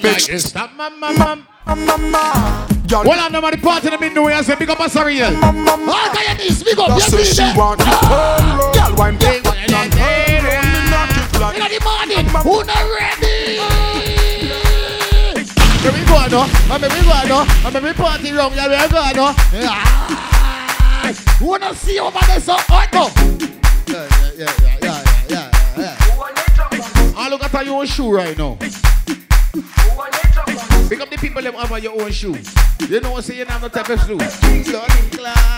Bitch, 0.00 0.40
Stop, 0.40 0.70
mama, 0.76 1.12
mama. 1.12 1.44
mama. 1.76 2.66
Girl, 2.88 3.02
Well, 3.04 3.20
I'm 3.20 3.32
the 3.32 3.58
party 3.62 3.88
in 3.88 3.92
the 3.94 3.98
middle 3.98 4.24
new 4.24 4.30
year, 4.30 4.42
say 4.42 4.54
big 4.54 4.70
up 4.70 4.80
a 4.80 4.84
surreal. 4.84 5.38
mama. 5.40 5.92
All 5.92 6.08
can 6.14 6.38
you 6.38 6.48
this, 6.48 6.62
big 6.62 6.78
up, 6.78 6.88
That's 6.88 7.12
you 7.12 7.24
say 7.24 7.44
she 7.52 7.58
want 7.58 7.80
it. 7.80 7.86
Ah. 7.88 8.70
Girl, 8.72 8.96
wine, 8.96 9.18
Big 9.18 9.42
girl, 9.42 9.52
up, 9.52 9.56
wine, 9.56 9.74
and 9.74 9.94
her. 9.94 10.62
Me 10.62 10.80
knock 10.90 11.12
it 11.12 11.56
In 11.56 11.68
the 11.68 11.80
morning, 11.84 12.26
who 12.42 12.64
not 12.64 12.84
ready? 12.96 13.58
Where 15.82 15.92
we 15.92 16.00
go 16.06 16.16
now? 16.32 16.48
I'm 16.72 16.80
we 16.80 16.88
go 16.88 17.12
now. 17.28 17.44
I'm 17.64 17.82
we 17.82 17.92
party 17.92 18.32
round. 18.32 18.54
Yeah, 18.54 18.68
we 18.68 18.88
go 18.88 19.00
now. 19.12 19.34
Yeah. 19.52 21.12
Who 21.38 21.46
wanna 21.46 21.74
see 21.74 21.98
over 22.00 22.18
there? 22.26 22.40
So, 22.40 22.54
alright, 22.54 22.90
go. 22.90 23.10
Yeah, 23.16 23.44
yeah, 23.86 24.08
yeah, 24.08 24.32
yeah, 24.36 24.52
yeah, 24.62 24.72
yeah, 24.72 24.75
yeah. 27.56 27.62
I 27.62 27.62
look 27.62 27.62
at 27.62 27.66
your 27.66 27.80
own 27.80 27.86
shoe 27.86 28.14
right 28.14 28.36
now. 28.36 28.56
Pick 30.88 31.00
up 31.00 31.10
the 31.10 31.16
people 31.18 31.42
them 31.42 31.54
have 31.54 31.82
your 31.82 32.00
own 32.00 32.12
shoe. 32.12 32.36
You 32.88 33.00
know 33.00 33.12
what 33.12 33.24
say 33.24 33.38
you 33.38 33.44
don't 33.44 33.52
have 33.52 33.62
no 33.62 33.68
type 33.68 33.88
of 33.88 34.00
shoe. 34.00 34.18
Sun 34.64 35.10
class. 35.10 35.56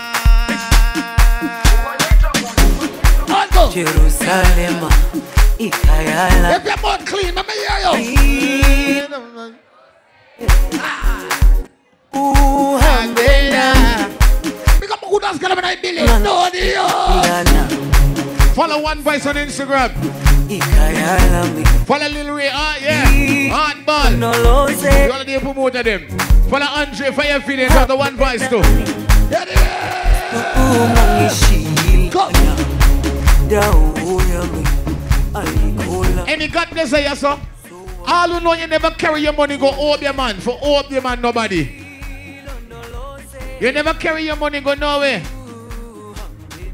go. 3.53 3.71
Jerusalem, 3.71 4.89
Ikayala. 5.59 6.57
If 6.57 6.65
your 6.65 6.77
mouth 6.77 7.05
clean, 7.05 7.35
let 7.35 7.47
me 7.47 7.53
hear 7.53 7.79
you. 7.83 7.91
Ooh, 12.15 12.79
Hangena. 12.79 14.09
Pick 14.79 14.91
up 14.91 14.99
who 14.99 15.19
does 15.19 15.37
get 15.37 15.51
up 15.51 15.57
in 15.57 15.65
a 15.65 15.75
billy. 15.81 16.05
No, 16.23 16.49
dear. 16.51 16.87
Follow 18.53 18.81
one 18.81 19.01
voice 19.01 19.25
on 19.25 19.35
Instagram. 19.35 20.28
Follow 21.85 22.07
Lil 22.09 22.33
Ray, 22.33 22.49
ah, 22.51 22.75
yeah. 22.81 23.03
Hardball. 23.53 24.17
No 24.17 24.31
lo 24.31 24.67
sé. 24.67 25.05
You 25.05 25.11
already 25.11 25.37
promoted 25.37 25.85
them. 25.85 26.07
Follow 26.49 26.65
Andre 26.65 27.11
for 27.11 27.23
your 27.23 27.39
feelings 27.41 27.75
on 27.75 27.87
the 27.87 27.95
one 27.95 28.17
voice 28.17 28.47
too. 28.49 28.57
Yeah, 29.29 29.45
Go. 33.49 33.93
Any 36.27 36.47
God 36.47 36.69
bless 36.71 36.91
you, 36.91 37.15
sir. 37.15 37.39
All 38.07 38.29
who 38.29 38.39
know 38.39 38.53
you 38.53 38.65
never 38.65 38.89
carry 38.91 39.21
your 39.21 39.33
money, 39.33 39.57
go 39.57 39.71
hope 39.71 40.01
your 40.01 40.13
man. 40.13 40.39
For 40.39 40.53
hope 40.57 40.89
your 40.89 41.01
man, 41.03 41.21
nobody. 41.21 41.85
You 43.59 43.71
never 43.71 43.93
carry 43.93 44.23
your 44.23 44.35
money, 44.35 44.61
go 44.61 44.73
nowhere. 44.73 45.21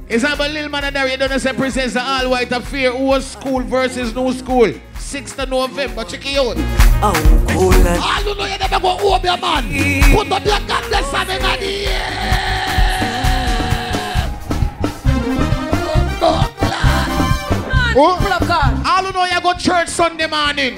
It's 0.08 0.24
about 0.24 0.51
little 0.51 0.70
man 0.70 0.84
and 0.84 1.10
you 1.10 1.18
don't 1.18 1.39
say 1.39 1.49
eh, 1.49 1.53
presents 1.53 1.95
the 1.95 2.01
all 2.01 2.30
white 2.30 2.51
affair. 2.51 2.93
Old 2.93 3.24
school 3.24 3.62
versus 3.62 4.14
new 4.14 4.32
school. 4.34 4.72
6th 4.93 5.39
of 5.39 5.49
November. 5.49 6.03
Check 6.03 6.26
it 6.28 6.38
out. 6.38 6.56
Oh, 7.01 7.45
cool. 7.49 7.74
All 7.74 8.24
you 8.24 8.36
know 8.36 8.45
you 8.45 8.60
never 8.60 8.80
go 8.80 8.97
hope 8.97 9.24
your 9.24 9.38
man. 9.38 9.64
Put 10.14 10.32
up 10.32 10.45
your 10.45 10.60
God 10.68 10.88
bless 10.89 11.12
him 11.12 11.30
in 11.32 11.41
the 11.41 11.88
air. 11.88 12.36
Oh, 16.22 16.51
all 18.86 19.06
who 19.06 19.12
know 19.12 19.26
you 19.26 19.41
go 19.41 19.53
church 19.53 19.88
Sunday 19.88 20.28
morning. 20.28 20.76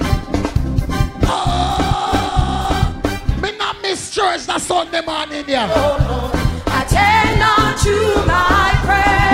Oh, 1.30 3.02
me 3.42 3.58
not 3.58 3.76
miss 3.82 4.10
church 4.14 4.46
that 4.46 4.60
Sunday 4.62 5.02
morning 5.04 5.44
yeah. 5.46 5.68
I 5.70 5.72
tend 5.72 6.27
not 7.38 7.78
to 7.78 7.96
my 8.26 8.70
prayer. 8.86 9.32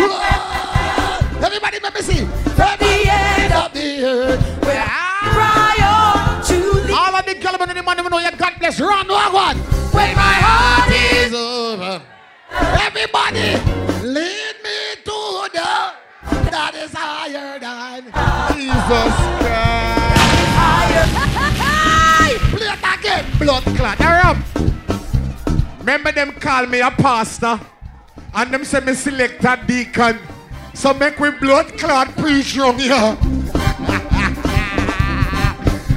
Everybody 1.44 1.78
let 1.82 1.94
me 1.94 2.00
see. 2.00 2.24
From 2.58 2.76
the 2.78 2.94
end 3.08 3.52
of 3.52 3.72
the 3.72 4.04
earth. 4.04 4.40
Where 4.64 4.84
I 4.86 5.18
cry 5.36 5.76
on 5.84 6.44
to 6.46 6.58
the 6.86 6.94
All 6.94 7.14
of 7.14 7.24
the 7.26 7.34
Calvin 7.34 7.68
and 7.70 7.78
the 7.78 7.82
man 7.82 7.98
who 7.98 8.08
know 8.08 8.18
you 8.18 8.30
God 8.36 8.54
bless. 8.58 8.80
Run, 8.80 9.06
no 9.06 9.14
one. 9.30 9.56
When 9.92 10.14
my 10.16 10.34
heart 10.46 10.92
is 10.92 11.34
over. 11.34 12.02
Everybody, 12.50 13.58
lead 14.06 14.56
me 14.62 14.78
to 15.04 15.48
the 15.52 16.04
that 16.50 16.74
is 16.74 16.92
higher 16.94 17.58
than 17.58 18.04
Jesus 18.54 19.14
Christ. 19.42 20.14
Play 22.54 22.66
it 22.66 22.78
again, 22.98 23.24
blood 23.38 23.64
clot. 23.76 23.98
Hurry 23.98 24.22
up. 24.22 24.73
Remember 25.84 26.12
them 26.12 26.32
call 26.32 26.64
me 26.64 26.80
a 26.80 26.90
pastor, 26.90 27.60
and 28.32 28.50
them 28.50 28.64
say 28.64 28.80
me 28.80 28.94
select 28.94 29.44
a 29.44 29.62
deacon. 29.66 30.18
So 30.72 30.94
make 30.94 31.20
we 31.20 31.30
blood 31.32 31.76
clot 31.76 32.16
preach 32.16 32.56
wrong 32.56 32.78
here. 32.78 33.18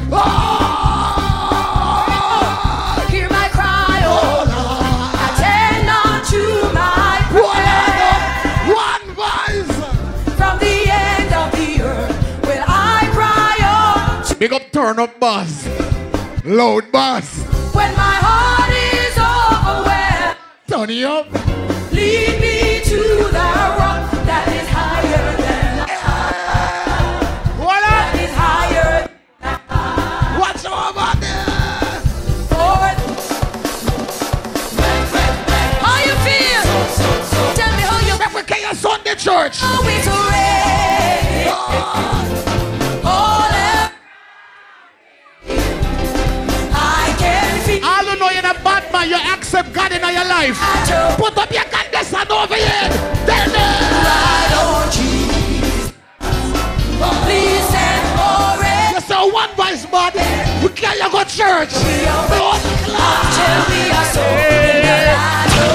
Oh! 0.10 0.68
Hear 3.10 3.30
my 3.30 3.48
cry, 3.50 4.02
oh 4.04 4.44
Lord. 4.52 5.16
I 5.24 5.28
tend 5.40 5.88
my 6.74 7.20
prayer. 7.32 8.20
One 8.76 9.06
voice. 9.16 9.72
From 10.36 10.56
the 10.60 10.78
end 10.90 11.32
of 11.34 11.52
the 11.54 11.82
earth, 11.84 12.16
when 12.46 12.62
I 12.68 13.08
cry 13.14 13.56
on 13.64 14.38
Big 14.38 14.52
up 14.52 14.70
turn 14.74 15.00
up 15.00 15.18
bass. 15.20 15.66
Loud 16.44 16.92
bass. 16.92 17.44
when 17.74 17.94
my 17.96 18.16
heart 18.26 18.72
is 18.72 18.87
Turn 20.68 20.90
it 20.92 21.04
up. 21.06 21.26
Lead 21.92 22.40
me 22.40 22.82
to 22.84 23.00
the 23.32 23.48
rock 23.80 24.12
that 24.28 24.48
is 24.54 24.68
higher 24.70 25.38
than 25.38 25.86
I. 25.90 25.92
Voila. 27.58 27.80
That 27.82 28.14
is 28.22 28.34
higher. 28.36 29.10
What's 30.40 30.66
over 30.66 31.12
there? 31.24 31.48
Lord. 32.54 32.98
How 35.82 35.98
you 36.06 36.16
feel? 36.28 36.64
Tell 37.56 37.74
me 37.76 37.84
how 37.84 38.00
you 38.06 38.44
carry 38.44 38.62
your 38.62 38.76
Sunday 38.76 39.16
church. 39.16 39.60
How 39.60 39.82
it's 39.84 40.08
ready. 40.08 40.67
them 49.64 49.74
God 49.74 49.92
in 49.92 50.02
your 50.02 50.26
life. 50.26 50.58
Put 51.18 51.38
up 51.38 51.52
your 51.52 51.66
goddess 51.66 52.14
and 52.14 52.30
over 52.30 52.56
here. 52.56 52.90
Tell 53.26 53.48
me. 53.50 53.66
Ride 54.06 54.54
on 54.62 54.92
Jesus. 54.92 55.94
Please 57.26 57.74
and. 57.74 58.08
You 59.10 59.34
one 59.34 59.50
voice, 59.56 59.86
but 59.90 60.14
We 60.62 60.70
can't 60.70 61.12
go 61.12 61.24
church. 61.24 61.74
We 61.74 62.06
are 62.06 62.28
we 62.30 63.82
are 63.98 64.08
so. 64.14 64.24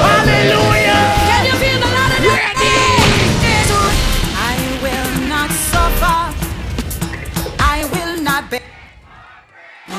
Hallelujah. 0.06 1.00
I 4.38 4.56
will 4.82 5.12
not 5.28 5.50
suffer. 5.50 6.20
I 7.58 7.84
will 7.92 8.22
not. 8.22 8.44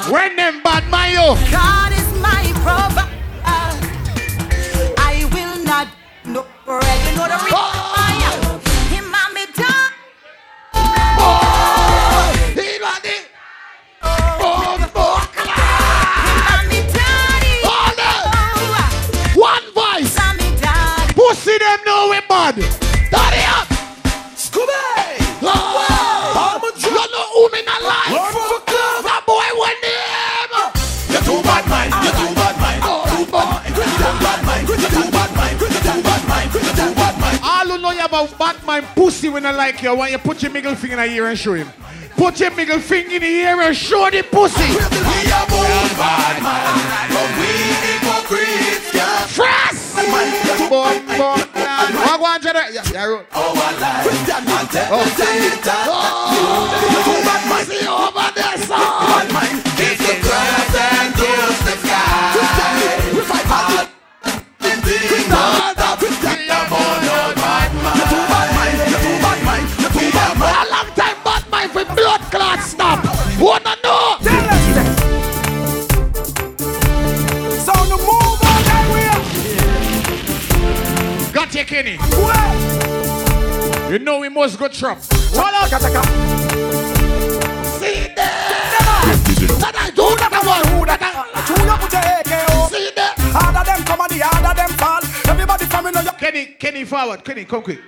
When 0.10 0.36
them 0.36 0.64
bad 0.64 0.90
man. 0.90 1.14
God 1.52 1.92
is 1.92 2.22
my 2.22 2.44
provider. 2.64 3.13
Bread. 6.66 7.00
You 7.06 7.18
know 7.18 7.28
the 7.28 7.36
reason 7.44 7.58
why? 7.58 8.12
Him 8.90 9.06
and 9.14 9.34
me 9.34 9.46
done. 9.54 9.92
He 12.56 12.80
got 12.80 13.06
it. 13.06 13.24
One 19.36 19.66
voice. 19.74 20.16
Pussy 21.16 21.58
them 21.58 21.80
know 21.86 22.10
we 22.12 22.20
bad. 22.28 22.93
All 38.14 38.28
who 38.28 38.30
know 38.30 38.30
you 38.30 38.36
about 38.36 38.38
Batman 38.38 38.84
pussy 38.96 39.30
when 39.30 39.46
I 39.46 39.52
like 39.52 39.82
you, 39.82 39.90
I 39.90 39.94
want 39.94 40.12
you 40.12 40.18
put 40.20 40.42
your 40.44 40.52
middle 40.52 40.76
finger 40.76 41.02
in 41.02 41.10
the 41.10 41.16
ear 41.16 41.28
and 41.28 41.38
show 41.38 41.54
him. 41.54 41.70
Put 42.16 42.40
your 42.40 42.52
middle 42.52 42.80
finger 42.80 43.16
in 43.16 43.22
the 43.22 43.28
ear 43.28 43.60
and 43.62 43.76
show 43.76 44.10
the 44.12 44.22
pussy. 44.24 44.62
We 44.70 45.32
are 45.32 45.48
born 45.50 45.90
bad 45.98 46.44
man, 46.44 47.10
but 47.10 47.30
we 47.40 47.50
hypocrites 47.90 48.92
Frost! 49.34 49.96
Bomb, 50.70 51.06
bomb, 51.18 51.40
What 51.40 52.20
go 52.20 52.26
on, 52.26 52.42
Jenna? 52.42 52.66
Yeah, 52.72 52.84
yeah, 52.92 53.06
roll. 53.06 53.24
Our 53.34 53.54
life 53.56 54.06
and 54.06 54.28
tell 54.70 54.94
Oh. 54.94 55.02
it 55.02 55.66
You 56.94 57.00
too 57.04 57.20
bad 57.26 57.44
mind. 57.50 57.68
See 57.68 57.88
over 57.88 58.30
there, 58.36 58.58
son. 58.62 58.78
Bad 58.78 59.28
mind, 59.34 59.62
it's 59.66 60.02
the 60.06 60.14
grass 60.22 60.76
and 60.76 61.23
Got 81.74 81.86
you, 81.88 81.98
Kenny. 81.98 83.92
You 83.92 84.00
know 84.00 84.20
we 84.20 84.30
must 84.30 84.60
go 84.60 84.68
trap. 84.68 85.00
Hold 85.34 85.54
on. 85.56 85.70
See 87.80 88.14
there. 88.14 88.26
That 89.58 89.76
I 89.76 89.90
do 89.90 90.16
that 90.18 90.32
I 90.32 90.42
want. 90.46 90.66
Who 90.68 90.86
that 90.86 91.02
I 91.02 91.14
Chew 91.48 91.70
up 91.70 91.82
with 91.82 91.94
your 91.94 92.02
AKO. 92.02 92.70
See 92.70 92.92
there. 92.96 93.14
Harder 93.34 93.66
them 93.66 93.84
come 93.86 94.02
and 94.02 94.12
the 94.12 94.20
harder 94.20 94.56
them 94.56 94.70
fall. 94.78 95.03
Kenny, 96.24 96.56
Kenny, 96.58 96.86
forward. 96.86 97.22
Kenny, 97.26 97.44
come 97.44 97.62
quick. 97.62 97.82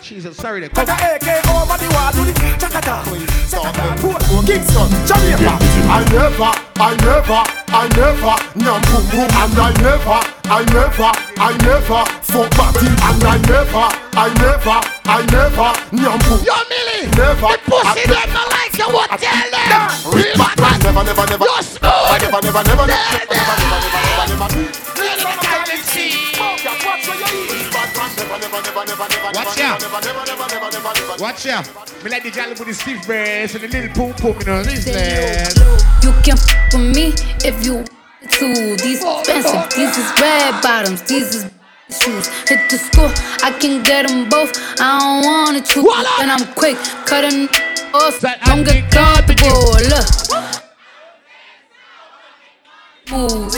Jesus, 0.00 0.36
sorry 0.36 0.60
there. 0.60 0.68
Come. 0.68 0.86
a 0.86 1.18
AK 1.18 1.26
over 1.50 1.74
the 1.82 1.90
wall, 1.90 2.14
do 2.14 2.22
the 2.22 2.32
chakata. 2.54 3.02
Kingston, 4.46 4.86
Jamaica. 5.02 5.58
I 5.90 6.06
never, 6.14 6.54
I 6.78 6.94
never, 7.02 7.42
I 7.74 7.90
never, 7.98 8.38
nyam 8.54 8.78
boom 8.86 9.02
boom, 9.10 9.26
and 9.34 9.58
I 9.58 9.74
never, 9.82 10.18
I 10.46 10.62
never, 10.70 11.10
I 11.42 11.58
never, 11.66 12.06
fuck 12.22 12.54
party, 12.54 12.86
and 12.86 13.18
I 13.18 13.42
never, 13.50 13.90
I 14.14 14.30
never, 14.38 14.78
I 15.02 15.26
never, 15.34 15.74
nyam 15.90 16.22
boom. 16.22 16.38
Yo, 16.46 16.54
Millie. 16.70 17.10
Never. 17.18 17.50
The 17.50 17.66
pussy 17.66 18.06
them 18.06 18.30
not 18.30 18.46
like 18.46 18.78
you. 18.78 18.86
What 18.94 19.10
tell 19.18 19.50
them? 19.50 19.90
Real 20.14 20.38
bad 20.38 20.54
man, 20.62 20.78
never, 20.86 21.02
never, 21.02 21.26
never. 21.34 21.46
You're 21.50 21.66
smooth. 21.66 21.82
Never, 21.82 22.38
never, 22.46 22.62
never, 22.62 22.62
never, 22.62 22.86
never, 22.86 23.58
never, 23.58 23.82
never, 23.82 24.38
never, 24.38 24.54
never. 24.54 26.31
Watch 28.32 29.58
ya. 29.58 29.76
Watch 31.18 31.44
ya. 31.44 31.62
Me 32.02 32.10
like 32.10 32.22
the 32.22 32.30
jolly 32.30 32.50
with 32.50 32.66
the 32.66 32.72
stiff 32.72 33.06
breast 33.06 33.54
and 33.54 33.64
the 33.64 33.68
little 33.68 33.92
poom 33.94 34.12
poom, 34.14 34.38
you 34.40 34.46
know, 34.46 34.62
this. 34.62 34.86
You 36.02 36.12
can 36.24 36.38
f 36.38 36.72
with 36.72 36.96
me 36.96 37.12
if 37.44 37.64
you 37.64 37.74
want 37.74 37.90
to. 38.30 38.76
These 38.80 39.04
expensive, 39.04 39.68
these 39.76 39.98
is 39.98 40.10
red 40.18 40.62
bottoms, 40.62 41.02
these 41.02 41.34
is 41.34 41.44
shoes. 41.90 42.28
Hit 42.48 42.70
the 42.70 42.78
school, 42.78 43.12
I 43.42 43.52
can 43.60 43.82
get 43.82 44.08
them 44.08 44.30
both. 44.30 44.52
I 44.80 44.98
don't 44.98 45.24
wanna 45.24 45.60
choose, 45.60 45.84
and 46.20 46.30
I'm 46.30 46.46
quick 46.54 46.78
cutting 47.04 47.48
off. 47.92 48.18
Don't 48.46 48.64
get 48.64 48.90
comfortable. 48.90 49.76
Look. 49.92 50.51
Move. 53.12 53.52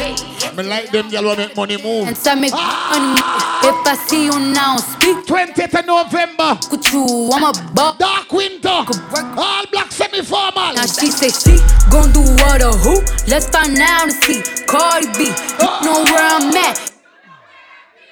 Me 0.57 0.63
like 0.65 0.91
them 0.91 1.09
y'all 1.11 1.25
want 1.25 1.39
make 1.39 1.57
money 1.57 1.77
move. 1.83 2.09
And 2.09 2.19
I 2.27 2.35
make 2.35 2.53
ah! 2.55 2.91
money. 2.91 3.71
If 3.71 3.87
I 3.87 3.95
see 4.07 4.25
you 4.27 4.39
now, 4.53 4.77
speak. 4.79 5.27
20th 5.27 5.79
of 5.79 5.87
November. 5.87 6.59
With 6.71 6.93
you, 6.93 7.31
I'm 7.33 7.45
a 7.45 7.73
buck. 7.73 7.99
Dark 7.99 8.33
winter. 8.33 8.69
All 8.69 9.65
black 9.71 9.93
semi-formal. 9.93 10.75
Now 10.75 10.87
she 10.87 11.07
say 11.11 11.31
she 11.31 11.59
gon' 11.91 12.11
do 12.13 12.21
what 12.43 12.63
or 12.63 12.73
who? 12.73 13.01
Let's 13.29 13.49
find 13.49 13.79
out 13.79 14.03
and 14.03 14.13
see. 14.13 14.43
Cardi 14.67 15.07
B, 15.19 15.27
you 15.27 15.35
ah! 15.61 15.81
know 15.85 16.03
where 16.03 16.19
I'm 16.19 16.57
at. 16.57 16.94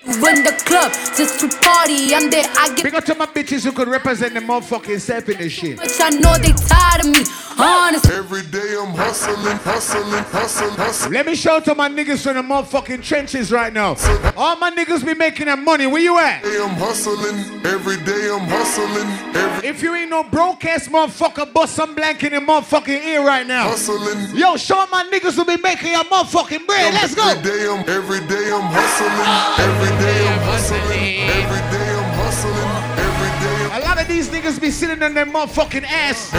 Run 0.05 0.43
the 0.43 0.51
club 0.67 0.91
just 1.17 1.39
to 1.41 1.49
party. 1.61 2.13
I'm 2.15 2.29
there. 2.29 2.45
I 2.59 2.75
get 2.75 2.83
Big 2.83 2.95
up 2.95 3.05
to 3.05 3.15
my 3.15 3.27
bitches 3.27 3.65
who 3.65 3.71
could 3.71 3.87
represent 3.89 4.35
the 4.35 4.41
motherfucking 4.41 5.01
self 5.01 5.29
in 5.29 5.39
this 5.39 5.53
shit. 5.53 5.77
much. 5.77 5.91
I 6.01 6.11
know 6.11 6.37
they 6.39 6.53
tired 6.53 7.05
of 7.05 7.11
me. 7.11 7.25
Honest. 7.59 8.07
Every 8.11 8.43
day 8.43 8.75
I'm 8.81 8.95
hustling, 8.95 9.37
hustling, 9.59 10.25
hustling, 10.25 10.71
hustling. 10.71 11.13
Let 11.13 11.27
me 11.27 11.37
shout 11.37 11.65
to 11.67 11.75
my 11.77 11.89
niggas 11.89 12.23
from 12.25 12.35
the 12.37 12.43
motherfucking 12.43 13.05
trenches 13.05 13.53
right 13.53 13.73
now. 13.73 13.95
All 14.37 14.57
my 14.57 14.71
niggas 14.73 15.05
be 15.07 15.15
making 15.15 15.47
that 15.47 15.59
money. 15.59 15.87
Where 15.87 16.03
you 16.03 16.19
at? 16.19 16.43
Every 16.45 16.51
day 16.51 16.63
I'm 16.65 16.75
hustling, 16.77 17.67
every 17.67 17.97
day 17.99 18.31
I'm 18.33 18.49
hustling, 18.49 19.37
every 19.37 19.69
If 19.69 19.83
you 19.83 19.95
ain't 19.95 20.11
no 20.11 20.25
broke 20.25 20.65
ass 20.65 20.89
motherfucker, 20.89 21.53
bust 21.53 21.75
some 21.77 21.95
blank 21.95 22.25
in 22.25 22.33
your 22.33 22.41
motherfucking 22.41 23.05
ear 23.05 23.25
right 23.25 23.47
now. 23.47 23.69
hustling. 23.69 24.35
Yo, 24.37 24.57
show 24.57 24.85
my 24.91 25.05
niggas 25.13 25.35
who 25.37 25.45
be 25.45 25.59
making 25.63 25.93
your 25.93 26.05
motherfucking 26.05 26.67
bread. 26.67 26.95
Let's 26.95 27.15
go. 27.15 27.29
Every 27.29 27.43
day 27.51 27.69
I'm, 27.71 27.89
every 27.89 28.21
day 28.27 28.51
I'm 28.51 28.63
hustling, 28.73 29.69
every 29.69 29.92
day 29.99 30.29
I'm 30.29 30.41
hustling, 30.41 31.29
every 31.29 31.63
day 31.73 31.89
I'm 31.97 32.13
hustling, 32.21 32.73
every 33.01 33.33
day 33.43 33.57
I'm 33.67 33.83
A 33.83 33.85
lot 33.85 34.01
of 34.01 34.09
these 34.09 34.29
niggas 34.29 34.61
be 34.61 34.71
sitting 34.71 35.03
on 35.03 35.15
their 35.15 35.27
motherfucking 35.27 35.85
ass. 35.85 36.31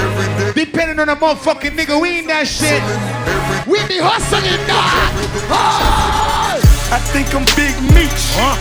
Depending 0.54 1.00
on 1.00 1.08
the 1.08 1.16
motherfucking 1.16 1.72
nigga, 1.72 2.02
we 2.02 2.10
ain't 2.20 2.28
that 2.28 2.48
shit. 2.48 2.82
We 3.68 3.80
be 3.88 4.00
hustling, 4.00 4.44
dog. 4.68 5.14
Ah. 5.50 6.34
I 6.94 7.00
think 7.10 7.34
I'm 7.34 7.46
Big 7.56 7.74
Meech. 7.96 8.24
Huh? 8.38 8.58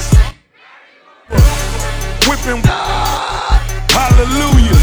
Whipping. 2.28 2.62
Hallelujah. 3.92 4.78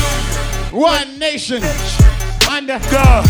One 0.72 1.18
nation. 1.18 1.64
Under 2.50 2.80
God. 2.92 3.26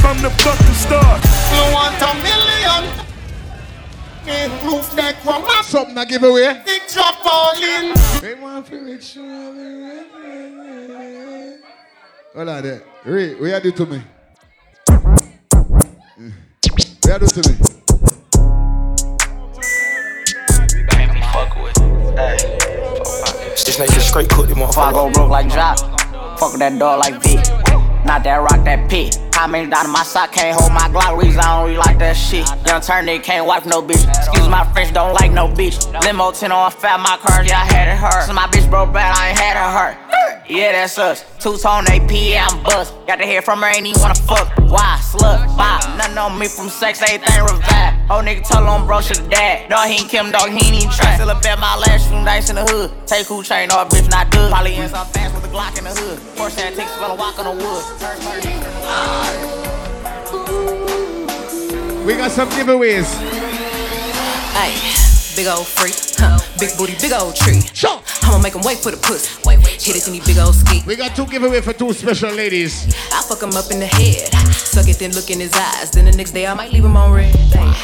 From 0.00 0.20
the 0.20 0.30
fucking 0.30 0.74
start. 0.74 1.22
You 1.54 1.72
want 1.72 1.96
a 2.02 2.12
million? 2.22 3.11
Move 4.24 4.86
that 4.94 5.16
from 5.24 5.42
my 5.42 5.62
something 5.64 5.98
I 5.98 6.04
give 6.04 6.22
away. 6.22 6.62
Big 6.64 6.82
drop 6.92 7.16
all 7.26 7.54
in. 7.56 7.92
They 8.20 8.34
want 8.34 8.66
to 8.66 8.78
rich. 8.78 9.16
Hold 12.34 12.48
on 12.48 12.62
there. 12.62 12.82
Ray, 13.04 13.34
what 13.34 13.64
you 13.64 13.72
do 13.72 13.84
to 13.84 13.86
me? 13.86 14.02
What 14.86 15.24
you 16.62 17.18
do 17.18 17.26
to 17.26 17.50
me? 17.50 17.56
This 23.64 23.76
nigga 23.78 24.00
straight 24.00 24.28
cook 24.28 24.48
them 24.48 24.58
If 24.58 24.78
I 24.78 24.92
go 24.92 25.10
broke 25.10 25.30
like 25.30 25.48
Jock, 25.48 25.78
fuck 26.38 26.52
with 26.52 26.60
that 26.60 26.78
dog 26.78 27.00
like 27.00 27.20
V. 27.22 27.71
Not 28.04 28.24
that 28.24 28.36
rock, 28.36 28.64
that 28.64 28.90
pit. 28.90 29.18
How 29.32 29.46
many 29.46 29.70
down 29.70 29.90
my 29.90 30.02
sock 30.02 30.32
can't 30.32 30.58
hold 30.58 30.72
my 30.72 30.88
Glock? 30.88 31.20
Reason 31.20 31.40
I 31.40 31.58
don't 31.58 31.66
really 31.66 31.78
like 31.78 31.98
that 31.98 32.14
shit. 32.14 32.46
Young 32.66 32.80
turn 32.80 33.06
nigga 33.06 33.22
can't 33.22 33.46
wipe 33.46 33.64
no 33.64 33.82
bitch. 33.82 34.06
Excuse 34.08 34.48
my 34.48 34.64
French, 34.72 34.92
don't 34.92 35.14
like 35.14 35.32
no 35.32 35.48
bitch. 35.48 35.78
Limo 36.02 36.32
10 36.32 36.52
on 36.52 36.70
fat, 36.70 37.00
my 37.00 37.16
car, 37.16 37.44
yeah, 37.44 37.62
I 37.62 37.64
had 37.64 37.88
it 37.88 37.96
hurt. 37.96 38.26
So 38.26 38.32
my 38.32 38.46
bitch 38.48 38.68
broke 38.68 38.92
bad, 38.92 39.16
I 39.16 39.30
ain't 39.30 39.38
had 39.38 39.56
her 39.56 39.70
hurt. 39.70 40.48
Yeah, 40.50 40.72
that's 40.72 40.98
us. 40.98 41.24
Two 41.38 41.56
tone 41.56 41.86
AP, 41.86 42.10
I'm 42.10 42.62
bust. 42.62 42.94
Got 43.06 43.16
to 43.16 43.26
hear 43.26 43.40
from 43.40 43.62
her, 43.62 43.68
ain't 43.68 43.86
even 43.86 44.00
wanna 44.00 44.14
fuck. 44.14 44.52
Why? 44.68 44.98
Slut, 45.00 45.56
bop. 45.56 45.82
Nothing 45.96 46.18
on 46.18 46.38
me 46.38 46.48
from 46.48 46.68
sex, 46.68 47.00
everything 47.02 47.42
revive. 47.42 47.94
Whole 48.10 48.22
nigga 48.22 48.46
told 48.46 48.66
on 48.66 48.86
bro, 48.86 49.00
should've 49.00 49.30
died. 49.30 49.70
Dog, 49.70 49.88
he 49.88 50.02
ain't 50.02 50.10
Kim, 50.10 50.30
dog, 50.30 50.50
he 50.50 50.58
ain't 50.66 50.76
even 50.76 50.90
try. 50.90 51.14
Still 51.14 51.30
a 51.30 51.34
at 51.34 51.58
my 51.58 51.76
last 51.78 52.08
few 52.08 52.20
nights 52.20 52.50
in 52.50 52.56
the 52.56 52.64
hood. 52.64 52.90
Take 53.06 53.26
who 53.26 53.42
chain, 53.42 53.68
no 53.68 53.76
bitch 53.86 54.10
not 54.10 54.30
good. 54.30 54.50
Probably 54.50 54.76
in 54.76 54.88
some 54.88 55.06
fast 55.08 55.41
with 55.52 55.60
a 55.60 55.64
Glock 55.64 55.78
in 55.78 55.84
the 55.84 55.90
hood. 55.90 56.18
Force 56.36 56.54
that 56.56 56.74
takes 56.74 56.96
gonna 56.96 57.14
walk 57.14 57.38
on 57.38 57.44
the 57.44 57.64
wood. 57.64 57.84
We 62.06 62.16
got 62.16 62.30
some 62.30 62.48
giveaways. 62.50 63.06
Hey, 64.52 64.74
big 65.36 65.46
old 65.46 65.66
freak, 65.66 65.94
huh? 66.18 66.38
Big 66.58 66.76
booty, 66.76 66.94
big 67.00 67.12
old 67.12 67.36
tree. 67.36 67.60
Sure. 67.72 68.02
I'ma 68.22 68.38
make 68.38 68.54
him 68.54 68.62
wait 68.62 68.78
for 68.78 68.90
the 68.90 68.96
pussy. 68.96 69.40
Wait, 69.44 69.58
wait, 69.64 69.80
hit 69.82 69.96
it 69.96 70.06
in 70.06 70.14
these 70.14 70.26
big 70.26 70.38
old 70.38 70.54
ski. 70.54 70.82
We 70.86 70.96
got 70.96 71.14
two 71.14 71.24
giveaways 71.24 71.62
for 71.62 71.72
two 71.72 71.92
special 71.92 72.32
ladies. 72.32 72.86
I 73.12 73.22
fuck 73.22 73.42
him 73.42 73.52
up 73.56 73.70
in 73.70 73.78
the 73.80 73.86
head. 73.86 74.32
Suck 74.52 74.88
it, 74.88 74.98
then 74.98 75.12
look 75.12 75.30
in 75.30 75.40
his 75.40 75.52
eyes. 75.54 75.90
Then 75.90 76.06
the 76.06 76.12
next 76.12 76.32
day 76.32 76.46
I 76.46 76.54
might 76.54 76.72
leave 76.72 76.84
him 76.84 76.96
on 76.96 77.12
red. 77.12 77.34
Ay. 77.54 77.74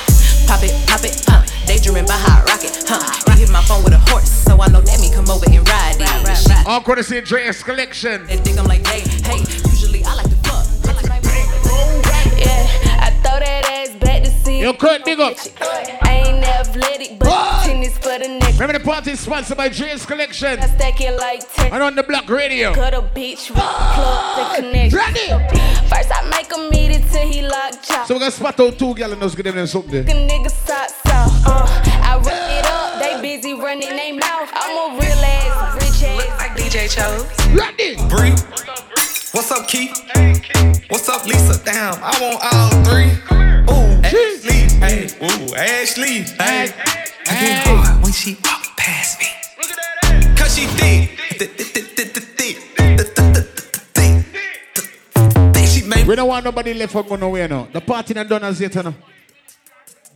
Pop 0.47 0.62
it, 0.62 0.73
pop 0.89 1.05
it, 1.05 1.25
uh. 1.29 1.38
Daydreaming 1.67 2.07
by 2.07 2.15
hot 2.17 2.45
rocket, 2.49 2.73
huh? 2.89 3.33
He 3.35 3.41
hit 3.41 3.51
my 3.51 3.63
phone 3.63 3.85
with 3.85 3.93
a 3.93 3.99
horse, 4.11 4.31
so 4.31 4.61
I 4.61 4.69
know 4.69 4.81
that 4.81 5.01
me 5.01 5.11
come 5.13 5.29
over 5.31 5.45
and 5.47 5.67
ride 5.69 5.97
it. 5.97 6.01
Ride, 6.01 6.25
ride, 6.27 6.49
ride. 6.49 6.67
I'm 6.67 6.83
gonna 6.83 7.03
Dre's 7.03 7.63
collection. 7.63 8.27
They 8.27 8.37
think 8.37 8.59
I'm 8.59 8.67
like, 8.67 8.87
hey, 8.87 9.01
hey. 9.25 9.39
Usually 9.71 10.05
I 10.05 10.15
like 10.15 10.29
to 10.29 10.37
fuck. 10.49 10.67
Yeah, 12.39 12.67
I 13.01 13.11
throw 13.23 13.39
that 13.41 13.65
ass 13.71 13.97
back 13.97 14.23
to 14.25 14.31
see. 14.31 14.61
You 14.61 14.73
could 14.75 15.03
dig 15.05 15.21
up. 15.21 15.37
I 16.03 16.23
ain't 16.27 16.45
athletic, 16.45 17.19
but 17.19 17.65
tennis 17.65 17.97
for 17.99 18.19
the 18.19 18.29
neck. 18.41 18.53
Remember 18.55 18.79
the 18.79 18.85
party 18.85 19.15
sponsored 19.17 19.57
by 19.57 19.69
Dre's 19.69 20.05
collection. 20.07 20.59
I 20.59 20.67
stack 20.67 21.01
it 21.01 21.17
like 21.19 21.41
10. 21.55 21.73
And 21.73 21.83
on 21.83 21.95
the 21.95 22.03
Black 22.03 22.29
Radio. 22.29 22.75
Cut 22.75 22.95
a 22.95 23.03
bitch 23.03 23.51
with 23.51 23.59
plug 23.59 24.57
to 24.57 24.63
connect. 24.63 24.95
First 24.95 26.11
I 26.13 26.29
make 26.31 26.53
him 26.53 26.73
eat 26.75 26.97
it 26.97 27.11
till 27.13 27.27
he 27.27 27.43
lock 27.43 27.83
jaw. 27.83 28.05
So 28.07 28.15
we're 28.15 28.21
gonna 28.21 28.31
spot 28.31 28.59
out 28.61 28.79
two 28.79 28.95
gals 28.95 29.13
and 29.13 29.23
just 29.23 29.37
give 29.37 29.55
them 29.55 29.67
something 29.67 30.01
A 30.01 30.03
there. 30.03 30.15
nigga 30.15 30.51
socks 30.51 30.93
off. 31.07 31.08
Uh, 31.47 31.66
I 32.03 32.16
run 32.24 32.51
it 32.51 32.64
up, 32.66 32.99
they 33.01 33.20
busy 33.20 33.55
running 33.55 33.97
they 33.97 34.12
mouth. 34.12 34.51
I'm 34.53 34.97
a 34.97 35.01
real 35.01 35.24
ass, 35.24 35.74
rich 35.74 36.03
ass. 36.05 36.39
Like 36.39 36.57
DJ 36.57 36.89
Chose. 36.89 37.26
Ready? 37.55 37.97
Bree. 38.09 38.34
What's 39.32 39.51
up, 39.51 39.68
Keith? 39.68 39.97
What's 40.89 41.09
up, 41.09 41.26
Lisa? 41.26 41.62
Damn, 41.64 41.95
I 42.03 42.12
want 42.20 42.41
all 42.53 42.70
three. 42.84 43.12
Ooh, 43.70 44.01
Ashley. 44.05 44.68
Hey, 44.78 45.09
ooh, 45.22 45.55
Ashley. 45.55 46.22
Hey. 46.39 46.72
I 47.26 47.41
get 47.41 47.66
hard 47.66 48.03
when 48.03 48.12
she 48.12 48.36
walk 48.45 48.76
past 48.76 49.20
me. 49.20 49.26
Look 49.59 49.70
at 49.70 49.76
that 49.76 50.34
ass. 50.34 50.41
Cause 50.41 50.55
she 50.57 50.66
thick. 50.66 51.18
We 56.09 56.16
don't 56.16 56.28
want 56.28 56.43
nobody 56.43 56.72
left 56.72 56.95
for 56.95 57.03
go 57.03 57.16
nowhere 57.16 57.47
now. 57.47 57.68
The 57.70 57.82
party 57.82 58.14
not 58.14 58.26
done 58.26 58.43
as 58.43 58.59
yet, 58.59 58.74
you 58.74 58.82
know. 58.82 58.95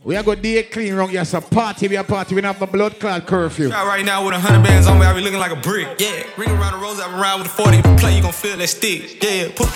We 0.03 0.17
are 0.17 0.23
going 0.23 0.35
to 0.37 0.41
day 0.43 0.63
clean 0.63 0.93
wrong. 0.95 1.11
Yes, 1.11 1.33
a 1.33 1.39
party. 1.39 1.87
We 1.87 1.95
are 1.95 2.01
a 2.01 2.03
party. 2.03 2.35
We 2.35 2.41
don't 2.41 2.53
have 2.53 2.59
no 2.59 2.67
blood 2.67 2.99
clot 2.99 3.25
curfew. 3.25 3.69
Try 3.69 3.85
right 3.85 4.03
now 4.03 4.25
with 4.25 4.33
a 4.33 4.39
hundred 4.39 4.63
bands 4.63 4.85
on 4.85 4.99
me, 4.99 5.05
I 5.05 5.13
be 5.13 5.21
looking 5.21 5.39
like 5.39 5.51
a 5.51 5.55
brick. 5.55 5.87
Yeah, 5.97 6.23
ring 6.35 6.49
around 6.49 6.73
the 6.73 6.79
rose, 6.79 6.99
I 6.99 7.07
around 7.17 7.39
with 7.39 7.47
a 7.47 7.51
40. 7.51 7.77
If 7.77 7.85
you 7.85 7.95
play, 7.95 8.15
you 8.17 8.21
gon' 8.21 8.33
feel 8.33 8.57
that 8.57 8.67
stick. 8.67 9.23
Yeah, 9.23 9.47
put. 9.55 9.69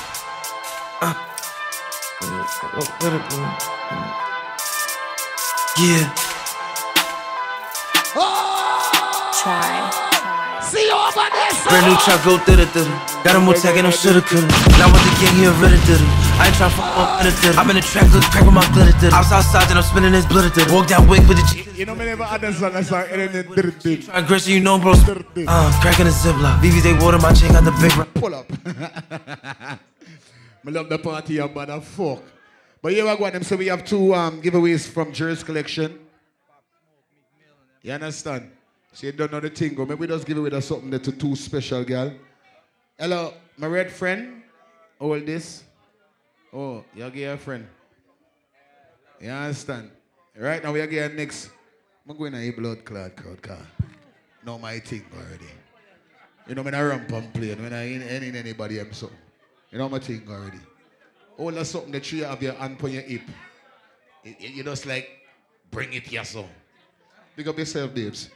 Uh. 1.02 1.14
Yeah. 5.80 6.14
Try. 9.44 9.87
See 10.68 10.84
you 10.84 10.92
over 10.92 11.24
there, 11.32 11.52
Brand 11.72 11.88
new 11.88 11.98
truck, 12.04 12.20
go 12.28 12.38
thither 12.44 12.66
thither. 12.76 12.92
Got 13.24 13.36
him 13.36 13.44
more 13.48 13.54
tech 13.54 13.78
and 13.78 13.88
I'm 13.88 13.94
shoulda 13.94 14.20
coulda. 14.20 14.48
Now 14.76 14.92
with 14.92 15.00
the 15.00 15.14
gang, 15.24 15.36
he 15.40 15.46
a 15.48 15.52
ridder 15.64 15.80
didder. 15.88 16.04
I 16.40 16.48
ain't 16.48 16.56
tryna 16.60 16.76
fuck 16.76 16.92
up 16.98 17.24
in 17.24 17.32
the 17.32 17.60
I'm 17.60 17.70
in 17.70 17.76
the 17.78 17.82
track, 17.82 18.12
look 18.12 18.24
crack 18.28 18.44
with 18.44 18.54
my 18.54 18.68
glitter 18.76 18.92
didder. 19.00 19.16
I 19.16 19.20
was 19.24 19.32
outside, 19.32 19.70
then 19.70 19.78
I'm 19.78 19.84
spinning 19.84 20.12
this 20.12 20.26
blitter 20.26 20.52
didder. 20.52 20.74
Walk 20.74 20.88
down 20.88 21.08
wig 21.08 21.24
with 21.28 21.38
the 21.40 21.46
G. 21.48 21.64
You 21.80 21.86
know 21.86 21.96
me 21.96 22.04
never 22.06 22.26
had 22.26 22.44
a 22.44 22.52
song 22.54 22.74
that's 22.74 22.92
like 22.92 23.12
anything 23.12 23.48
dirty. 23.56 24.04
Try 24.04 24.22
Gretchen, 24.28 24.54
you 24.54 24.60
know, 24.60 24.78
bro. 24.78 24.92
Uh, 24.92 25.80
cracking 25.80 26.06
the 26.06 26.12
ziplock. 26.12 26.60
VVs, 26.60 26.84
they 26.84 26.94
water 27.00 27.18
my 27.20 27.32
chain, 27.32 27.52
got 27.52 27.64
the 27.64 27.72
big 27.80 27.96
rock. 27.96 28.14
Pull 28.16 28.36
up. 28.36 28.46
I 30.68 30.70
love 30.70 30.90
the 30.90 31.00
party, 31.00 31.36
you 31.36 31.48
motherfuck. 31.48 32.22
But 32.82 32.92
here 32.92 33.06
we 33.08 33.16
go, 33.18 33.30
them. 33.30 33.44
So 33.44 33.56
we 33.56 33.68
have 33.68 33.86
two 33.86 34.14
um, 34.14 34.42
giveaways 34.42 34.86
from 34.88 35.14
Jerry's 35.14 35.44
collection. 35.44 35.98
You 37.82 37.94
understand? 37.94 38.52
You 39.00 39.12
don't 39.12 39.32
know 39.32 39.40
the 39.40 39.50
thing. 39.50 39.78
Maybe 39.78 39.94
we 39.94 40.08
just 40.08 40.26
give 40.26 40.38
away 40.38 40.50
the 40.50 40.62
something 40.62 40.90
there 40.90 41.00
to 41.00 41.12
two 41.12 41.36
special 41.36 41.84
girl. 41.84 42.14
Hello, 42.98 43.34
my 43.56 43.68
red 43.68 43.92
friend. 43.92 44.42
All 45.00 45.20
this. 45.20 45.64
Oh, 46.52 46.84
you 46.96 47.08
get 47.12 47.36
a 47.36 47.38
friend. 47.38 47.68
You 49.22 49.30
understand? 49.30 49.92
Right 50.36 50.64
now 50.64 50.72
we 50.72 50.82
are 50.82 50.88
getting 50.88 51.18
next. 51.18 51.52
I'm 52.10 52.18
going 52.18 52.32
to 52.32 52.40
a 52.40 52.50
blood 52.50 52.86
clot 52.86 53.16
crowd 53.16 53.42
car. 53.42 53.68
Know 54.44 54.58
my 54.58 54.80
thing 54.80 55.06
already. 55.14 55.52
You 56.48 56.56
know, 56.56 56.64
when 56.64 56.74
I 56.74 56.82
ramp 56.82 57.12
and 57.12 57.32
play, 57.34 57.54
when 57.54 57.74
I 57.74 57.84
ain't 57.84 58.36
anybody 58.36 58.80
I'm 58.80 58.94
so. 58.94 59.12
You 59.70 59.78
know 59.78 59.90
my 59.90 60.00
thing 60.00 60.24
already. 60.28 60.60
All 61.38 61.52
that's 61.52 61.70
something 61.70 61.92
that 61.92 62.12
you 62.12 62.24
have 62.24 62.42
your 62.42 62.54
hand 62.54 62.78
on 62.82 62.92
your 62.92 63.04
hip. 63.04 63.22
You, 64.24 64.36
you 64.40 64.64
just 64.64 64.88
like 64.88 65.08
bring 65.70 65.94
it 65.94 66.12
yourself. 66.12 66.50
Pick 67.36 67.46
up 67.46 67.60
yourself, 67.60 67.94
babes. 67.94 68.32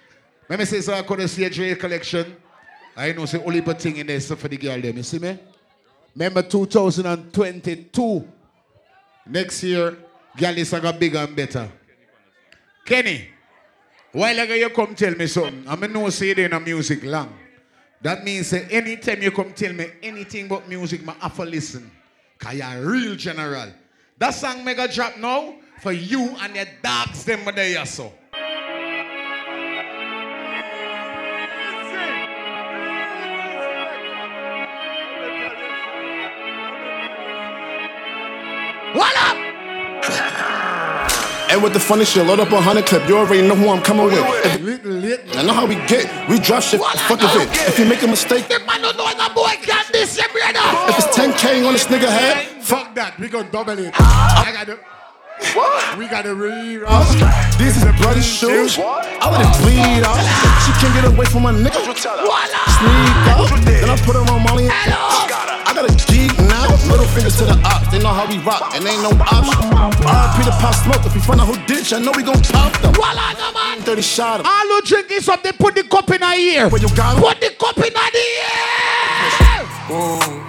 Let 0.51 0.59
me 0.59 0.65
say 0.65 0.81
so 0.81 0.93
I 0.93 1.01
could 1.03 1.29
see 1.29 1.45
a 1.45 1.49
Dre 1.49 1.75
collection. 1.75 2.35
I 2.97 3.13
know 3.13 3.25
say 3.25 3.41
only 3.41 3.61
but 3.61 3.81
thing 3.81 3.95
in 3.95 4.07
there 4.07 4.19
so 4.19 4.35
for 4.35 4.49
the 4.49 4.57
girl 4.57 4.81
them. 4.81 4.97
You 4.97 5.03
see 5.03 5.17
me? 5.17 5.39
Remember 6.13 6.41
2022. 6.41 8.27
Next 9.27 9.63
year, 9.63 9.97
girl 10.35 10.57
is 10.57 10.69
gonna 10.69 10.91
bigger 10.91 11.19
and 11.19 11.33
better. 11.33 11.71
Kenny, 12.83 13.29
while 14.11 14.37
ago 14.37 14.53
you 14.53 14.69
come 14.71 14.93
tell 14.93 15.15
me 15.15 15.25
something, 15.27 15.63
I 15.69 15.77
mean 15.77 15.93
no 15.93 16.09
say 16.09 16.31
in 16.31 16.51
a 16.51 16.59
music 16.59 17.01
long. 17.05 17.33
That 18.01 18.25
means 18.25 18.47
say 18.47 18.67
anytime 18.69 19.21
you 19.21 19.31
come 19.31 19.53
tell 19.53 19.71
me 19.71 19.85
anything 20.03 20.47
about 20.47 20.67
music, 20.67 21.07
I 21.07 21.13
have 21.13 21.37
to 21.37 21.45
listen. 21.45 21.89
Cause 22.37 22.55
you're 22.55 22.67
a 22.67 22.85
real 22.85 23.15
general. 23.15 23.69
That 24.17 24.31
song 24.31 24.65
mega 24.65 24.89
drop 24.89 25.17
now 25.17 25.55
for 25.79 25.93
you 25.93 26.35
and 26.41 26.57
your 26.57 26.65
dogs 26.83 27.23
them 27.23 27.39
there 27.55 27.85
so. 27.85 28.11
And 41.51 41.61
with 41.61 41.73
the 41.73 41.81
funny 41.81 42.05
shit, 42.05 42.25
load 42.25 42.39
up 42.39 42.49
a 42.53 42.61
hundred 42.61 42.85
clip. 42.85 43.05
You 43.09 43.17
already 43.17 43.45
know 43.45 43.55
who 43.55 43.67
I'm 43.67 43.83
coming 43.83 44.05
with. 44.05 44.15
If- 44.15 45.35
I 45.37 45.43
know 45.43 45.51
how 45.51 45.65
we 45.65 45.75
get. 45.85 46.07
We 46.29 46.39
drop 46.39 46.63
shit. 46.63 46.79
Fuck 46.79 47.21
of 47.21 47.35
it. 47.41 47.49
If 47.67 47.77
you 47.77 47.85
make 47.85 48.01
a 48.03 48.07
mistake, 48.07 48.47
The 48.47 48.59
man 48.59 48.81
don't 48.81 48.95
know 48.95 49.11
the 49.11 49.33
boy 49.35 49.51
got 49.67 49.85
this, 49.91 50.17
yeah, 50.17 50.31
brother. 50.31 50.63
if 50.87 50.97
it's 50.97 51.11
10k 51.17 51.67
on 51.67 51.73
this 51.73 51.85
nigga 51.87 52.07
head, 52.07 52.63
Fuck 52.63 52.95
that, 52.95 53.19
we 53.19 53.27
gonna 53.27 53.51
double 53.51 53.77
it. 53.77 53.91
I 53.99 54.51
got 54.53 54.67
to. 54.67 54.79
What? 55.55 55.97
We 55.97 56.07
got 56.07 56.21
to 56.23 56.35
re 56.35 56.77
these 57.57 57.75
is 57.75 57.83
bloody 57.99 58.21
shoes. 58.21 58.77
I 58.79 59.27
let 59.31 59.41
it 59.41 59.51
bleed 59.59 60.03
out. 60.07 60.21
She 60.63 60.71
can't 60.79 60.93
get 60.93 61.03
away 61.11 61.25
from 61.25 61.43
my 61.43 61.51
nigga. 61.51 61.81
Sneak 61.83 62.05
out. 63.27 63.65
Then 63.65 63.89
I 63.89 63.97
put 64.05 64.15
her 64.15 64.21
on 64.21 64.43
Molly. 64.43 64.69
I 64.69 65.73
got 65.75 65.89
a 65.89 65.91
now. 65.91 66.30
Middle 67.01 67.15
fingers 67.15 67.37
to 67.37 67.45
the 67.45 67.57
ops. 67.65 67.87
They 67.89 67.97
know 67.97 68.13
how 68.13 68.27
we 68.29 68.37
rock, 68.45 68.75
and 68.75 68.85
ain't 68.85 69.01
no 69.01 69.09
option. 69.09 69.73
RP 70.05 70.45
the 70.45 70.51
pop 70.61 70.75
smoke. 70.75 71.03
If 71.03 71.15
we 71.15 71.21
find 71.21 71.41
out 71.41 71.47
whole 71.47 71.65
ditch, 71.65 71.93
I 71.93 71.99
know 71.99 72.11
we 72.15 72.21
gon' 72.21 72.39
pop 72.43 72.71
them. 72.79 72.93
30 73.81 74.01
shot 74.03 74.39
'em. 74.39 74.45
All 74.45 74.67
who 74.67 74.81
drinking 74.83 75.21
something, 75.21 75.51
put 75.53 75.73
the 75.73 75.83
cup 75.83 76.11
in 76.11 76.21
our 76.21 76.35
ear. 76.35 76.69
Where 76.69 76.79
you 76.79 76.89
got 76.95 77.15
'em? 77.15 77.23
Put 77.23 77.41
the 77.41 77.49
cup 77.57 77.77
in 77.79 77.95
our 77.97 78.11
ear. 78.13 79.65
Oh, 79.89 80.41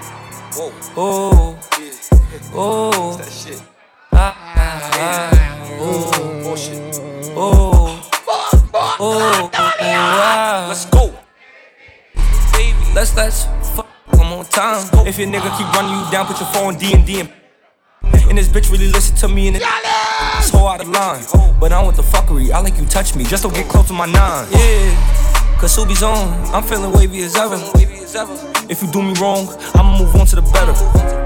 oh, 0.95 1.57
oh, 2.55 3.17
that 3.17 3.33
shit. 3.33 3.62
Your 15.23 15.31
nigga 15.31 15.57
keep 15.57 15.73
running 15.75 15.93
you 15.93 16.11
down, 16.11 16.27
put 16.27 16.41
your 16.41 16.49
phone 16.49 16.77
D 16.77 16.93
and 16.93 17.07
D 17.07 17.21
and. 17.21 17.33
And 18.29 18.39
this 18.39 18.49
bitch 18.49 18.71
really 18.73 18.89
listen 18.89 19.15
to 19.17 19.29
me 19.29 19.49
and 19.49 19.57
it 19.57 19.63
so 20.43 20.67
out 20.67 20.81
of 20.81 20.89
line. 20.89 21.23
But 21.61 21.73
I 21.73 21.83
want 21.83 21.97
the 21.97 22.03
fuckery. 22.03 22.51
I 22.51 22.61
like 22.61 22.77
you 22.79 22.87
touch 22.87 23.15
me, 23.15 23.25
just 23.25 23.43
don't 23.43 23.55
get 23.55 23.69
close 23.69 23.87
to 23.89 23.93
my 23.93 24.07
nine. 24.07 24.49
Yeah, 24.51 25.59
cause 25.61 25.77
Subi's 25.77 26.03
on. 26.03 26.29
I'm 26.55 26.65
feeling 26.65 26.93
wavy 26.93 27.23
as 27.23 27.37
ever. 27.37 27.57
If 28.13 28.85
you 28.85 28.93
do 28.93 29.01
me 29.01 29.17
wrong, 29.17 29.49
I'ma 29.73 29.97
move 29.97 30.15
on 30.17 30.27
to 30.27 30.37
the 30.37 30.45
better. 30.53 30.77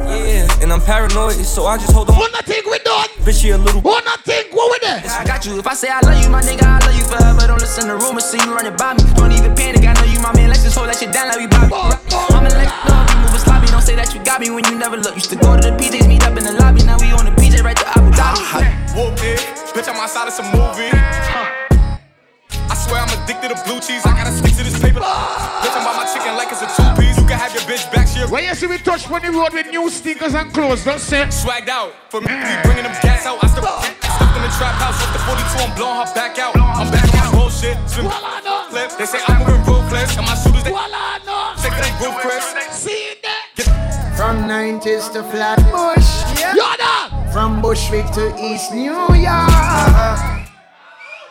Yeah, 0.06 0.46
and 0.62 0.70
I'm 0.70 0.80
paranoid, 0.80 1.34
so 1.42 1.66
I 1.66 1.78
just 1.78 1.90
hold 1.90 2.08
on. 2.10 2.14
What 2.14 2.30
nothing 2.30 2.62
we 2.70 2.78
done? 2.78 3.10
Bitch, 3.26 3.42
you 3.42 3.56
a 3.56 3.58
little. 3.58 3.80
What 3.80 4.04
nothing? 4.04 4.54
What 4.54 4.70
with 4.70 4.82
that? 4.86 5.02
I 5.02 5.26
got 5.26 5.42
you. 5.44 5.58
If 5.58 5.66
I 5.66 5.74
say 5.74 5.90
I 5.90 5.98
love 6.06 6.22
you, 6.22 6.30
my 6.30 6.46
nigga, 6.46 6.62
I 6.62 6.78
love 6.86 6.94
you 6.94 7.02
forever. 7.02 7.42
Don't 7.42 7.58
listen 7.58 7.90
to 7.90 7.98
rumors, 7.98 8.30
see 8.30 8.38
you 8.38 8.54
running 8.54 8.76
by 8.78 8.94
me. 8.94 9.02
Don't 9.18 9.34
even 9.34 9.58
panic. 9.58 9.82
I 9.82 9.98
know 9.98 10.06
you, 10.06 10.22
my 10.22 10.30
man. 10.38 10.46
Let's 10.46 10.62
just 10.62 10.78
hold 10.78 10.86
that 10.86 10.94
shit 10.94 11.10
down 11.10 11.26
like 11.26 11.42
we 11.42 11.50
Bobby. 11.50 11.74
I'm 11.74 12.46
in 12.46 12.54
let 12.54 12.70
oh, 12.70 12.78
oh. 12.78 12.86
you 12.86 12.86
know, 12.86 13.02
you 13.02 13.18
moving 13.18 13.42
sloppy. 13.42 13.66
Don't 13.66 13.82
say 13.82 13.98
that 13.98 14.14
you 14.14 14.22
got 14.22 14.38
me 14.38 14.54
when 14.54 14.62
you 14.70 14.78
never 14.78 14.94
look. 14.94 15.18
Used 15.18 15.34
to 15.34 15.38
go 15.42 15.58
to 15.58 15.62
the 15.66 15.74
PJs, 15.74 16.06
meet 16.06 16.22
up 16.22 16.38
in 16.38 16.46
the 16.46 16.54
lobby. 16.54 16.86
Now 16.86 17.02
we 17.02 17.10
on 17.10 17.26
the 17.26 17.34
PJ 17.34 17.66
right 17.66 17.74
to 17.74 17.86
Abu 17.98 18.14
Dhabi. 18.14 18.46
Whoop 18.94 19.18
it. 19.26 19.42
Bitch, 19.74 19.90
I'm 19.90 19.98
outside 19.98 20.30
of 20.30 20.38
some 20.38 20.46
movie. 20.54 20.86
I 20.94 21.55
swear 22.86 23.02
I'm 23.02 23.10
addicted 23.10 23.50
to 23.50 23.58
blue 23.66 23.80
cheese. 23.82 24.06
I 24.06 24.14
gotta 24.14 24.30
stick 24.30 24.54
to 24.56 24.62
this 24.62 24.78
paper. 24.78 25.02
Bitch, 25.02 25.74
I'm 25.74 25.82
about 25.82 25.98
my 25.98 26.06
chicken 26.06 26.38
like 26.38 26.50
it's 26.54 26.62
a 26.62 26.70
two 26.70 26.86
piece. 26.94 27.18
You 27.18 27.26
can 27.26 27.38
have 27.38 27.52
your 27.52 27.66
bitch 27.66 27.84
back. 27.92 28.06
She 28.06 28.22
a 28.22 28.26
When 28.28 28.44
you 28.44 28.54
see 28.54 28.66
we 28.66 28.78
touch 28.78 29.10
on 29.10 29.22
the 29.22 29.30
road 29.34 29.52
with 29.52 29.66
new 29.70 29.90
sneakers 29.90 30.34
and 30.34 30.52
clothes, 30.54 30.84
don't 30.84 31.00
say. 31.00 31.26
swagged 31.26 31.68
out. 31.68 31.92
For 32.08 32.20
me, 32.20 32.30
we 32.30 32.52
bringing 32.62 32.86
them 32.86 32.96
gas 33.02 33.26
out. 33.26 33.42
I 33.42 33.46
still 33.50 33.66
stuck 33.66 34.32
in 34.38 34.42
the 34.42 34.52
trap 34.54 34.78
house. 34.78 34.98
Off 35.02 35.12
the 35.12 35.20
42, 35.26 35.66
I'm 35.66 35.72
blowing 35.76 35.98
her 36.06 36.08
back 36.14 36.38
out. 36.38 36.54
I'm 36.56 36.90
back 36.90 37.04
on 37.10 37.18
my 37.18 37.30
bullshit. 37.34 37.76
Swim 37.90 38.06
flip. 38.70 38.90
They 38.98 39.06
say 39.06 39.20
I'm 39.26 39.42
moving 39.42 39.62
ruthless. 39.66 40.16
And 40.16 40.26
my 40.26 40.36
shooters, 40.38 40.62
they 40.64 40.72
take 41.74 41.82
them 41.82 41.94
roof 42.02 42.16
Chris. 42.22 42.44
See 42.70 43.14
that? 43.22 44.14
From 44.16 44.48
90s 44.48 45.12
to 45.12 45.22
Flatbush. 45.22 46.08
Yeah. 46.40 47.32
From 47.32 47.60
Bushwick 47.60 48.06
to 48.12 48.32
East 48.40 48.72
New 48.72 48.82
York. 48.82 49.28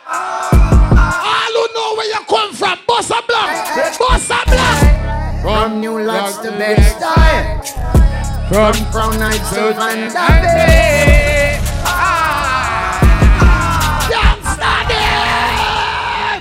Ah. 0.08 0.85
All 0.96 1.52
who 1.52 1.64
know 1.74 1.94
where 1.96 2.08
you 2.08 2.20
come 2.28 2.52
from, 2.52 2.78
Bossa 2.88 3.20
Blanc, 3.26 3.52
Bossa 4.00 4.40
Blanc. 4.46 5.42
From 5.42 5.80
New 5.80 6.00
Lots 6.02 6.38
to 6.38 6.50
Bed-Stuy. 6.50 7.64
From 8.48 8.74
Crown 8.90 9.20
Heights 9.20 9.50
to 9.50 9.72
Van 9.74 10.10
Damme. 10.12 11.60
Ah, 11.84 12.98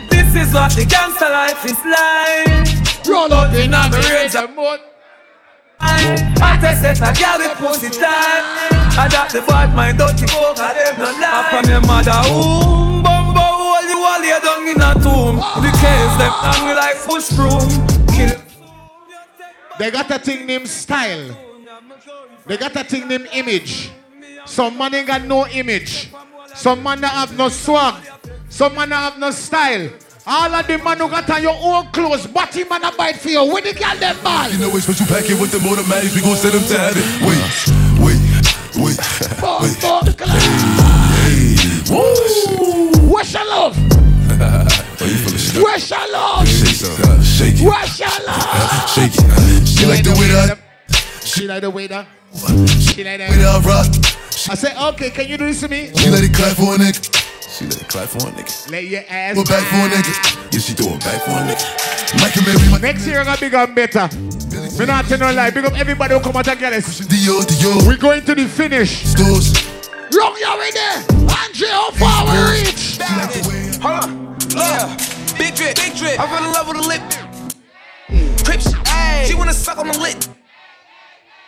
this 0.10 0.36
is 0.36 0.54
what 0.54 0.72
the 0.72 0.86
gangster 0.86 1.30
life 1.30 1.66
is 1.66 1.84
like. 1.86 2.66
Roll 3.08 3.34
out 3.34 3.54
in 3.56 3.74
a 3.74 3.90
Range 4.10 4.36
of 4.36 4.56
mud. 4.56 4.80
I 5.80 6.58
test 6.62 6.82
set 6.82 6.98
a 6.98 7.12
girl 7.20 7.38
with 7.38 7.58
pussy 7.58 7.90
time. 7.90 8.44
I 8.98 9.08
got 9.12 9.30
the 9.30 9.42
bad 9.42 9.76
mind, 9.76 9.98
dirty 9.98 10.26
folk, 10.28 10.58
I 10.58 10.74
them 10.74 10.98
no 10.98 11.12
lie. 11.20 11.40
Up 11.40 11.46
from 11.52 11.66
your 11.70 11.82
mother 11.82 12.22
womb, 12.30 12.46
bumbo, 12.64 12.95
all 14.16 14.22
lay 14.22 14.40
down 14.40 14.68
in 14.68 14.82
a 14.82 14.94
tomb. 15.04 15.36
The 15.62 15.72
case 15.82 16.16
them 16.18 16.32
hang 16.32 16.76
like 16.76 16.98
push 17.04 17.30
broom. 17.32 17.70
Kill 18.08 18.40
They 19.80 19.92
got 19.92 20.12
a 20.12 20.20
thing 20.20 20.46
named 20.46 20.68
style. 20.68 21.38
They 22.46 22.58
got 22.58 22.76
a 22.76 22.84
thing 22.84 23.08
named 23.08 23.30
image. 23.34 23.92
Some 24.46 24.78
man 24.78 24.94
ain't 24.94 25.08
got 25.08 25.24
no 25.24 25.48
image. 25.48 26.12
Some 26.54 26.84
man 26.84 27.02
that 27.02 27.12
have 27.12 27.38
no 27.38 27.50
swag. 27.50 27.96
Some 28.50 28.76
man 28.76 28.90
that 28.90 29.12
have 29.12 29.20
no 29.20 29.32
style. 29.32 29.90
All 30.28 30.54
of 30.54 30.66
the 30.66 30.78
man 30.80 30.98
who 30.98 31.08
got 31.10 31.30
on 31.30 31.42
your 31.42 31.56
own 31.56 31.88
clothes, 31.92 32.26
but 32.26 32.54
him 32.56 32.70
man 32.70 32.84
a 32.84 32.92
bite 32.92 33.18
for 33.18 33.30
you. 33.30 33.46
When 33.46 33.64
the 33.64 33.74
girl 33.74 33.96
them 33.98 34.18
ball. 34.24 34.50
You 34.50 34.58
know 34.60 34.76
it's 34.76 34.86
special 34.86 35.06
packet 35.06 35.40
with 35.40 35.52
the 35.52 35.58
automatics. 35.68 36.16
We 36.16 36.22
gon' 36.22 36.36
set 36.36 36.54
them 36.54 36.64
to 36.64 36.78
heaven. 36.78 37.04
Wait, 37.22 37.38
wait, 38.02 38.20
wait, 38.82 38.98
wait. 39.62 39.78
Hey, 40.18 40.56
hey. 41.26 41.94
woo. 41.94 42.96
Where's 43.08 43.34
your 43.34 43.46
love? 43.46 43.95
Where's 45.58 45.90
your 45.90 46.12
love? 46.12 46.48
Shake 46.48 46.82
it, 46.82 47.00
uh, 47.08 47.24
shake 47.24 47.56
it, 47.56 47.62
Where's 47.64 48.00
your 48.00 48.10
love? 48.28 48.90
shake 48.90 49.16
it. 49.16 49.68
She 49.68 49.86
like 49.86 50.04
the 50.04 50.12
way 50.12 50.28
that 50.28 50.60
She 51.24 51.48
like 51.48 51.62
the 51.62 51.70
way 51.70 51.88
that. 51.88 52.08
She 52.34 53.04
like 53.04 53.20
way 53.20 53.38
that 53.40 53.64
I 53.64 53.68
rock. 53.68 53.88
I 54.48 54.56
said, 54.56 54.76
okay, 54.94 55.10
can 55.10 55.28
you 55.28 55.38
do 55.38 55.46
this 55.48 55.62
to 55.62 55.70
me? 55.70 55.92
She 55.96 56.10
let 56.10 56.24
it 56.24 56.34
clap 56.34 56.58
for 56.58 56.76
a 56.76 56.78
nigga. 56.78 57.00
She 57.48 57.66
let 57.66 57.82
it 57.82 57.88
clap 57.88 58.10
for 58.10 58.28
a 58.28 58.32
nigga. 58.32 58.70
Let 58.70 58.84
your 58.84 59.04
ass 59.10 59.38
it 59.38 59.48
back 59.48 59.64
for 59.72 59.78
a 59.78 59.90
nigga. 59.90 60.54
Yeah, 60.54 60.60
she 60.60 60.74
throw 60.74 60.94
it 60.94 61.00
back 61.00 61.22
for 61.24 61.32
a 61.32 61.48
nigga. 61.48 62.22
Mike 62.22 62.36
and 62.36 62.46
Mary, 62.46 62.82
Next 62.82 63.08
year, 63.08 63.20
I'm 63.20 63.26
gonna 63.26 63.40
big 63.40 63.54
and 63.54 63.76
better. 63.76 64.10
Me 64.78 64.86
not 64.86 65.06
tell 65.06 65.20
no 65.20 65.32
lie. 65.32 65.52
Big 65.52 65.66
up 65.66 65.74
everybody 65.78 66.14
who 66.14 66.20
come 66.20 66.36
out 66.36 66.48
and 66.48 66.60
get 66.60 66.74
us. 66.74 67.00
Dior, 67.02 67.42
Dior. 67.48 67.88
We're 67.88 67.98
going 67.98 68.26
to 68.26 68.36
the 68.36 68.46
finish. 68.48 69.06
Stores. 69.08 69.54
Wrong 70.14 70.36
you 70.38 70.52
in 70.68 70.74
there. 70.74 70.98
Andre, 71.32 71.68
how 71.70 71.92
far 71.92 72.26
we 72.28 72.60
reach? 72.60 72.98
Hold 73.82 74.04
on. 74.04 74.38
Yeah. 74.56 75.15
Big 75.66 75.76
drip, 75.76 75.88
big 75.88 75.98
drip. 75.98 76.20
I 76.20 76.28
fell 76.28 76.46
in 76.46 76.52
love 76.54 76.68
with 76.68 76.78
a 76.78 76.88
lip. 76.88 77.02
Crips, 78.46 78.70
she 79.28 79.34
wanna 79.34 79.54
suck 79.54 79.80
on 79.80 79.88
the 79.88 79.98
lip. 79.98 80.22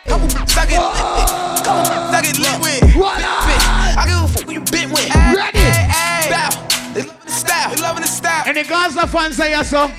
Couple 0.06 0.28
suck 0.28 0.68
it 0.68 0.80
lit. 0.80 1.28
Couple 1.62 1.84
suck 1.84 2.24
it 2.24 2.38
lit 2.38 2.60
with. 2.60 2.80
Big 2.80 2.94
bitch. 2.94 3.66
I 3.96 4.04
give 4.08 4.24
a 4.24 4.28
fuck 4.28 4.44
who 4.44 4.52
you 4.54 4.60
been 4.72 4.90
with. 4.90 5.14
Ready? 5.14 5.70
Bow. 6.30 6.50
They 6.94 7.02
loving 7.02 7.22
the 7.24 7.30
style. 7.30 7.70
They 7.70 7.80
loving 7.80 8.02
the 8.02 8.08
style. 8.08 8.44
And 8.46 8.56
the 8.56 8.64
Gaza 8.64 9.06
fans 9.06 9.36
say 9.36 9.50
yes, 9.50 9.70
so. 9.70 9.90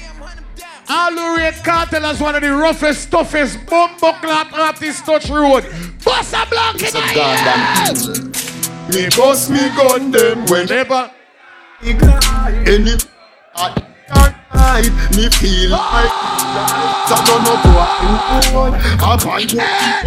All 0.89 1.11
who 1.11 1.37
rate 1.37 1.53
Kartel 1.63 2.03
as 2.03 2.19
one 2.19 2.35
of 2.35 2.41
the 2.41 2.51
roughest, 2.51 3.11
toughest, 3.11 3.65
bumbo 3.67 4.11
clap 4.13 4.51
artists 4.51 5.01
touch 5.01 5.29
road. 5.29 5.63
Bossa 6.03 6.49
Blanc 6.49 6.81
in 6.81 6.91
the 6.91 6.99
air. 7.15 7.43
Me 8.89 9.07
bust 9.15 9.49
me 9.49 9.69
gun 9.77 10.11
them 10.11 10.45
whenever. 10.47 11.09
Any 11.81 12.97
night 14.15 14.35
me 15.15 15.29
feel 15.29 15.71
like 15.71 16.11
I 16.11 17.23
don't 17.25 17.43
know 17.43 17.57
what 18.55 18.73
I 19.01 19.17
find 19.17 19.53
what. 19.53 20.05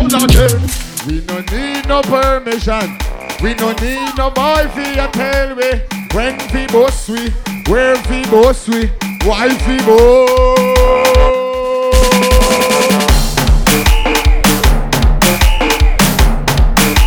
We 1.07 1.21
no 1.27 1.41
need 1.41 1.89
no 1.89 2.03
permission. 2.03 2.99
We 3.43 3.55
no 3.55 3.73
need 3.73 4.17
no 4.17 4.31
boy 4.31 4.69
for 4.73 4.81
you 4.81 5.09
tell 5.13 5.55
me 5.57 5.83
when 6.13 6.39
we 6.55 6.67
boss 6.69 7.09
we, 7.09 7.31
where 7.67 7.97
we 8.09 8.25
boss 8.27 8.69
we, 8.69 8.87
why 9.25 9.49
we 9.67 9.79
boss. 9.79 11.43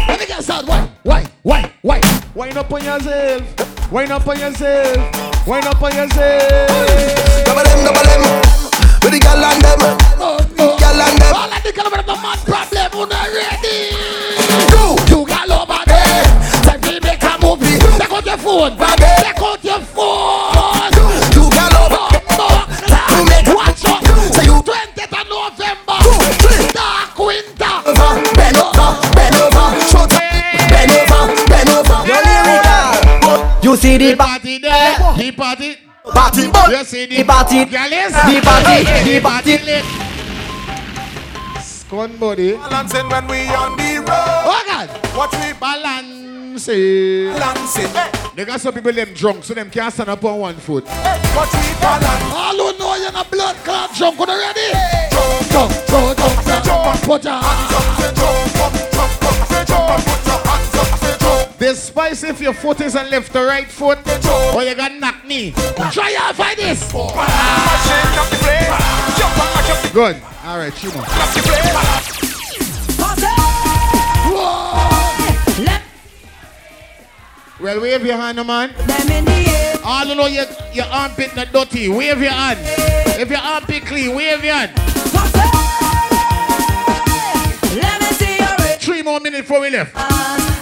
Let 0.07 0.19
me 0.19 0.25
get 0.25 0.43
started. 0.43 0.67
Why? 0.67 0.89
Why? 1.03 1.25
Why? 1.43 1.71
Why? 1.81 2.01
Wind 2.35 2.57
up 2.57 2.71
on 2.73 2.83
yourself. 2.83 3.91
Wind 3.91 4.11
up 4.11 4.27
on 4.27 4.39
yourself. 4.39 5.24
Wind 5.47 5.65
up 5.67 5.79
on 5.79 5.93
yourself. 5.93 6.67
Double 7.45 7.61
them, 7.61 7.85
double 7.85 8.01
them. 8.01 8.21
With 9.05 9.13
the 9.13 9.19
gal 9.21 9.37
and 9.45 9.61
them. 9.61 9.77
Gal 10.57 11.01
and 11.05 11.21
them. 11.21 11.35
All 11.37 11.53
of 11.53 11.61
the 11.61 11.71
girl 11.71 11.85
with 11.85 12.01
the 12.01 12.15
man 12.17 12.37
problem, 12.49 12.89
who 12.89 13.05
not 13.05 13.29
ready? 13.29 13.93
Go. 14.73 14.97
You 15.05 15.21
got 15.21 15.45
over 15.45 15.85
there. 15.85 16.25
Time 16.65 16.81
to 16.81 16.97
make 16.97 17.21
a 17.21 17.37
movie. 17.37 17.77
Take 17.77 18.09
out 18.09 18.25
your 18.25 18.37
phone. 18.41 18.73
baby. 18.73 19.05
Take 19.21 19.37
out 19.37 19.61
your 19.61 19.81
phone. 19.85 20.97
You 21.37 21.45
gal 21.53 21.77
over. 21.77 22.09
To 22.25 23.21
make 23.29 23.45
watch 23.53 23.85
out. 23.85 24.01
So 24.33 24.41
you 24.41 24.57
20th 24.65 25.13
of 25.13 25.29
November. 25.29 26.01
Dark 26.73 27.19
winter. 27.21 27.85
Bend 28.33 28.57
over, 28.57 28.97
bend 29.13 29.37
over, 29.37 29.65
shut 29.93 30.09
up. 30.09 30.25
Bend 30.73 30.89
over, 30.89 31.37
bend 31.45 31.69
over. 31.69 32.01
Yo, 32.01 32.17
lyrical. 32.17 33.61
You 33.61 33.77
see 33.77 33.97
the 33.97 34.15
party 34.17 34.54
there. 34.54 34.54
The 35.25 35.31
party. 35.31 35.75
Party, 36.13 36.51
but 36.51 36.69
You 36.69 36.83
see 36.85 37.05
the 37.07 37.17
the 37.17 37.23
party, 37.23 37.65
Girl 37.65 37.89
the 37.89 38.41
party, 38.45 38.83
the 39.09 39.19
party. 39.21 39.57
Scone 41.63 42.17
body. 42.17 42.53
Balancing 42.53 43.09
when 43.09 43.25
we 43.27 43.47
on 43.47 43.75
the 43.75 43.97
road. 44.05 44.05
Oh 44.45 44.63
God. 44.67 44.87
Watch 45.17 45.33
me 45.33 45.53
Balance 45.59 46.67
it. 46.67 47.33
balancing. 47.39 48.35
They 48.35 48.45
got 48.45 48.61
some 48.61 48.75
people 48.75 48.93
them 48.93 49.15
drunk, 49.15 49.43
so 49.43 49.55
them 49.55 49.71
can't 49.71 49.91
stand 49.91 50.09
up 50.09 50.23
on 50.23 50.37
one 50.37 50.55
foot. 50.57 50.85
Watch 50.85 51.53
me 51.55 51.73
balance. 51.81 52.31
All 52.31 52.53
who 52.55 52.77
know 52.77 52.95
you're 52.97 53.11
not 53.11 53.31
blood 53.31 53.55
clot 53.63 53.95
drunk, 53.97 54.19
are 54.19 54.27
you 54.27 54.41
ready? 54.41 54.73
Jump, 55.49 55.71
jump, 55.89 56.17
jump, 56.17 56.45
jump, 56.45 56.65
jump, 56.65 57.01
put 57.01 57.23
your 57.23 57.33
hands 57.33 57.73
up. 57.73 57.81
There's 57.83 57.94
spice 61.95 62.23
if 62.23 62.41
your 62.41 62.51
foot 62.51 62.81
is 62.81 62.93
on 62.93 63.09
left 63.09 63.33
or 63.33 63.45
right 63.45 63.71
foot, 63.71 63.97
or 64.53 64.63
you 64.63 64.75
got 64.75 64.91
knock 64.99 65.25
knee. 65.25 65.51
Try 65.93 66.13
out 66.19 66.35
find 66.35 66.57
this. 66.57 66.91
Good. 69.93 70.21
All 70.43 70.57
right, 70.59 70.73
Chimo. 70.73 71.01
Well, 77.61 77.81
wave 77.81 78.05
your 78.05 78.17
hand, 78.17 78.45
man. 78.45 78.75
All 79.85 80.05
you 80.05 80.15
know 80.15 80.27
your, 80.27 80.45
your 80.73 80.85
armpit 80.87 81.33
not 81.33 81.53
dirty. 81.53 81.87
Wave 81.87 82.21
your 82.21 82.31
hand. 82.31 82.59
If 83.21 83.29
your 83.29 83.39
armpit 83.39 83.85
clean, 83.85 84.13
wave 84.13 84.43
your 84.43 84.53
hand. 84.53 84.71
Three 88.81 89.01
more 89.01 89.21
minutes 89.21 89.47
before 89.47 89.61
we 89.61 89.69
left. 89.69 90.54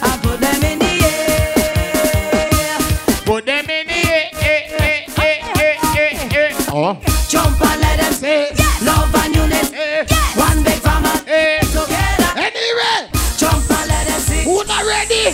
Air. 3.28 3.64
Eh, 3.66 4.30
eh, 4.40 5.06
eh, 5.18 5.40
eh, 5.58 5.78
eh, 5.96 6.36
eh. 6.36 6.56
Oh. 6.72 6.98
Jump 7.30 7.62
and 7.62 7.82
let 7.82 8.00
them 8.00 8.14
say 8.14 8.50
love 8.84 9.14
and 9.16 9.36
unity. 9.36 10.14
One 10.40 10.64
big 10.64 10.80
family 10.82 11.60
together. 11.72 12.34
Anyway, 12.36 13.10
jump 13.38 13.70
and 13.70 13.88
let 13.90 14.08
them 14.08 14.20
sing. 14.20 14.44
Who 14.46 14.64
not 14.66 14.84
ready? 14.86 15.32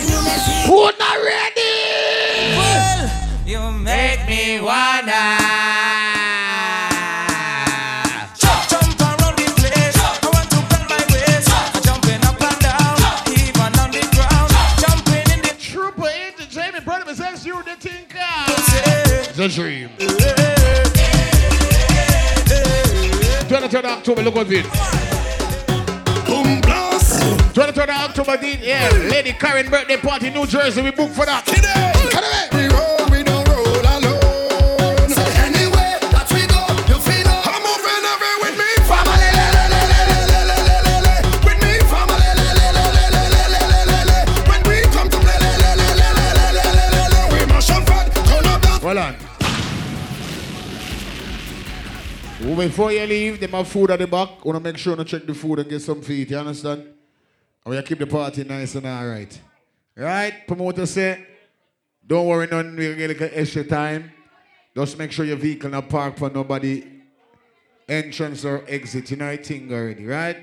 Who 0.66 0.90
not 0.98 1.16
ready? 1.22 1.72
You 3.46 3.72
make 3.72 4.26
me 4.28 4.60
wanna. 4.60 5.39
The 19.40 19.48
dream. 19.48 19.88
23rd 23.48 23.84
October, 23.86 24.22
look 24.22 24.34
what's 24.34 24.50
it. 24.50 24.64
Boom 26.26 26.60
blast. 26.60 27.22
23rd 27.54 27.88
October, 27.88 28.36
yeah, 28.44 28.90
Lady 29.10 29.32
Karen 29.32 29.70
birthday 29.70 29.96
party, 29.96 30.28
New 30.28 30.46
Jersey. 30.46 30.82
We 30.82 30.90
book 30.90 31.08
for 31.08 31.24
that. 31.24 32.39
Before 52.68 52.92
you 52.92 53.06
leave, 53.06 53.40
them 53.40 53.50
have 53.50 53.68
food 53.68 53.90
at 53.90 53.98
the 53.98 54.06
back. 54.06 54.44
Wanna 54.44 54.60
make 54.60 54.76
sure 54.76 54.96
to 54.96 55.04
check 55.04 55.26
the 55.26 55.34
food 55.34 55.58
and 55.60 55.68
get 55.68 55.80
some 55.80 56.02
feet. 56.02 56.30
You 56.30 56.38
understand? 56.38 56.80
And 57.64 57.74
we 57.74 57.82
keep 57.82 57.98
the 57.98 58.06
party 58.06 58.44
nice 58.44 58.74
and 58.74 58.86
all 58.86 59.06
right. 59.06 59.40
Right? 59.96 60.46
Promoter 60.46 60.86
say, 60.86 61.26
don't 62.06 62.26
worry, 62.26 62.46
none. 62.46 62.76
We'll 62.76 62.96
get 62.96 63.20
like 63.20 63.32
extra 63.34 63.64
time. 63.64 64.12
Just 64.74 64.98
make 64.98 65.12
sure 65.12 65.24
your 65.24 65.36
vehicle 65.36 65.70
not 65.70 65.88
park 65.88 66.16
for 66.16 66.30
nobody 66.30 66.84
entrance 67.88 68.44
or 68.44 68.64
exit. 68.68 69.10
You 69.10 69.16
know 69.16 69.30
your 69.30 69.42
thing 69.42 69.72
already, 69.72 70.06
right? 70.06 70.36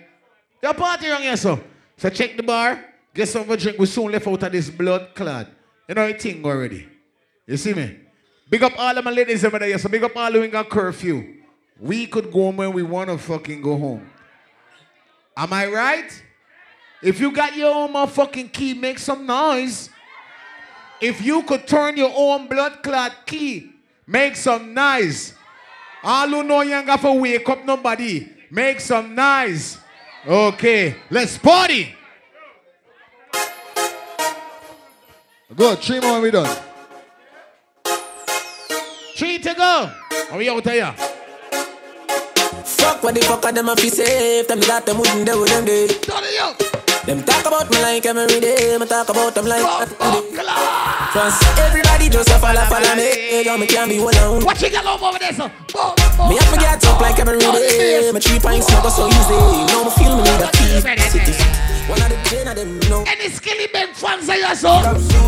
Your 0.61 0.73
party 0.73 1.09
wrong 1.09 1.21
here, 1.21 1.37
so. 1.37 1.59
So 1.97 2.09
check 2.09 2.37
the 2.37 2.43
bar, 2.43 2.83
get 3.13 3.27
some 3.27 3.47
drink. 3.47 3.79
We 3.79 3.85
soon 3.85 4.11
left 4.11 4.27
out 4.27 4.43
of 4.43 4.51
this 4.51 4.69
blood 4.69 5.15
clot. 5.15 5.47
You 5.87 5.95
know 5.95 6.05
your 6.05 6.17
thing 6.17 6.45
already. 6.45 6.87
You 7.45 7.57
see 7.57 7.73
me? 7.73 7.99
Big 8.49 8.61
up 8.63 8.73
all 8.77 8.97
of 8.97 9.03
my 9.03 9.11
ladies 9.11 9.43
over 9.43 9.59
there. 9.59 9.77
So 9.77 9.89
big 9.89 10.03
up 10.03 10.15
all 10.15 10.31
who 10.31 10.43
ain't 10.43 10.51
got 10.51 10.69
curfew. 10.69 11.36
We 11.79 12.07
could 12.07 12.31
go 12.31 12.43
home 12.43 12.57
when 12.57 12.73
we 12.73 12.83
want 12.83 13.09
to 13.09 13.17
fucking 13.17 13.61
go 13.61 13.77
home. 13.77 14.09
Am 15.35 15.53
I 15.53 15.67
right? 15.67 16.23
If 17.01 17.19
you 17.19 17.31
got 17.31 17.55
your 17.55 17.73
own 17.73 17.93
motherfucking 17.93 18.51
key, 18.51 18.73
make 18.73 18.97
some 18.97 19.25
noise. 19.25 19.89
If 20.99 21.23
you 21.23 21.43
could 21.43 21.67
turn 21.67 21.95
your 21.95 22.11
own 22.15 22.47
blood 22.47 22.81
clot 22.81 23.27
key, 23.27 23.71
make 24.07 24.35
some 24.35 24.73
noise. 24.73 25.33
All 26.03 26.27
who 26.27 26.43
know 26.43 26.61
you 26.61 26.73
ain't 26.73 26.87
got 26.87 27.01
to 27.01 27.13
wake 27.13 27.47
up 27.47 27.63
nobody, 27.65 28.27
make 28.49 28.79
some 28.79 29.13
noise. 29.13 29.77
Okay, 30.25 30.95
let's 31.11 31.37
party. 31.37 31.93
Good, 35.55 35.79
three 35.79 35.99
more 35.99 36.19
we 36.19 36.31
done. 36.31 36.57
Three 39.15 39.39
to 39.39 39.53
go. 39.53 39.91
Are 40.31 40.37
we 40.37 40.49
out 40.49 40.65
of 40.65 40.71
here? 40.71 40.95
Fuck 42.87 43.03
what 43.03 43.15
the 43.15 43.21
fuck 43.21 43.43
are 43.43 43.51
them 43.51 43.67
a 43.67 43.75
fi 43.75 43.89
safe 43.89 44.47
Them 44.47 44.61
that 44.61 44.85
them 44.85 44.97
wouldn't 44.97 45.27
do 45.27 45.43
them 45.43 45.65
day. 45.65 45.87
Them 47.03 47.19
talk 47.23 47.43
about 47.43 47.67
me 47.69 47.81
like 47.83 48.05
every 48.05 48.39
day. 48.39 48.77
Me 48.79 48.85
talk 48.87 49.09
about 49.09 49.35
them 49.35 49.43
like 49.43 49.59
every 49.59 49.91
day. 49.91 50.39
Trust 51.11 51.43
everybody 51.59 52.07
just 52.07 52.29
a 52.31 52.39
follow 52.39 52.63
follow 52.71 52.95
me. 52.95 53.43
Yo, 53.43 53.57
me 53.57 53.67
can't 53.67 53.91
be 53.91 53.99
one 53.99 54.15
on 54.23 54.45
Watch 54.45 54.63
it, 54.63 54.71
get 54.71 54.85
over 54.85 55.19
there, 55.19 55.33
sir. 55.35 55.51
Me 56.31 56.39
have 56.39 56.47
to 56.47 56.57
get 56.59 56.85
up 56.87 57.01
like 57.01 57.19
every 57.19 57.39
day. 57.39 58.09
My 58.13 58.19
three 58.21 58.39
pints 58.39 58.71
never 58.71 58.89
so 58.89 59.07
easy. 59.07 59.35
Now 59.67 59.83
me 59.83 59.91
feel 59.91 60.15
me 60.15 60.23
need 60.23 60.39
a 60.39 60.49
key. 60.55 60.79
City 61.11 61.66
One 61.87 62.01
of 62.01 62.09
the 62.09 62.19
ten 62.25 62.47
of 62.47 62.55
them 62.55 62.79
know 62.89 63.05
Any 63.07 63.29
Skillibeng 63.29 63.95
fans 63.95 64.27
are 64.27 64.35
you 64.35 64.55
so? 64.55 64.69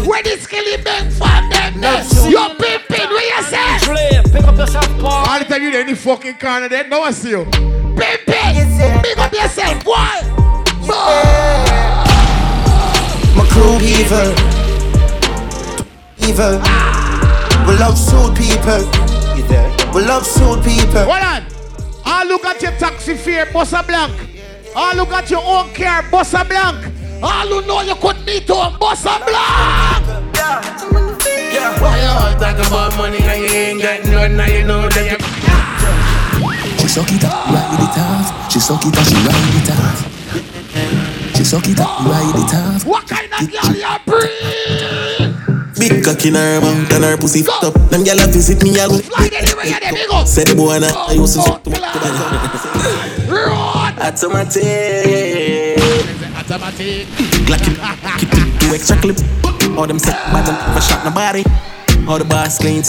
Where 0.03 0.21
the 0.21 0.31
Skillibeng 0.31 1.11
fan 1.17 1.49
them 1.49 1.79
there? 1.79 2.03
You're 2.29 2.53
pimping, 2.55 3.09
what 3.09 3.23
you 3.23 3.43
say? 3.43 4.21
pick 4.31 4.43
up 4.43 4.57
yourself, 4.57 4.87
Paul. 4.99 5.25
All 5.27 5.39
the 5.39 5.45
time 5.45 5.61
you 5.61 5.69
in 5.69 5.75
any 5.75 5.95
fucking 5.95 6.37
corner 6.37 6.67
there, 6.67 6.85
no 6.87 6.99
one 6.99 7.13
see 7.13 7.29
you. 7.29 7.45
Pimping, 7.45 9.01
pick 9.01 9.17
up 9.17 9.31
yourself, 9.31 9.83
boy. 9.85 9.95
My 13.35 13.45
crew 13.51 13.79
evil. 13.79 14.33
Evil. 16.27 16.59
Ah. 16.61 17.65
We 17.67 17.77
love 17.77 17.97
suit 17.97 18.35
people. 18.35 18.83
We 19.93 20.01
love 20.05 20.25
suit 20.25 20.63
people. 20.63 21.05
Hold 21.05 21.23
on. 21.23 21.45
I 22.05 22.25
look 22.25 22.43
at 22.45 22.61
your 22.61 22.71
taxi 22.73 23.15
fare, 23.15 23.45
Bossa 23.45 23.85
Blanc. 23.85 24.38
All 24.79 24.95
look 24.95 25.11
at 25.11 25.29
your 25.29 25.43
own 25.43 25.73
car, 25.73 26.03
Bossa 26.03 26.47
Blanc. 26.47 26.79
All 27.21 27.47
who 27.47 27.67
know 27.67 27.81
you 27.81 27.95
could 27.95 28.15
meet 28.25 28.47
to 28.47 28.53
Bossa 28.79 29.19
Blanc. 29.27 30.07
Yeah, 31.51 31.75
why 31.83 31.99
you 31.99 32.07
all 32.07 32.31
talk 32.39 32.55
about 32.65 32.95
money 32.95 33.19
and 33.19 33.41
you 33.43 33.49
ain't 33.51 33.81
got 33.81 34.05
none 34.05 34.37
Now 34.37 34.45
you 34.47 34.63
know 34.63 34.87
that 34.87 35.03
you 35.03 35.19
She 36.79 36.87
suck 36.87 37.11
it 37.11 37.25
up, 37.25 37.51
ride 37.51 37.75
it 37.75 37.99
off. 37.99 38.49
She 38.49 38.59
suck 38.61 38.79
it 38.87 38.95
up, 38.95 39.03
she 39.03 39.19
ride 39.27 39.51
it 39.59 39.69
off. 39.75 39.99
She 41.35 41.43
suck 41.43 41.67
it 41.67 41.79
up, 41.81 41.99
ride 42.07 42.39
it 42.39 42.53
off. 42.55 42.85
What 42.85 43.05
kind 43.05 43.27
of 43.35 43.51
girl 43.51 43.75
you 43.75 43.99
breed? 44.07 45.35
Big 45.75 46.05
cock 46.05 46.23
in 46.23 46.35
her 46.35 46.61
mouth 46.61 46.93
and 46.93 47.03
her 47.03 47.17
pussy 47.17 47.43
fucked 47.43 47.65
up. 47.65 47.73
Them 47.91 48.05
gyal 48.05 48.23
a 48.23 48.31
visit 48.31 48.63
me 48.63 48.79
all. 48.79 48.95
Slide 48.95 49.33
anywhere 49.33 49.65
you 49.65 49.79
there, 49.81 49.91
big 49.91 50.07
up. 50.09 50.25
The 50.25 50.53
boy 50.55 50.79
and 50.79 50.85
I 50.85 51.11
used 51.11 51.35
to 51.35 51.41
fuck 51.41 51.63
them. 51.65 53.05
Automatic. 54.01 55.77
Automatic. 56.37 57.07
Glock 57.45 57.61
keep 58.17 58.29
it 58.31 58.59
two 58.61 58.73
extra 58.73 58.95
clip. 58.97 59.17
All 59.77 59.85
them 59.87 59.99
set 59.99 60.15
bad 60.31 60.47
and 60.47 60.57
never 60.57 60.81
shot 60.81 61.03
nobody. 61.03 61.43
All 62.07 62.17
the 62.17 62.25
bars 62.25 62.57
clean. 62.57 62.81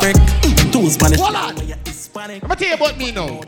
Break. 0.00 0.16
Two 0.72 0.88
Spanish. 0.88 1.20
I'm 1.20 2.40
gonna 2.40 2.56
tell 2.56 2.68
you 2.68 2.74
about 2.74 2.96
me 2.96 3.12
now. 3.12 3.40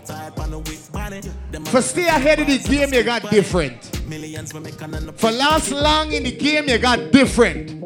For 1.70 1.80
stay 1.80 2.08
ahead 2.08 2.40
of 2.40 2.46
the 2.46 2.58
game, 2.58 2.92
you 2.92 3.02
got 3.02 3.30
different. 3.30 3.82
For 5.18 5.30
last 5.30 5.70
long 5.72 6.12
in 6.12 6.24
the 6.24 6.32
game, 6.32 6.68
you 6.68 6.78
got 6.78 7.10
different. 7.10 7.82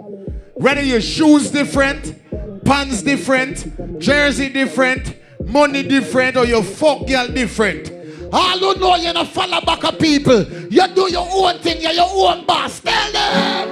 Whether 0.55 0.83
your 0.83 1.01
shoes 1.01 1.51
different, 1.51 2.65
pants 2.65 3.03
different, 3.03 4.01
jersey 4.01 4.49
different, 4.49 5.17
money 5.45 5.85
different, 5.85 6.37
or 6.37 6.45
your 6.45 6.65
fuck 6.65 7.07
girl 7.07 7.29
different. 7.29 7.93
All 8.33 8.59
who 8.59 8.75
know 8.81 8.97
you're 8.97 9.13
not 9.13 9.29
follow 9.29 9.61
back 9.61 9.85
of 9.85 9.99
people. 9.99 10.43
You 10.71 10.87
do 10.95 11.11
your 11.11 11.27
own 11.31 11.59
thing, 11.59 11.81
you're 11.81 11.93
your 11.93 12.09
own 12.11 12.45
boss. 12.45 12.81
Tell 12.81 13.13
them. 13.13 13.69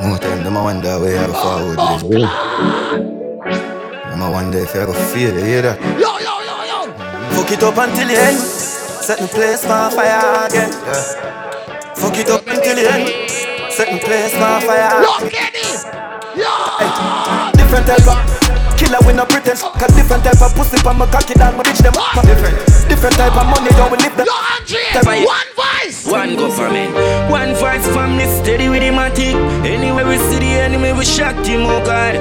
Oh, 0.00 0.08
More 0.08 0.18
time, 0.18 0.44
them 0.44 0.56
a 0.56 0.62
wonder 0.62 0.98
where 1.00 1.20
you 1.20 1.26
go 1.26 1.34
oh, 1.36 1.42
forward 1.42 1.78
this. 1.78 2.02
Them 4.10 4.20
a 4.20 4.30
wonder 4.30 4.58
if 4.58 4.74
you 4.74 4.92
feel 4.92 5.36
it, 5.36 5.40
you 5.40 5.44
hear 5.44 5.62
that? 5.62 5.80
Yo, 5.98 6.18
yo, 6.18 6.40
yo, 6.42 6.56
yo. 6.64 6.92
Fuck 7.36 7.52
it 7.52 7.62
up 7.62 7.78
until 7.78 8.08
the 8.08 8.18
end. 8.18 8.38
Set 8.38 9.18
the 9.18 9.28
place 9.28 9.64
on 9.64 9.90
fire 9.92 10.46
again. 10.46 10.70
Yeah. 10.70 11.94
Fuck 11.94 12.18
it 12.18 12.30
up 12.30 12.46
until 12.46 12.76
the 12.76 12.90
end. 12.92 13.08
Set 13.72 13.88
the 13.90 13.98
place 14.04 14.34
on 14.34 14.60
fire. 14.62 15.00
Look 15.00 15.34
at 15.34 15.54
it. 15.54 15.84
Yo. 16.36 17.52
Different 17.56 17.86
type 17.86 18.06
of 18.06 18.51
killer 18.82 18.98
with 19.06 19.16
no 19.16 19.24
pretense. 19.24 19.62
Cause 19.62 19.94
different 19.94 20.24
type 20.24 20.42
of 20.42 20.54
pussy 20.54 20.78
from 20.82 20.98
my 20.98 21.06
cocky 21.06 21.34
down, 21.34 21.56
my 21.56 21.62
bitch 21.62 21.78
them. 21.78 21.94
Different. 22.26 22.58
Different 22.90 23.14
type 23.14 23.36
of 23.38 23.46
money, 23.46 23.70
don't 23.78 23.90
we 23.90 23.98
live 24.02 24.16
them. 24.18 24.26
Yo, 24.26 24.36
Andreas, 24.58 25.06
one 25.06 25.48
voice. 25.54 26.06
One 26.06 26.36
government, 26.36 26.90
one 27.30 27.54
voice 27.54 27.86
from 27.94 28.16
the 28.18 28.26
steady 28.42 28.68
with 28.68 28.82
him 28.82 28.94
matic. 28.94 29.38
Anywhere 29.64 30.06
we 30.06 30.18
see 30.18 30.38
the 30.38 30.52
enemy, 30.66 30.92
we 30.92 31.04
shock 31.04 31.36
him, 31.46 31.62
oh 31.66 31.82
God. 31.84 32.18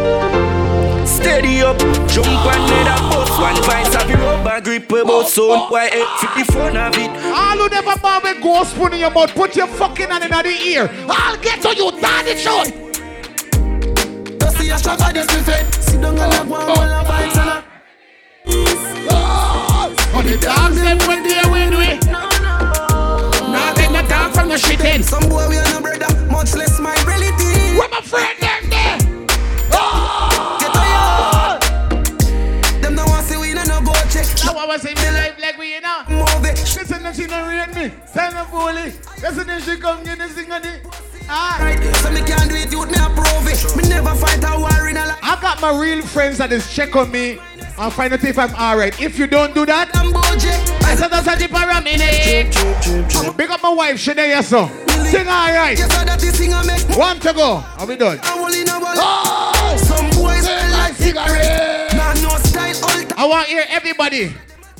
Steady 1.07 1.61
up, 1.61 1.77
jump 2.07 2.27
on 2.27 2.61
the 2.69 2.79
bus. 3.09 3.29
One 3.39 3.55
voice 3.65 3.93
of 3.95 4.07
the 4.07 4.17
rubber 4.17 4.61
grip 4.61 4.91
about 4.91 5.27
sound. 5.27 5.71
Why 5.71 5.87
F 5.87 6.21
the 6.35 6.51
phone 6.53 6.77
of 6.77 6.95
it? 6.95 7.11
All 7.33 7.57
who 7.57 7.69
never 7.69 7.99
bow 7.99 8.21
with 8.23 8.41
ghost 8.41 8.71
spoon 8.71 8.93
in 8.93 8.99
your 8.99 9.11
mouth, 9.11 9.33
put 9.33 9.55
your 9.55 9.67
fucking 9.67 10.09
hand 10.09 10.23
in 10.23 10.29
the 10.29 10.49
ear. 10.49 10.89
I'll 11.09 11.37
get 11.37 11.61
to 11.61 11.75
you, 11.75 11.91
daddy 11.99 12.37
shot. 12.37 12.90
A 14.71 14.73
of 14.73 15.13
this 15.13 15.27
buffet. 15.27 15.83
Sit 15.83 16.01
down 16.01 16.17
and 16.17 16.33
have 16.33 16.49
one 16.49 16.65
while 16.65 16.93
I 16.93 17.03
fight 17.03 17.37
and 17.37 17.63
On 20.15 20.25
the 20.25 20.37
dogs, 20.37 20.81
them 20.81 20.97
when 21.09 21.23
they 21.23 21.43
win, 21.51 21.75
we. 21.75 21.99
Now 23.51 23.73
take 23.73 23.91
no 23.91 24.01
talk 24.07 24.33
from 24.33 24.47
the 24.47 24.57
shit 24.57 24.79
in. 24.79 25.03
Some 25.03 25.27
boy 25.27 25.49
we 25.49 25.57
are 25.57 25.69
no 25.71 25.81
brother, 25.81 26.07
much 26.31 26.55
less 26.55 26.79
my 26.79 26.95
relative. 27.05 27.77
Where 27.77 27.89
my 27.89 27.99
friend 27.99 28.39
them 28.39 28.69
there? 28.69 28.97
Get 30.61 30.71
tired. 30.73 31.61
Them 32.81 32.95
no 32.95 33.03
want 33.05 33.25
see 33.25 33.35
we 33.37 33.53
no 33.53 33.63
no 33.65 33.81
go 33.81 33.91
check. 34.09 34.25
Now 34.45 34.55
I 34.55 34.65
was 34.65 34.85
in 34.85 34.95
the 34.95 35.11
life 35.11 35.37
like 35.37 35.57
we, 35.57 35.73
you 35.75 35.81
know. 35.81 36.03
Move 36.09 36.45
it. 36.45 36.57
Listen, 36.57 37.13
she 37.13 37.27
don't 37.27 37.45
rate 37.45 37.75
me. 37.75 37.91
Send 38.05 38.37
a 38.37 38.45
bully. 38.45 38.93
Listen, 39.21 39.61
she 39.61 39.77
come 39.81 40.03
get 40.05 40.17
the 40.17 40.29
sing 40.29 40.49
of 40.49 40.63
the. 40.63 41.00
So. 41.31 41.37
I 45.23 45.37
got 45.41 45.61
my 45.61 45.79
real 45.79 46.01
friends 46.01 46.37
that 46.39 46.51
is 46.51 46.73
check 46.73 46.93
on 46.97 47.09
me 47.09 47.39
and 47.77 47.93
find 47.93 48.11
out 48.11 48.23
if 48.23 48.37
I'm 48.37 48.53
alright. 48.53 48.99
If 49.01 49.17
you 49.17 49.27
don't 49.27 49.53
do 49.55 49.65
that, 49.65 49.89
I'm 49.95 50.11
said 50.95 51.07
that's 51.07 51.27
a 51.69 51.81
minute. 51.81 52.53
Big 53.37 53.49
up 53.49 53.63
my 53.63 53.69
wife, 53.71 53.97
yes, 54.27 54.49
sir. 54.49 54.67
Sing 55.09 55.27
alright. 55.27 55.79
One 56.97 57.19
to 57.21 57.33
go. 57.33 57.63
Are 57.77 57.87
we 57.87 57.95
done? 57.95 58.19
Oh! 58.23 59.77
Some 59.77 60.09
boys 60.09 60.43
like. 60.43 60.91
I 63.17 63.25
want 63.25 63.47
to 63.47 63.53
hear 63.53 63.65
everybody. 63.69 64.33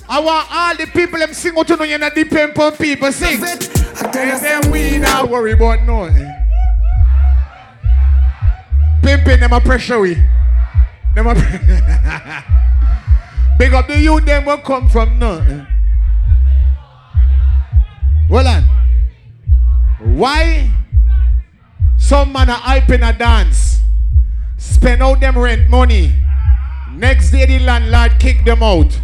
I 0.09 0.19
want 0.19 0.47
all 0.51 0.75
the 0.75 0.87
people 0.87 1.19
them 1.19 1.33
sing 1.33 1.57
out 1.57 1.67
to 1.67 1.77
know 1.77 1.85
you're 1.85 1.97
not 1.97 2.13
on 2.59 2.73
people 2.73 3.11
sing. 3.13 3.41
I 3.41 3.57
And 4.03 4.41
then 4.41 4.71
we 4.71 4.97
not 4.97 5.29
worry 5.29 5.53
about 5.53 5.83
no. 5.83 6.30
Pimping 9.11 9.41
them 9.41 9.51
a 9.51 9.59
pressure 9.59 9.99
we. 9.99 10.13
Them 11.15 11.27
a 11.27 11.33
Big 13.59 13.73
up 13.73 13.85
the 13.89 13.99
youth 13.99 14.23
them 14.23 14.45
will 14.45 14.59
come 14.59 14.87
from 14.87 15.19
no. 15.19 15.67
Well 18.29 18.47
on. 18.47 18.63
Why 20.15 20.71
some 21.97 22.31
man 22.31 22.51
are 22.51 22.55
hyping 22.55 23.05
a 23.05 23.11
dance? 23.11 23.81
Spend 24.57 25.03
out 25.03 25.19
them 25.19 25.37
rent 25.37 25.69
money. 25.69 26.15
Next 26.93 27.31
day 27.31 27.45
the 27.45 27.59
landlord 27.59 28.17
kick 28.17 28.45
them 28.45 28.63
out. 28.63 28.97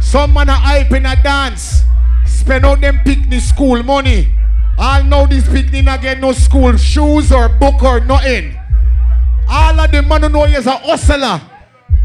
Some 0.00 0.32
man 0.34 0.50
are 0.50 0.58
hype 0.58 0.90
in 0.90 1.06
a 1.06 1.14
dance. 1.22 1.84
Spend 2.26 2.66
out 2.66 2.80
them 2.80 2.98
picnic 3.04 3.42
school 3.42 3.80
money. 3.84 4.26
All 4.76 5.04
know 5.04 5.24
this 5.28 5.48
picnic 5.48 5.84
not 5.84 6.02
get 6.02 6.18
no 6.18 6.32
school 6.32 6.76
shoes 6.76 7.30
or 7.30 7.48
book 7.48 7.80
or 7.84 8.00
nothing. 8.00 8.58
All 9.48 9.78
of 9.78 9.90
the 9.90 10.02
man 10.02 10.22
who 10.22 10.28
know 10.28 10.44
you 10.46 10.58
is 10.58 10.66
a 10.66 10.72
hustler. 10.72 11.40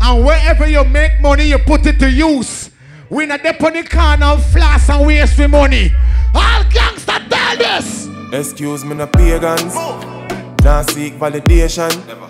And 0.01 0.25
wherever 0.25 0.67
you 0.67 0.83
make 0.83 1.19
money, 1.21 1.45
you 1.45 1.57
put 1.59 1.85
it 1.85 1.99
to 1.99 2.09
use. 2.09 2.71
We 3.09 3.25
not 3.25 3.43
dep 3.43 3.61
on 3.63 3.73
the 3.73 3.83
corner 3.83 4.37
floss 4.37 4.89
and 4.89 5.07
waste 5.07 5.37
with 5.37 5.49
money. 5.49 5.91
All 6.33 6.63
gangster 6.69 7.19
tell 7.29 7.57
this. 7.57 8.07
Excuse 8.31 8.85
me, 8.85 8.95
no 8.95 9.07
pagans. 9.07 9.73
Now 10.63 10.83
seek 10.83 11.13
validation. 11.13 11.89
Never 12.05 12.29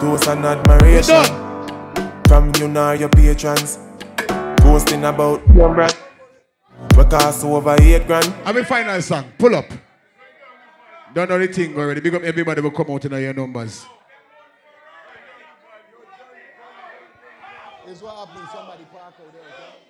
toast 0.00 0.26
and 0.28 0.44
admiration. 0.44 1.24
From 2.26 2.52
you 2.58 2.68
nor 2.68 2.94
your 2.94 3.08
patrons. 3.08 3.78
Boasting 4.58 5.04
about 5.04 5.46
your 5.54 5.74
brand. 5.74 5.96
We 6.96 7.04
cost 7.04 7.44
over 7.44 7.76
eight 7.80 8.06
grand. 8.06 8.32
I'm 8.44 8.56
a 8.56 8.64
final 8.64 9.00
song. 9.02 9.32
Pull 9.38 9.54
up. 9.54 9.66
Don't 11.14 11.28
know 11.28 11.38
the 11.38 11.48
thing 11.48 11.76
already. 11.76 12.00
Big 12.00 12.14
up 12.14 12.22
everybody 12.22 12.60
will 12.60 12.70
come 12.70 12.90
out 12.90 13.04
in 13.04 13.12
your 13.12 13.34
numbers. 13.34 13.84
It's 17.86 18.00
what 18.00 18.16
happened. 18.16 18.48
Somebody 18.52 18.84
park 18.92 19.14
out 19.18 19.32
there. 19.32 19.80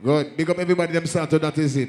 Good. 0.00 0.36
Big 0.36 0.48
up 0.48 0.58
everybody 0.58 0.92
them 0.92 1.06
Santo, 1.06 1.38
that 1.38 1.58
is 1.58 1.76
it. 1.76 1.86